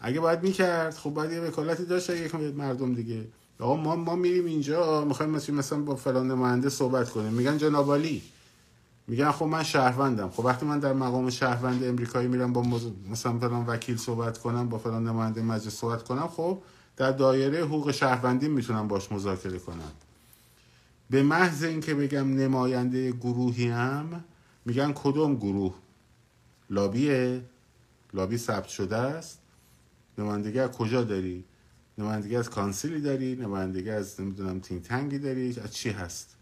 اگه 0.01 0.21
باید 0.21 0.43
می‌کرد 0.43 0.95
خب 0.95 1.11
باید 1.11 1.33
یه 1.33 1.41
وکالتی 1.41 1.85
داشت 1.85 2.11
یک 2.11 2.35
مردم 2.35 2.95
دیگه. 2.95 3.29
آقا 3.59 3.77
ما 3.77 3.97
ما 3.97 4.17
میریم 4.17 4.47
اینجا 4.47 5.05
می‌خوایم 5.05 5.33
مثلا 5.33 5.57
مثلا 5.57 5.79
با 5.79 5.97
فلان 5.97 6.31
نماینده 6.31 6.69
صحبت 6.69 7.11
کنیم. 7.11 7.33
میگن 7.33 7.59
جنابالی 7.59 8.23
میگن 9.07 9.31
خب 9.31 9.45
من 9.45 9.63
شهروندم. 9.63 10.31
خب 10.31 10.45
وقتی 10.45 10.67
من 10.67 10.79
در 10.79 10.93
مقام 10.93 11.31
شهروند 11.31 11.85
امریکایی 11.85 12.29
میرم 12.29 12.53
با 12.53 12.63
مثلا 13.11 13.39
فلان 13.39 13.67
وکیل 13.67 13.97
صحبت 13.97 14.39
کنم 14.39 14.69
با 14.69 14.79
فلان 14.79 15.07
نماینده 15.07 15.43
مجلس 15.43 15.75
صحبت 15.75 16.03
کنم 16.03 16.29
خب 16.29 16.59
در 17.01 17.13
دایره 17.13 17.65
حقوق 17.65 17.91
شهروندی 17.91 18.49
می‌تونم 18.49 18.89
باش 18.89 19.13
مذاکره 19.13 19.59
کنم. 19.59 19.93
به 21.11 21.23
محض 21.23 21.63
اینکه 21.63 21.95
بگم 21.95 22.35
نماینده 22.35 23.13
گروهی 23.13 23.69
هم 23.69 24.25
میگن 24.65 24.93
کدوم 24.93 25.37
گروه؟ 25.37 25.75
لابیه؟ 26.71 27.43
لابی 28.13 28.39
ثبت 28.39 28.69
شده 28.69 28.97
است. 28.97 29.39
نمایندگی 30.19 30.59
از 30.59 30.71
کجا 30.71 31.05
داری؟ 31.05 31.45
نمایندگی 31.99 32.37
از 32.37 32.51
کانسیلی 32.51 33.01
داری؟ 33.01 33.37
نمایندگی 33.37 33.91
از 33.91 34.21
نمی‌دونم 34.21 34.61
تینگ 34.61 34.83
تنگی 34.83 35.19
داری؟ 35.19 35.61
از 35.61 35.75
چی 35.75 35.91
هست؟ 35.91 36.37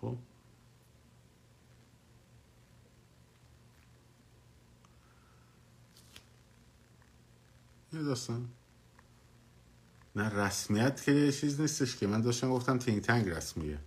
خب. 0.00 0.16
یه 7.92 8.02
داستان. 8.02 8.48
نه 10.16 10.28
رسمیت 10.28 11.02
که 11.02 11.32
چیز 11.32 11.60
نیستش 11.60 11.96
که. 11.96 12.06
من 12.06 12.20
داشتم 12.20 12.50
گفتم 12.50 12.78
تینگ 12.78 13.00
تنگ 13.00 13.28
رسمیه. 13.28 13.78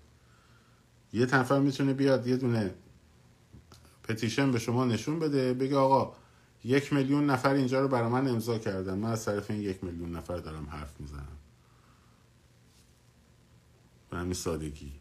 یه 1.14 1.36
نفر 1.36 1.60
می‌تونه 1.60 1.94
بیاد 1.94 2.28
یه 2.28 2.38
دونه 2.38 2.74
پتیشن 4.04 4.52
به 4.52 4.60
شما 4.60 4.86
نشون 4.86 5.20
بده 5.20 5.54
بگه 5.54 5.78
آقا 5.78 6.16
یک 6.64 6.94
میلیون 6.94 7.30
نفر 7.30 7.54
اینجا 7.54 7.82
رو 7.82 7.88
برای 7.88 8.10
من 8.10 8.28
امضا 8.28 8.60
کردن. 8.60 8.98
من 8.98 9.12
از 9.12 9.26
طرف 9.26 9.52
این 9.52 9.62
یک 9.62 9.84
میلیون 9.84 10.16
نفر 10.16 10.38
دارم 10.38 10.70
حرف 10.70 11.00
می‌زنم. 11.00 11.38
به 14.10 14.18
همین 14.18 14.34
سادگی. 14.34 14.94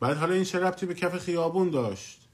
بعد 0.00 0.16
حالا 0.16 0.34
این 0.34 0.44
چه 0.44 0.58
ربطی 0.58 0.86
به 0.86 0.94
کف 0.94 1.18
خیابون 1.18 1.70
داشت؟ 1.70 2.27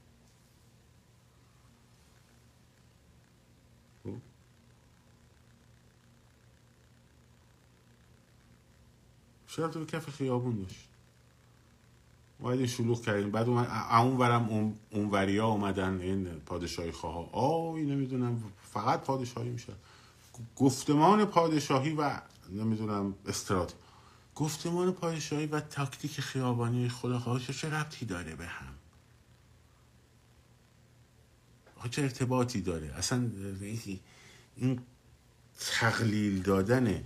چه 9.55 9.63
ربطی 9.63 9.79
به 9.79 9.85
کف 9.85 10.09
خیابون 10.09 10.59
داشت؟ 10.59 10.87
باید 12.39 12.65
شلوغ 12.65 13.01
کردیم. 13.01 13.31
بعد 13.31 13.49
اون 13.49 14.17
ورم 14.17 14.49
اون, 14.49 14.75
اون 14.89 15.09
وریا 15.09 15.47
اومدن 15.47 16.01
این 16.01 16.25
پادشاهی 16.25 16.91
خواه 16.91 17.33
آی 17.33 17.81
نمی‌دونم. 17.81 18.43
فقط 18.73 19.01
پادشاهی 19.01 19.49
میشه. 19.49 19.73
گفتمان 20.55 21.25
پادشاهی 21.25 21.93
و 21.93 22.21
نمی‌دونم 22.51 23.15
استرات. 23.27 23.73
گفتمان 24.35 24.91
پادشاهی 24.91 25.45
و 25.45 25.59
تاکتیک 25.59 26.21
خیابانی 26.21 26.89
خدا 26.89 27.39
چه 27.39 27.69
ربطی 27.69 28.05
داره 28.05 28.35
به 28.35 28.45
هم؟ 28.45 28.73
چه 31.91 32.01
ارتباطی 32.01 32.61
داره؟ 32.61 32.93
اصلا 32.97 33.31
این 34.55 34.79
تقلیل 35.59 36.41
دادن 36.41 37.03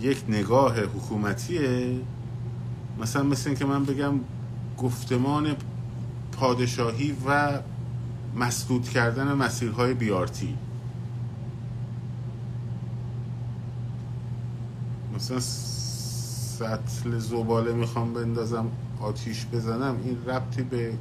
یک 0.00 0.24
نگاه 0.28 0.80
حکومتیه. 0.80 1.98
مثلا 3.00 3.22
مثل 3.22 3.48
اینکه 3.48 3.64
من 3.64 3.84
بگم 3.84 4.20
گفتمان 4.78 5.56
پادشاهی 6.32 7.16
و 7.26 7.60
مسدود 8.36 8.88
کردن 8.88 9.32
مسیرهای 9.32 9.94
بیارتی 9.94 10.56
مثلا 15.14 15.40
سطل 15.40 17.18
زباله 17.18 17.72
می‌خوام 17.72 18.14
بندازم 18.14 18.66
آتیش 19.00 19.46
بزنم 19.52 19.96
این 20.04 20.24
ربطی 20.26 20.62
به 20.62 20.92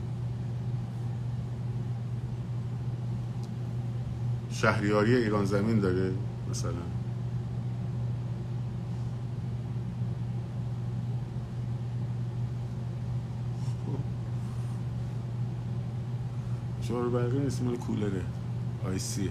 شهریاری 4.52 5.16
ایران 5.16 5.46
زمین 5.46 5.80
داره 5.80 6.12
مثلا. 6.52 7.03
جار 16.94 17.10
برقی 17.10 17.40
نیست 17.40 17.62
مال 17.64 17.76
کولره. 17.76 18.22
آیسیه 18.88 19.30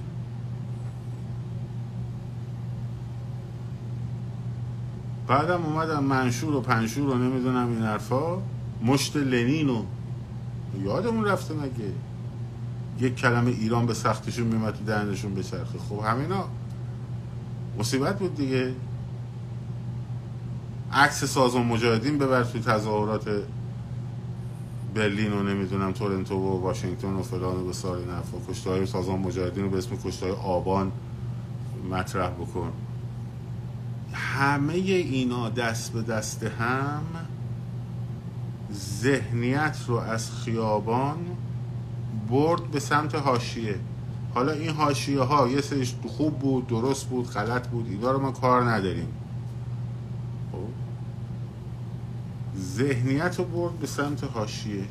بعدم 5.27 5.65
اومدم 5.65 6.05
منشور 6.05 6.55
و 6.55 6.61
پنشور 6.61 7.11
و 7.11 7.15
نمی‌دونم 7.15 7.69
این 7.69 7.83
حرفا. 7.83 8.43
مشت 8.85 9.17
لنین 9.17 9.69
و 9.69 9.83
یادمون 10.85 11.25
رفته 11.25 11.55
مگه؟ 11.55 11.93
یک 13.01 13.17
کلمه 13.17 13.51
ایران 13.51 13.87
به 13.87 13.95
سختشون 13.95 14.47
میمد 14.47 14.75
تو 14.75 14.85
دهنشون 14.85 15.35
بچرخه. 15.35 15.79
خب 15.79 16.01
همینا 16.05 16.45
مصیبت 17.79 18.19
بود 18.19 18.35
دیگه. 18.35 18.75
عکس 20.93 21.25
سازمان 21.25 21.67
مجاهدین 21.67 22.19
ببر 22.19 22.45
تو 22.45 22.59
تظاهرات 22.59 23.29
برلین 24.95 25.33
و 25.33 25.43
نمی‌دونم 25.43 25.93
تورنتو 25.93 26.35
و 26.35 26.61
واشنگتن 26.61 27.13
و 27.13 27.23
فلان 27.23 27.57
و 27.57 27.69
بسار 27.69 27.97
این 27.97 28.11
حرفا. 28.11 28.39
کشته 28.53 28.71
های 28.71 28.87
سازمان 28.87 29.19
مجاهدین 29.19 29.65
رو 29.65 29.71
به 29.71 29.79
اسم 29.79 29.97
کشته 29.97 30.27
های 30.27 30.35
آبان 30.35 30.93
مطرح 31.91 32.31
بکن. 32.31 32.73
همه 34.13 34.73
اینا 34.73 35.49
دست 35.49 35.93
به 35.93 36.03
دست 36.03 36.43
هم 36.43 37.03
ذهنیت 38.73 39.77
رو 39.89 39.97
از 39.97 40.31
خیابان 40.31 41.17
برد 42.31 42.71
به 42.71 42.81
سمت 42.81 43.15
هاشیه 43.15 43.75
حالا 44.35 44.53
این 44.53 44.71
هاشیه 44.71 45.21
ها 45.21 45.49
یه 45.49 45.61
سریش 45.61 45.95
خوب 46.07 46.39
بود 46.39 46.67
درست 46.67 47.07
بود 47.07 47.31
غلط 47.31 47.69
بود 47.69 47.87
اینا 47.91 48.11
رو 48.11 48.21
ما 48.21 48.33
کار 48.33 48.71
نداریم. 48.71 49.09
ذهنیت 52.73 53.39
رو 53.39 53.45
برد 53.45 53.79
به 53.79 53.87
سمت 53.87 54.25
هاشیه 54.25 54.85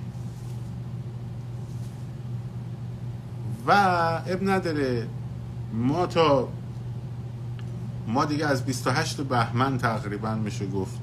و 3.68 3.72
اب 4.28 4.50
نداره 4.50 5.08
ما 5.74 6.08
تا 6.08 6.48
ما 8.08 8.26
دیگه 8.26 8.46
از 8.46 8.66
28 8.66 9.22
بهمن 9.22 9.78
تقریبا 9.78 10.36
میشه 10.36 10.68
گفت. 10.68 11.00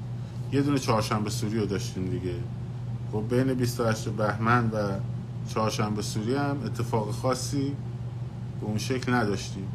یه 0.51 0.61
دونه 0.61 0.79
چهارشنبه 0.79 1.29
سوری 1.29 1.59
رو 1.59 1.65
داشتیم 1.65 2.09
دیگه. 2.09 2.35
خب 3.11 3.23
بین 3.29 3.53
28 3.53 4.09
بهمن 4.09 4.69
و 4.69 4.77
چهارشنبه 5.53 6.01
سوری 6.01 6.35
هم 6.35 6.57
اتفاق 6.65 7.11
خاصی 7.11 7.75
به 8.61 8.65
اون 8.65 8.77
شکل 8.77 9.13
نداشتیم. 9.13 9.67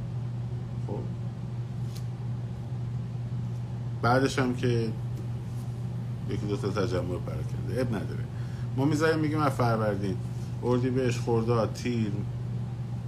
خب. 0.86 0.98
بعدش 4.02 4.38
هم 4.38 4.57
که 4.57 4.92
یکی 6.30 6.46
دو 6.46 6.56
تا 6.56 6.68
تجمع 6.68 7.18
کرده. 7.18 7.80
اب 7.80 7.88
نداره. 7.88 8.24
ما 8.76 8.84
می‌ذاریم 8.84 9.18
میگیم 9.18 9.40
از 9.40 9.52
فروردین. 9.52 10.16
اردی 10.62 10.90
بهش 10.90 11.18
خورداد 11.18 11.72
تیر 11.72 12.12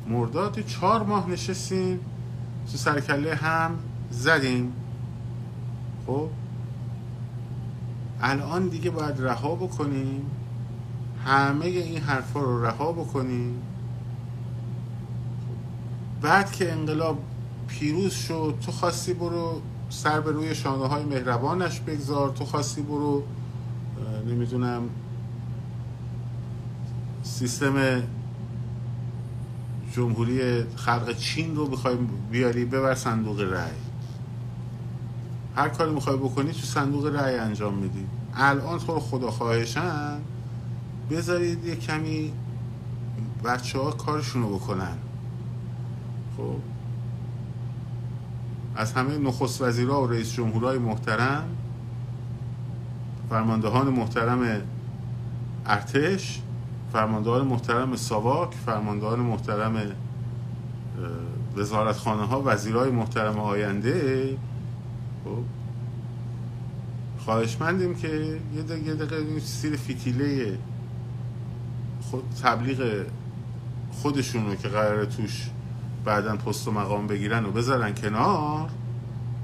مرداد 0.08 0.60
چهار 0.60 1.02
ماه 1.02 1.30
نشستیم 1.30 2.00
تو 2.72 2.76
سرکله 2.76 3.34
هم 3.34 3.78
زدیم. 4.10 4.72
خب؟ 6.06 6.28
الان 8.20 8.68
دیگه 8.68 8.90
باید 8.90 9.20
رها 9.20 9.54
بکنیم. 9.54 10.30
همه 11.24 11.66
این 11.66 11.98
حرفا 11.98 12.40
رو 12.40 12.64
رها 12.64 12.92
بکنیم. 12.92 13.62
بعد 16.22 16.52
که 16.52 16.72
انقلاب 16.72 17.18
پیروز 17.68 18.12
شد 18.12 18.54
تو 18.66 18.72
خواستی 18.72 19.14
برو 19.14 19.60
سر 19.90 20.20
به 20.20 20.32
روی 20.32 20.54
شانه 20.54 20.86
های 20.86 21.04
مهربانش 21.04 21.80
بگذار. 21.80 22.30
تو 22.30 22.44
خواستی 22.44 22.82
برو 22.82 23.22
نمی‌دونم 24.26 24.82
سیستم 27.22 28.02
جمهوری 29.92 30.64
خلق 30.76 31.16
چین 31.16 31.56
رو 31.56 31.66
بخوای 31.66 31.96
بیاری 32.30 32.64
ببر 32.64 32.94
صندوق 32.94 33.40
رأی. 33.40 33.70
هر 35.56 35.68
کاری 35.68 35.92
می‌خوای 35.92 36.16
بکنی 36.16 36.52
تو 36.52 36.60
صندوق 36.60 37.06
رأی 37.06 37.34
انجام 37.34 37.74
میدی. 37.74 38.06
الان 38.34 38.78
تو 38.78 39.00
خدا 39.00 39.30
خواهشن 39.30 40.18
بذارید 41.10 41.64
یه 41.64 41.76
کمی 41.76 42.32
بچه 43.44 43.78
ها 43.78 43.90
کارشون 43.90 44.42
رو 44.42 44.56
بکنن. 44.56 44.96
خب 46.36 46.56
از 48.76 48.92
همه 48.92 49.18
نخست 49.18 49.62
وزیرها 49.62 50.02
و 50.02 50.06
رئیس 50.06 50.32
جمهورهای 50.32 50.78
محترم 50.78 51.56
فرماندهان 53.30 53.88
محترم 53.88 54.62
ارتش 55.66 56.40
فرماندهان 56.92 57.46
محترم 57.46 57.96
ساواک 57.96 58.54
فرماندهان 58.66 59.20
محترم 59.20 59.92
وزارتخانه 61.56 62.22
ها 62.22 62.42
وزیرهای 62.44 62.90
محترم 62.90 63.38
آینده 63.38 64.36
خب. 65.24 65.38
خواهشمندیم 67.24 67.94
که 67.94 68.40
یه 68.56 68.62
دقیقه, 68.62 68.94
دقیقه 68.94 69.40
سیر 69.40 69.76
فیتیله 69.76 70.58
خود 72.00 72.24
تبلیغ 72.42 73.06
خودشون 73.92 74.46
رو 74.46 74.54
که 74.54 74.68
قراره 74.68 75.06
توش 75.06 75.50
بعدا 76.06 76.36
پست 76.36 76.68
و 76.68 76.70
مقام 76.70 77.06
بگیرن 77.06 77.44
و 77.44 77.50
بذارن 77.50 77.94
کنار. 77.94 78.70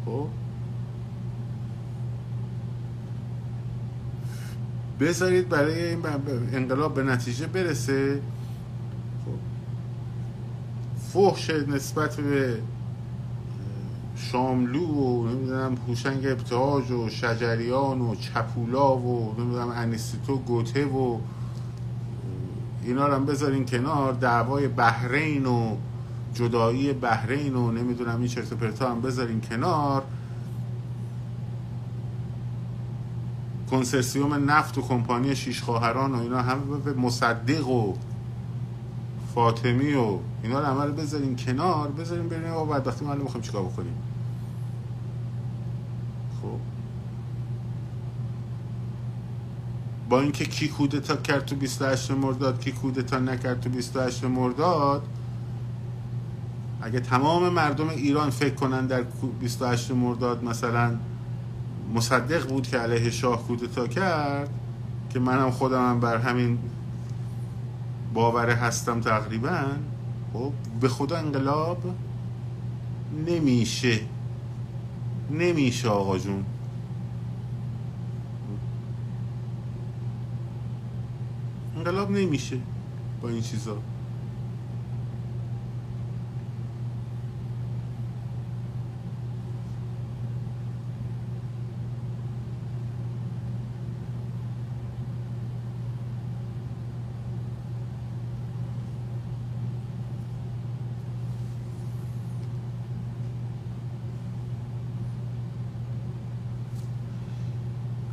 خب؟ 0.07 0.27
بذارید 5.01 5.49
برای 5.49 5.85
این 5.85 5.99
انقلاب 6.53 6.95
به 6.95 7.03
نتیجه 7.03 7.47
برسه. 7.47 8.21
خب؟ 9.25 9.39
فحش 11.13 11.51
نسبت 11.51 12.17
به 12.17 12.59
شاملو 14.17 14.87
و 14.87 15.29
نمی‌دونم 15.29 15.77
هوشنگ 15.89 16.27
ابتهاج 16.27 16.91
و 16.91 17.09
شجریان 17.09 18.01
و 18.01 18.15
چپولا 18.15 18.97
و 18.97 19.35
نمی‌دونم 19.39 19.69
انیستیتو 19.69 20.37
گوته 20.37 20.85
و 20.87 21.19
اینا 22.85 23.07
رو 23.07 23.15
هم 23.15 23.27
بذارین 23.27 23.67
کنار. 23.67 24.13
دعوای 24.13 24.69
بحرین 24.69 25.47
و 25.47 25.77
جدایی 26.35 26.93
بحرین 26.93 27.57
و 27.57 27.73
نمی‌دونم 27.73 28.19
این 28.19 28.29
چرت 28.29 28.53
پرتا 28.53 28.91
هم 28.91 29.01
بذارین 29.01 29.41
کنار. 29.41 30.03
کنسرسیوم 33.71 34.51
نفت 34.51 34.79
و 34.79 34.83
کمپانی 34.83 35.37
شیش 35.37 35.63
خواهران 35.63 36.13
و 36.13 36.19
اینا 36.19 36.43
همه 36.43 36.61
به 36.85 36.93
مصدق 36.93 37.69
و 37.69 37.95
فاطمی 39.35 39.95
و 39.95 40.19
اینا 40.43 40.61
رو 40.61 40.83
رو 40.83 40.93
بذارین 40.93 41.37
کنار. 41.37 41.89
بذارین 41.89 42.29
ببینیم 42.29 42.55
و 42.55 42.65
بعد 42.65 42.87
وقتی 42.87 43.05
ما 43.05 43.15
می‌خوایم 43.15 43.43
چیکار 43.43 43.63
بکنیم؟ 43.63 43.95
خب. 46.43 46.59
با 50.09 50.21
اینکه 50.21 50.45
کی 50.45 50.69
کودتا 50.69 51.17
کرد 51.17 51.45
تو 51.45 51.57
28 51.57 52.11
مرداد 52.11 52.61
کی 52.61 52.73
کودتا 52.73 53.19
نکرد 53.19 53.61
تو 53.61 53.71
28 53.71 54.25
مرداد 54.25 55.03
اگه 56.83 57.01
تمام 57.01 57.49
مردم 57.49 57.89
ایران 57.89 58.31
فکر 58.31 58.55
کنن 58.55 58.87
در 58.87 59.03
28 59.41 59.91
مرداد 59.91 60.45
مثلا 60.45 60.97
مصدق 61.95 62.49
بود 62.49 62.67
که 62.67 62.79
علیه 62.79 63.11
شاه 63.11 63.47
کودتا 63.47 63.87
کرد 63.87 64.51
که 65.11 65.19
منم 65.19 65.51
خودم 65.51 66.01
بر 66.01 66.17
همین 66.17 66.59
باوره 68.15 68.55
هستم 68.55 69.01
تقریبا 69.01 69.65
خب 70.33 70.53
به 70.81 70.89
خدا 70.89 71.17
انقلاب 71.17 71.79
نمیشه. 73.27 74.01
نمیشه 75.31 75.89
آقا 75.89 76.19
جون. 76.19 76.45
انقلاب 81.77 82.11
نمیشه 82.11 82.59
با 83.23 83.29
این 83.29 83.43
چیزا. 83.43 83.77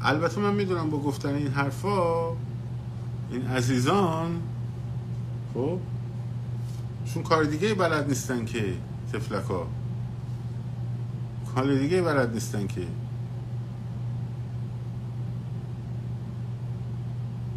البته 0.01 0.41
من 0.41 0.53
می‌دونم 0.53 0.89
با 0.89 0.97
گفتن 0.97 1.35
این 1.35 1.47
حرفا 1.47 2.29
این 3.31 3.47
عزیزان 3.47 4.41
خب 5.53 5.79
چون 7.13 7.23
کار 7.23 7.43
دیگه 7.43 7.73
بلد 7.73 8.07
نیستن 8.07 8.45
که 8.45 8.73
تفلکا 9.13 9.67
کار 11.55 11.75
دیگه 11.75 12.01
بلد 12.01 12.33
نیستن 12.33 12.67
که. 12.67 12.81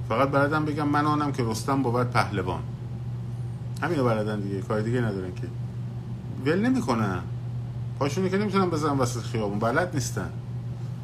فقط 0.08 0.30
بلدم 0.30 0.64
بگم 0.64 0.88
من 0.88 1.06
آنم 1.06 1.32
که 1.32 1.44
رستم 1.44 1.82
بود 1.82 2.10
پهلوان. 2.10 2.62
همینو 3.82 4.04
بلدن 4.04 4.40
دیگه 4.40 4.60
کار 4.60 4.80
دیگه 4.80 5.00
ندارن 5.00 5.34
که. 5.34 5.46
ول 6.46 6.66
نمی‌کنن. 6.66 7.22
پاشونی 7.98 8.30
که 8.30 8.38
نمی‌تونن 8.38 8.70
بزنن 8.70 8.98
وسط 8.98 9.20
خیابون 9.20 9.58
بلد 9.58 9.94
نیستن. 9.94 10.30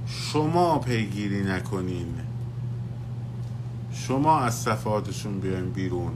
شما 0.08 0.78
پیگیری 0.78 1.44
نکنین. 1.44 2.14
شما 3.92 4.40
از 4.40 4.54
صفحاتشون 4.54 5.40
بیاین 5.40 5.70
بیرون. 5.70 6.12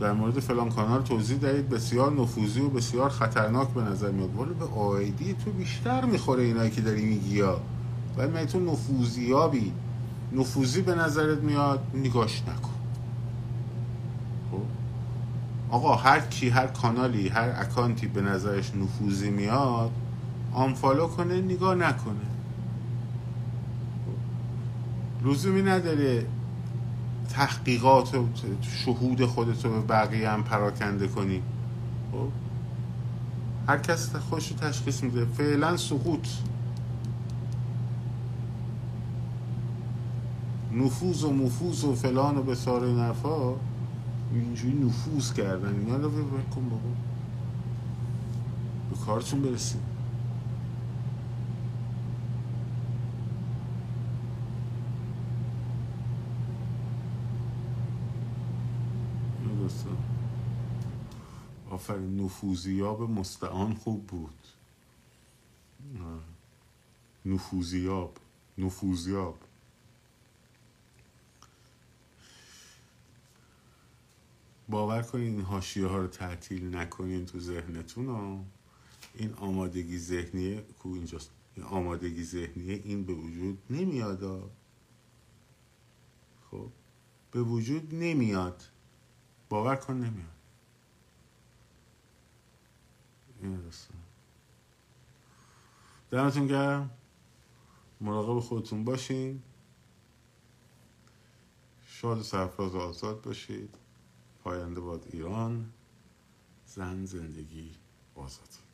در 0.00 0.12
مورد 0.12 0.40
فلان 0.40 0.68
کانال 0.68 1.02
توضیح 1.02 1.38
دهید. 1.38 1.68
بسیار 1.68 2.12
نفوذی 2.12 2.60
و 2.60 2.68
بسیار 2.68 3.10
خطرناک 3.10 3.68
به 3.68 3.82
نظر 3.82 4.10
میاد. 4.10 4.36
ولی 4.40 4.54
به 4.54 4.64
آیدی 4.64 5.34
تو 5.44 5.50
بیشتر 5.50 6.04
می‌خوره 6.04 6.42
اینایی 6.42 6.70
که 6.70 6.80
داری 6.80 7.04
میگی 7.04 7.40
ها. 7.40 7.60
ولی 8.16 8.30
من 8.30 8.46
تو 8.46 8.60
نفوذیابی. 8.60 9.72
نفوذی 10.32 10.82
به 10.82 10.94
نظرت 10.94 11.38
میاد. 11.38 11.80
نگاش 11.94 12.42
نکن. 12.42 12.79
آقا 15.70 15.94
هر 15.94 16.20
کی 16.20 16.48
هر 16.48 16.66
کانالی 16.66 17.28
هر 17.28 17.54
اکانتی 17.56 18.06
به 18.06 18.20
نظرش 18.20 18.72
نفوذی 18.74 19.30
میاد 19.30 19.90
آنفالو 20.52 21.06
کنه 21.06 21.40
نگاه 21.40 21.74
نکنه. 21.74 22.14
لزومی 25.24 25.62
نداره 25.62 26.26
تحقیقات 27.30 28.14
و 28.14 28.26
شهود 28.62 29.24
خودت 29.24 29.64
رو 29.64 29.70
به 29.70 29.80
بقیه 29.80 30.30
هم 30.30 30.42
پراکنده 30.42 31.08
کنی. 31.08 31.42
خب؟ 32.12 32.28
هر 33.68 33.78
کس 33.78 34.16
خوش 34.16 34.48
رو 34.48 34.56
تشخیص 34.56 35.02
میده. 35.02 35.24
فعلا 35.24 35.76
سقوط. 35.76 36.28
نفوذ 40.72 41.24
و 41.24 41.32
مفوذ 41.32 41.84
و 41.84 41.94
فلان 41.94 42.38
و 42.38 42.42
بسار 42.42 42.86
نفا 42.86 43.54
اینجوری 44.32 44.74
نفوذ 44.74 45.32
کردن. 45.32 45.78
اینا 45.78 45.96
رو 45.96 46.10
بکن 46.10 46.68
بابا. 46.68 46.90
به 48.90 48.96
کارتون 49.06 49.42
برسید 49.42 49.90
آفرین 61.70 62.20
نفوذیاب 62.20 63.02
مستعان 63.02 63.74
خوب 63.74 64.06
بود. 64.06 64.34
نفوذیاب. 67.26 68.16
نفوذیاب. 68.58 69.38
باور 74.70 75.02
کنین 75.02 75.34
این 75.34 75.40
حاشیه 75.40 75.86
ها 75.86 75.98
رو 75.98 76.06
تعطیل 76.06 76.76
نکنین 76.76 77.26
تو 77.26 77.40
ذهنتون 77.40 78.06
ها 78.06 78.44
این 79.14 79.34
آمادگی 79.34 79.98
ذهنیه 79.98 80.60
کو 80.60 80.88
اینجاست. 80.88 81.30
این 81.56 81.64
آمادگی 81.66 82.24
ذهنیه 82.24 82.80
این 82.84 83.04
به 83.04 83.12
وجود 83.12 83.58
نمیاد. 83.70 84.50
خب 86.50 86.70
به 87.30 87.42
وجود 87.42 87.94
نمیاد. 87.94 88.62
باور 89.48 89.76
کن 89.76 89.94
نمیاد. 89.94 90.36
این 93.42 93.58
دمتون 96.10 96.46
گرم. 96.46 96.90
مراقب 98.00 98.40
خودتون 98.40 98.84
باشین. 98.84 99.42
شاد 101.86 102.18
و 102.18 102.22
سرفراز 102.22 102.74
آزاد 102.74 103.22
باشید. 103.22 103.74
پاینده 104.44 104.80
باد 104.80 105.06
ایران 105.12 105.72
زن 106.66 107.04
زندگی 107.04 107.76
آزاد. 108.14 108.69